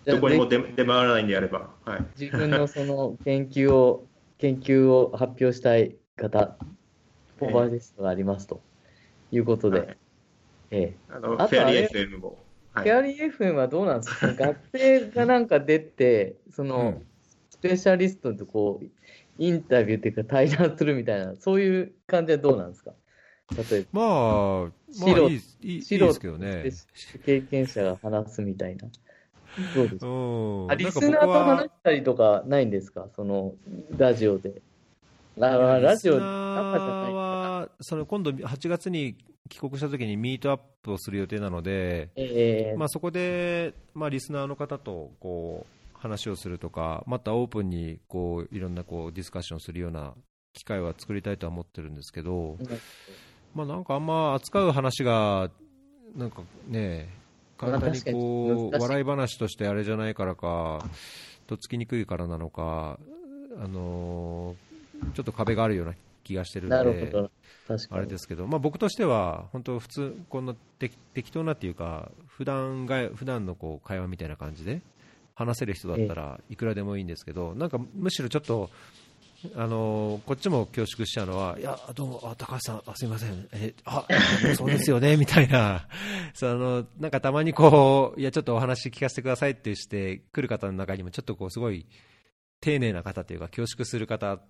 [0.03, 4.05] じゃあどこにも出出回らないんであれば、はい、自分のその 研究を、
[4.37, 6.57] 研究を発表したい方、
[7.37, 8.59] ポバーティストがありますと
[9.31, 9.97] いうことで、はい
[10.71, 10.95] ええ。
[11.09, 11.87] あのあとあれ？
[11.87, 12.37] フェアリー FM も。
[12.73, 14.27] はいフェアリー FM はどうなんですか？
[14.33, 17.05] 学生がなんか出て、その、うん
[17.51, 18.85] スペシャリストとこう、
[19.37, 22.93] インタビューっていうか対談するみたいな、そういう感じはどうなんですか？
[23.71, 26.63] 例えば、まあ、まあいいいいですけどね。
[27.25, 28.87] 経験者が話すみたいな。
[29.75, 30.07] どうですか？
[30.07, 30.09] う
[30.67, 33.09] んあリスナーと話したりとかないんですか？
[33.17, 33.55] その、
[33.97, 34.61] ラジオで。
[35.47, 39.15] あラジオ、リスナ生じゃないーはその今度8月に
[39.49, 50.13] 帰国した時にミートアップをする予定なので、えーまあ、そこで、まあ、リスナーの方とこう話をするとか、またオープンにこういろんなこうディスカッションするような
[50.53, 52.57] 機会は作りたいとは思ってるんですけど、
[53.55, 55.49] まあ、なんかあんま扱う話が、
[56.15, 57.09] なんかね、
[57.59, 60.85] まあ簡単にこう笑い話としてあれじゃないからか、
[61.47, 62.99] とっつきにくいからなのか、
[63.57, 64.68] あのー
[65.13, 65.93] ちょっと壁があるような
[66.23, 67.13] 気がしてるので。
[67.91, 74.81] あれですけど、まあ、僕としては、本当、普通、こんな適適当なっていうか、普段が普段のこう会話みたいな感じで
[75.35, 78.69] 話せる人だったらいくらでもいいんですけど、なんかむしろちょっと、
[79.55, 84.05] あのーこっちも恐縮しちゃうのは、いや、どうも、あ高橋さん、あすみません、えあ
[84.57, 85.87] そうですよね みたいな、
[86.33, 91.85] そのなんかたまにこう、いや、ちょっとお話聞かせてくださいってして、来る方の中にも、ちょっとこう、すごい、
[92.61, 94.43] 丁寧な方というか、恐縮する方っ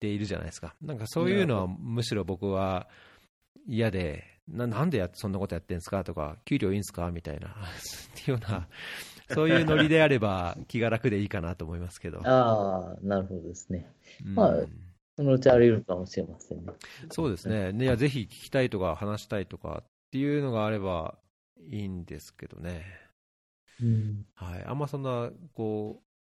[0.00, 2.88] ているじゃないですか、なんかそういうのはむしろ僕は
[3.66, 7.52] 嫌で、ななんでやそんなことやってんですかとか、給料いいんですかみたいな、っ
[8.14, 8.68] ていうような、
[9.32, 12.20] そういうノリであれば気が楽でいいかなと思いますけど。
[12.24, 13.90] ああ、なるほどですね。
[14.24, 14.66] うんまあ
[15.16, 16.72] そのうちあり得るかもしれませんね。
[17.10, 21.16] そうですね、ねいやぜひ聞きたいとか話したいとかっていうのがあれば
[21.70, 22.84] いいんですけどね、
[23.80, 24.26] うん。
[24.34, 26.13] はい、あんまそんなこう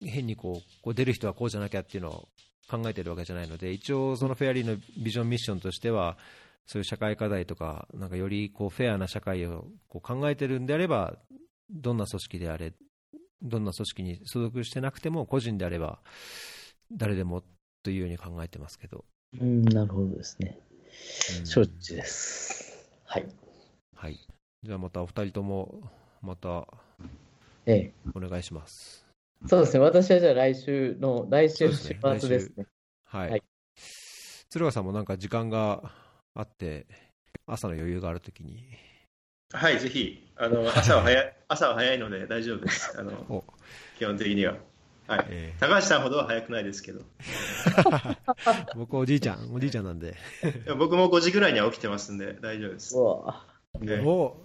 [0.00, 2.28] 変にこうこう出る人はこうじゃなきゃっていうのを
[2.68, 6.18] 考えてるわけじゃないので、一応、そのフェアリーのビジョンミッションとしては、
[6.66, 11.16] そういう社会課題とか、なんかよりこうフェアな社会をこう考えてるんであれば、
[11.70, 12.74] どんな組織であれ、
[13.40, 16.00] どんな組織に所属してなくても、個人であれば、
[16.92, 17.42] 誰でも
[17.82, 19.06] というように考えてますけど。
[19.40, 20.58] うん、なるほどですね。
[21.40, 22.88] うん承知です。
[23.04, 23.26] はい。
[23.94, 24.18] はい。
[24.62, 25.80] じゃあまたお二人とも、
[26.20, 26.66] また
[27.66, 27.92] ええ。
[28.14, 29.07] お願いします。
[29.46, 29.80] そうですね。
[29.80, 32.66] 私はじゃあ来週の、来週そうですね週末ですね。
[33.04, 33.30] はい。
[33.30, 33.42] はい
[34.50, 35.92] 鶴川さんもなんか時間が
[36.34, 36.86] あって、
[37.46, 38.64] 朝の余裕があるときに、
[39.52, 43.44] はい、ぜひ、あの 朝は早い朝は早いので大丈夫です、あのお
[43.98, 44.56] 基本的には。
[45.06, 48.16] はい、え高橋さんほどは早くないですけど、ー
[48.76, 50.16] 僕おじいちゃん、おじいちゃんなんで。
[50.78, 52.96] 僕も5時ぐらいには起きてますんで大丈夫です。
[52.96, 53.46] うわ
[53.82, 54.36] ええお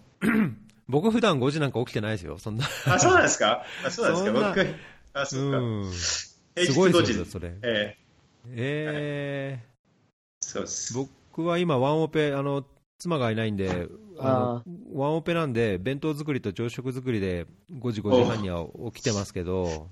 [0.87, 2.65] 僕普段5時なんか起きてないですよ、そんな。
[2.87, 3.63] あ、そうなんですか？
[3.85, 4.53] あ、そうなんですか？
[4.53, 4.75] 僕、
[5.13, 5.57] あ、そうか。
[5.57, 5.91] うん。
[5.91, 7.53] すごい5時ですよ、それ。
[7.63, 7.97] え
[8.55, 9.59] ええ
[10.41, 10.93] そうです。
[10.93, 12.65] ー、僕は今、ワンオペ、あの、
[12.99, 13.69] 妻がいないんで、
[14.19, 17.45] あのあワンオペなんで、弁当作りと朝食作りで
[17.79, 19.87] 5時、5時半には起きてますけど、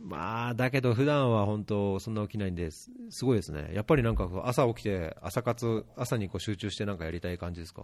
[0.00, 3.70] まあ、だけど普段は本当、そんな起きないんです、すごいですね。
[3.74, 7.82] やっぱりなんか朝起きて、朝活、朝にこう集中してなんかやりたい感じですか？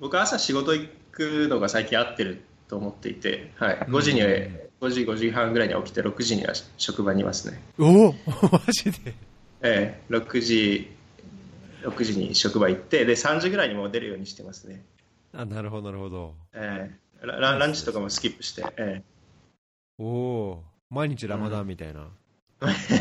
[0.00, 7.62] 僕朝仕事行くのが最近合ってると思っていて、はい、5時には、うん5時、5時半ぐらいに起きて、6時には職場にいますね。
[7.78, 8.14] おお
[8.50, 9.14] マジで？
[9.62, 10.90] ええ6時、
[11.82, 14.84] 6時に職場行って、で、3時ぐらいにもう出るようにしてますね。
[15.32, 16.34] あ、なるほど、なるほど。
[16.52, 19.04] ええララランチとかもスキップして、え
[19.98, 22.08] おお毎日ラマダンみたいな。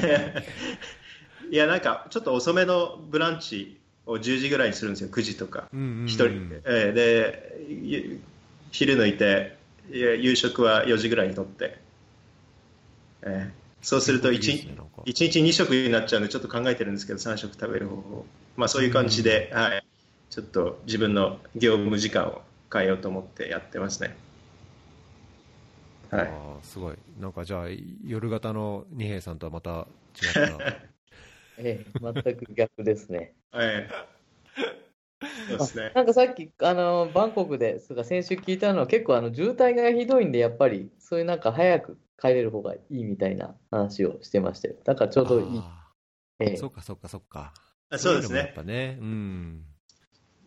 [0.03, 0.45] え
[1.49, 5.69] いや、なんか、ちょっと遅めのブランチを10時ぐらいにするんですよ、9時とか。
[5.73, 6.27] うんうんうん一人、
[6.65, 8.21] ええで、ゆ
[8.71, 9.57] 昼抜いて、
[9.89, 11.77] 夕食は4時ぐらいにとって、
[13.23, 18.25] ええそうすると1いいです日ねなんか一日2食になっちゃうんで、ちょっと考えてるんですけど、3食食べる方法。
[18.55, 19.85] まあそういう感じで、はい。
[20.29, 22.41] ちょっと自分の業務時間を
[22.71, 24.15] 変えようと思ってやってますね。
[26.09, 26.27] はい。
[26.27, 26.95] あーすごい。
[27.19, 27.65] なんかじゃあ、
[28.05, 29.87] 夜型の二平さんとはまた
[30.21, 30.81] 違った。
[31.63, 33.33] ええ、全く逆ですね。
[33.53, 34.11] ええ
[35.49, 35.91] そうですね。
[35.93, 44.75] なんかさっき、あの、バンコクで、そうか、先週聞いたのは結構あの渋滞がひどいんで、やっぱりそういうなんか早く帰れる方がいいみたいな話をしてましたよ。
[44.83, 45.45] だからちょうどいい。
[45.59, 45.87] あ
[46.39, 47.53] ええーそっかそっかそっか。
[47.89, 48.53] あそうですいのもやっね。
[48.55, 48.97] ぱね。
[48.99, 49.65] うん。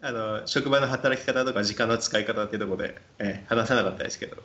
[0.00, 4.36] あの職場の働き方とか時間の使い方っていうところで、ええ話さなかったですけど、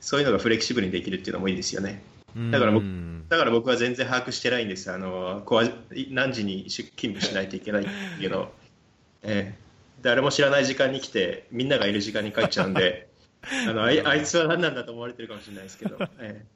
[0.00, 2.02] そういうのがフレキシブルにできるっていうのもいいですよね。
[2.50, 4.90] だから僕うんだから僕は全然把握してないんです。
[4.90, 5.72] あのこう
[6.10, 8.54] 何時に出勤務しないといけないっていうのを、
[9.22, 9.70] ええ
[10.02, 13.08] 誰も知らない時間に来て、みんながいる時間に帰っちゃうんで、
[13.68, 16.46] あのあいあいつは何なんだと思われてるかもしれないですけど、ええ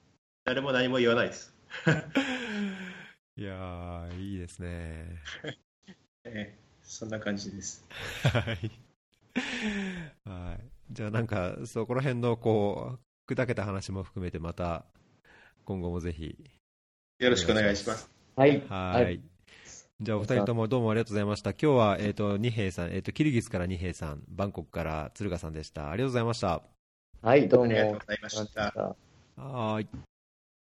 [0.44, 1.54] 誰も何も言わないです。
[3.36, 5.22] いやー、いいですね。
[6.24, 7.84] ええそんな感じです。
[8.22, 8.70] はい。
[10.28, 10.64] はい。
[10.90, 14.84] じゃあなんか、そこら辺のこう、砕けた話も含めてまた、
[15.64, 16.36] 今後もぜひ。
[17.18, 18.10] よろしくお願いします。
[18.36, 18.62] はい。
[18.68, 19.20] はい。
[20.00, 21.50] じゃあお二人ともどうもありがとうございました。
[21.50, 25.90] 今日は、えっ、と、二平さん、えっ、と、キルギスから二平さん、バンコクから鶴賀さんでした。
[25.90, 26.62] ありがとうございました。
[27.22, 27.66] はい、どうも。
[27.66, 28.96] ありがとうございました。
[29.36, 30.13] はーい。